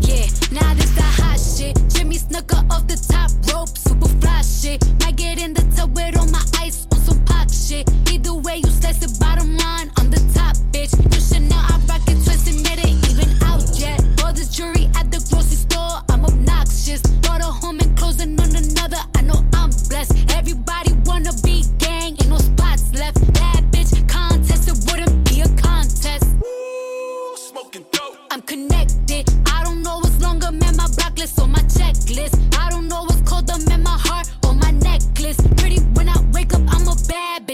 yeah. 0.00 0.26
Now 0.52 0.74
this 0.74 0.90
the 0.90 1.02
hot 1.02 1.40
shit. 1.40 1.76
Jimmy 1.88 2.16
Snuka 2.16 2.68
off 2.70 2.86
the 2.86 2.96
top 2.96 3.30
rope, 3.52 3.68
super 3.68 4.08
fly 4.20 4.42
shit. 4.42 4.84
Might 5.00 5.16
get 5.16 5.38
in 5.38 5.54
the 5.54 5.62
tub 5.76 5.96
with 5.96 6.18
all 6.18 6.26
my 6.26 6.44
ice 6.58 6.86
on 6.92 6.98
some 6.98 7.24
pop 7.24 7.50
shit. 7.50 7.88
Either 8.12 8.34
way, 8.34 8.58
you 8.58 8.68
slice 8.68 9.02
it, 9.02 9.18
bottom 9.18 9.56
line, 9.56 9.90
I'm 9.96 10.10
the 10.10 10.20
top 10.34 10.56
bitch. 10.72 10.92
You 11.14 11.20
should 11.20 11.48
know 11.48 11.56
I 11.56 11.80
rock 11.88 12.02
it, 12.08 12.22
twist 12.24 12.48
and 12.48 12.62
made 12.62 12.80
it 12.80 13.10
even 13.10 13.42
out 13.42 13.64
yet. 13.78 14.02
All 14.22 14.32
this 14.32 14.48
jewelry 14.48 14.90
at 14.96 15.10
the 15.10 15.19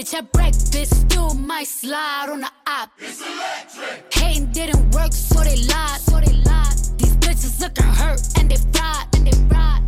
bitch 0.07 0.17
at 0.17 0.31
breakfast. 0.31 1.01
Still 1.01 1.33
might 1.33 1.67
slide 1.67 2.29
on 2.29 2.41
the 2.41 2.51
op. 2.67 2.89
It's 2.99 3.21
electric. 3.21 4.13
Hating 4.13 4.51
didn't 4.51 4.91
work, 4.91 5.13
so 5.13 5.39
they 5.43 5.57
lied. 5.57 5.99
So 6.01 6.19
they 6.19 6.33
lied. 6.43 6.77
These 6.97 7.15
bitches 7.17 7.59
looking 7.59 7.85
hurt 7.85 8.21
and 8.37 8.49
they 8.51 8.57
fried. 8.73 9.07
And 9.13 9.27
they 9.27 9.37
fried. 9.49 9.81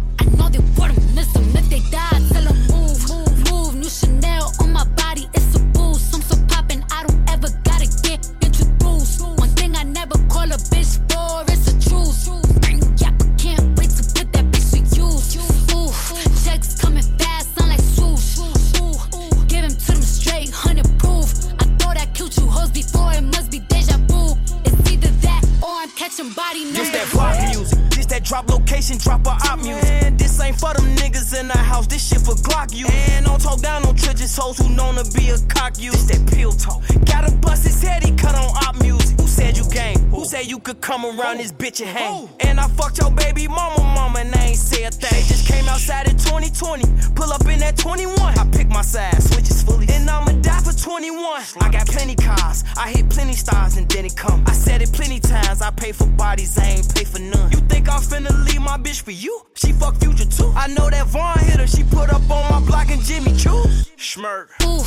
Body. 26.49 26.71
This 26.71 26.89
that 26.89 27.07
pop 27.09 27.35
music. 27.49 27.79
This 27.89 28.05
that 28.07 28.23
drop 28.23 28.49
location, 28.49 28.97
drop 28.97 29.25
a 29.25 29.29
op 29.29 29.59
music. 29.59 29.83
Man, 29.83 30.17
this 30.17 30.39
ain't 30.41 30.59
for 30.59 30.73
them 30.73 30.95
niggas 30.95 31.39
in 31.39 31.47
the 31.47 31.57
house. 31.57 31.87
This 31.87 32.07
shit 32.07 32.21
for 32.21 32.35
Glock 32.35 32.73
you. 32.75 32.87
And 32.87 33.25
don't 33.25 33.41
talk 33.41 33.61
down 33.61 33.85
on 33.85 33.95
trenches 33.95 34.35
hoes 34.35 34.57
who 34.57 34.69
known 34.69 34.95
to 34.95 35.05
be 35.17 35.29
a 35.29 35.37
cock 35.47 35.79
you. 35.79 35.91
This 35.91 36.05
that 36.05 36.31
pill 36.31 36.51
talk. 36.51 36.81
Gotta 37.05 37.31
bust 37.37 37.63
his 37.63 37.81
head, 37.81 38.03
he 38.03 38.11
cut 38.11 38.35
on 38.35 38.49
op 38.67 38.81
music. 38.81 39.18
Who 39.39 39.45
said 39.45 39.57
you 39.57 39.69
came? 39.69 39.99
Who 40.11 40.25
said 40.25 40.45
you 40.47 40.59
could 40.59 40.81
come 40.81 41.05
around 41.05 41.37
this 41.37 41.53
bitch 41.53 41.79
and 41.79 41.89
hang? 41.89 42.29
And 42.41 42.59
I 42.59 42.67
fucked 42.67 42.97
your 42.97 43.09
baby 43.09 43.47
mama, 43.47 43.81
mama, 43.81 44.19
and 44.19 44.35
I 44.35 44.47
ain't 44.47 44.57
say 44.57 44.83
a 44.83 44.91
thing. 44.91 45.09
They 45.11 45.27
just 45.27 45.47
came 45.47 45.65
outside 45.69 46.09
in 46.09 46.17
2020. 46.17 46.83
Pull 47.15 47.31
up 47.31 47.45
in 47.47 47.59
that 47.59 47.77
21. 47.77 48.19
I 48.19 48.45
pick 48.51 48.67
my 48.67 48.81
side, 48.81 49.15
switches 49.23 49.63
fully. 49.63 49.87
And 49.89 50.09
I'ma 50.09 50.33
die 50.41 50.59
for 50.59 50.73
21. 50.73 51.41
I 51.61 51.69
got 51.71 51.87
plenty 51.87 52.15
cars. 52.15 52.65
I 52.75 52.89
hit 52.91 53.09
plenty 53.09 53.31
stars 53.31 53.77
and 53.77 53.87
then 53.89 54.03
it 54.05 54.17
come. 54.17 54.43
I 54.45 54.51
said 54.51 54.81
it 54.81 54.91
plenty 54.91 55.21
times. 55.21 55.61
I 55.61 55.71
pay 55.71 55.93
for 55.93 56.07
bodies, 56.07 56.57
I 56.57 56.65
ain't 56.65 56.93
pay 56.93 57.05
for 57.05 57.19
none. 57.19 57.49
You 57.51 57.59
think 57.71 57.87
I'm 57.87 58.01
finna 58.01 58.33
leave 58.45 58.61
my 58.61 58.77
bitch 58.77 59.01
for 59.03 59.11
you? 59.11 59.45
She 59.55 59.71
fuck 59.71 59.95
future 60.01 60.25
too. 60.25 60.51
I 60.53 60.67
know 60.67 60.89
that 60.89 61.07
Vaughn 61.07 61.39
hit 61.39 61.61
her. 61.61 61.67
She 61.67 61.83
put 61.83 62.09
up 62.11 62.29
on 62.29 62.43
my 62.51 62.59
block 62.67 62.91
and 62.91 63.01
Jimmy 63.03 63.31
Choo. 63.37 63.63
Schmirk. 63.95 64.47
Ooh, 64.65 64.83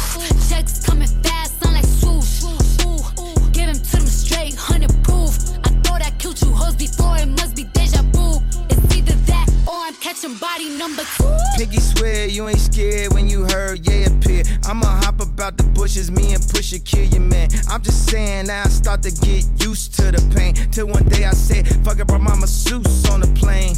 checks 0.50 0.84
coming 0.84 1.08
fast, 1.22 1.62
sound 1.62 1.74
like 1.74 1.86
swoosh. 1.86 2.44
Ooh, 2.84 3.50
give 3.52 3.68
him 3.68 3.76
to 3.76 4.01
them 4.42 4.50
straight, 4.50 4.54
hundred 4.54 5.04
proof. 5.04 5.36
I 5.64 5.70
thought 5.82 6.02
I 6.02 6.10
killed 6.18 6.40
you 6.42 6.52
hoes 6.52 6.74
before, 6.76 7.16
it 7.18 7.26
must 7.26 7.56
be 7.56 7.64
deja 7.64 8.02
vu. 8.12 8.40
It's 8.70 8.96
either 8.96 9.14
that 9.26 9.48
or 9.66 9.74
I'm 9.74 9.94
catching 9.94 10.36
body 10.36 10.76
number 10.76 11.02
two. 11.16 11.36
Piggy 11.56 11.80
swear 11.80 12.26
you 12.26 12.48
ain't 12.48 12.58
scared 12.58 13.12
when 13.12 13.28
you 13.28 13.44
heard 13.44 13.86
yeah 13.86 14.06
appear. 14.06 14.42
I'ma 14.64 14.86
hop 14.86 15.20
about 15.20 15.56
the 15.56 15.64
bushes, 15.64 16.10
me 16.10 16.34
and 16.34 16.42
Pusha 16.42 16.84
kill 16.84 17.04
your 17.04 17.20
man. 17.20 17.48
I'm 17.68 17.82
just 17.82 18.08
saying 18.08 18.46
now 18.46 18.62
I 18.64 18.68
start 18.68 19.02
to 19.02 19.10
get 19.10 19.44
used 19.64 19.94
to 19.96 20.10
the 20.10 20.22
pain. 20.34 20.54
Till 20.70 20.86
one 20.86 21.04
day 21.08 21.24
I 21.24 21.32
said, 21.32 21.66
fuck 21.84 21.98
it, 21.98 22.06
brought 22.06 22.22
my 22.22 22.36
masseuse 22.36 23.08
on 23.10 23.20
the 23.20 23.28
plane. 23.34 23.76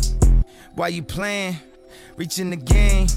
Why 0.74 0.88
you 0.88 1.02
playing? 1.02 1.56
Reaching 2.16 2.50
the 2.50 2.56
game, 2.56 3.08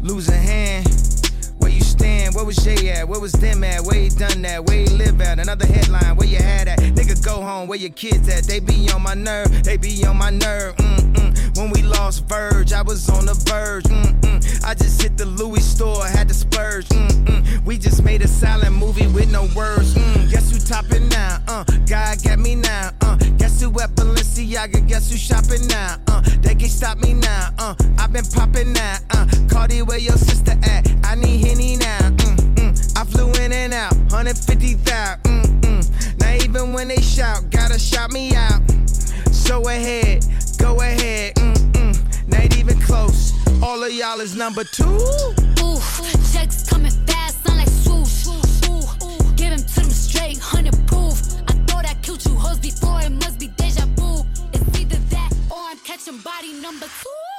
lose 0.00 0.28
a 0.28 0.36
hand. 0.36 1.17
Where 1.58 1.70
you 1.70 1.80
stand? 1.80 2.34
Where 2.34 2.44
was 2.44 2.56
Jay 2.56 2.90
at? 2.90 3.08
Where 3.08 3.20
was 3.20 3.32
them 3.32 3.64
at? 3.64 3.82
Where 3.82 4.00
he 4.00 4.08
done 4.08 4.42
that? 4.42 4.64
Where 4.64 4.78
he 4.78 4.86
live 4.86 5.20
at? 5.20 5.38
Another 5.38 5.66
headline, 5.66 6.16
where 6.16 6.28
you 6.28 6.38
had 6.38 6.68
at? 6.68 6.78
Nigga, 6.78 7.22
go 7.24 7.40
home, 7.40 7.68
where 7.68 7.78
your 7.78 7.90
kids 7.90 8.28
at? 8.28 8.44
They 8.44 8.60
be 8.60 8.88
on 8.90 9.02
my 9.02 9.14
nerve, 9.14 9.64
they 9.64 9.76
be 9.76 10.04
on 10.04 10.16
my 10.16 10.30
nerve. 10.30 10.76
Mm-mm. 10.76 11.56
When 11.56 11.70
we 11.70 11.82
lost 11.82 12.24
Verge, 12.28 12.72
I 12.72 12.82
was 12.82 13.08
on 13.08 13.26
the 13.26 13.34
verge. 13.34 13.84
Mm-mm. 13.84 14.64
I 14.64 14.74
just 14.74 15.02
hit 15.02 15.16
the 15.16 15.26
Louis 15.26 15.64
store, 15.64 16.04
had 16.06 16.28
to 16.28 16.34
splurge. 16.34 16.88
Mm-mm. 16.88 17.64
We 17.64 17.78
just 17.78 18.02
made 18.02 18.22
a 18.22 18.28
silent 18.28 18.76
movie 18.76 19.06
with 19.08 19.30
no 19.30 19.48
words. 19.56 19.94
Mm. 19.94 20.30
Guess 20.30 20.52
who 20.52 20.58
topping 20.58 21.08
now? 21.08 21.42
Uh, 21.48 21.64
God 21.86 22.22
got 22.22 22.38
me 22.38 22.54
now. 22.54 22.90
Uh, 23.00 23.16
guess 23.36 23.60
who 23.60 23.68
at 23.80 23.90
Balenciaga? 23.90 24.86
Guess 24.86 25.10
who 25.10 25.16
shopping 25.16 25.66
now? 25.66 25.96
Uh, 26.06 26.22
they 26.40 26.54
can't 26.54 26.70
stop 26.70 26.98
me 26.98 27.12
now. 27.14 27.50
Uh, 27.58 27.74
I've 27.98 28.12
been 28.12 28.24
popping 28.24 28.72
now. 28.72 28.96
Uh, 29.10 29.26
Cardi, 29.50 29.82
where 29.82 29.98
your 29.98 30.16
sister 30.16 30.56
at? 30.62 30.88
I 31.04 31.14
need 31.14 31.38
skinny 31.48 31.76
now. 31.76 31.98
Mm, 32.10 32.54
mm. 32.54 32.98
I 32.98 33.04
flew 33.04 33.30
in 33.44 33.52
and 33.52 33.72
out, 33.72 33.94
150,000. 34.10 35.22
Mm, 35.22 35.60
mm. 35.60 36.20
Now 36.20 36.34
even 36.44 36.72
when 36.72 36.88
they 36.88 37.00
shout, 37.00 37.50
gotta 37.50 37.78
shout 37.78 38.10
me 38.10 38.34
out. 38.34 38.60
So 39.30 39.66
ahead, 39.68 40.24
go 40.58 40.80
ahead. 40.80 41.34
Mm, 41.36 41.54
mm. 41.72 42.28
Not 42.28 42.56
even 42.56 42.78
close. 42.80 43.32
All 43.62 43.82
of 43.82 43.92
y'all 43.92 44.20
is 44.20 44.36
number 44.36 44.64
two. 44.64 44.84
Ooh, 44.84 45.80
checks 46.32 46.68
coming 46.68 46.92
fast, 47.06 47.44
sound 47.44 47.58
like 47.58 47.68
swoosh. 47.68 48.26
Ooh, 48.68 49.06
ooh. 49.06 49.32
give 49.36 49.52
him 49.52 49.60
to 49.60 49.80
them 49.80 49.90
straight, 49.90 50.38
hundred 50.38 50.76
proof. 50.86 51.16
I 51.48 51.52
thought 51.66 51.86
I 51.86 51.94
killed 52.02 52.20
two 52.20 52.34
hoes 52.34 52.58
before, 52.58 53.00
it 53.00 53.10
must 53.10 53.38
be 53.38 53.48
deja 53.56 53.86
vu. 53.96 54.24
It's 54.52 54.80
either 54.80 54.98
that 55.14 55.32
or 55.50 55.58
I'm 55.58 55.78
catching 55.78 56.18
body 56.18 56.52
number 56.60 56.86
two. 56.86 57.37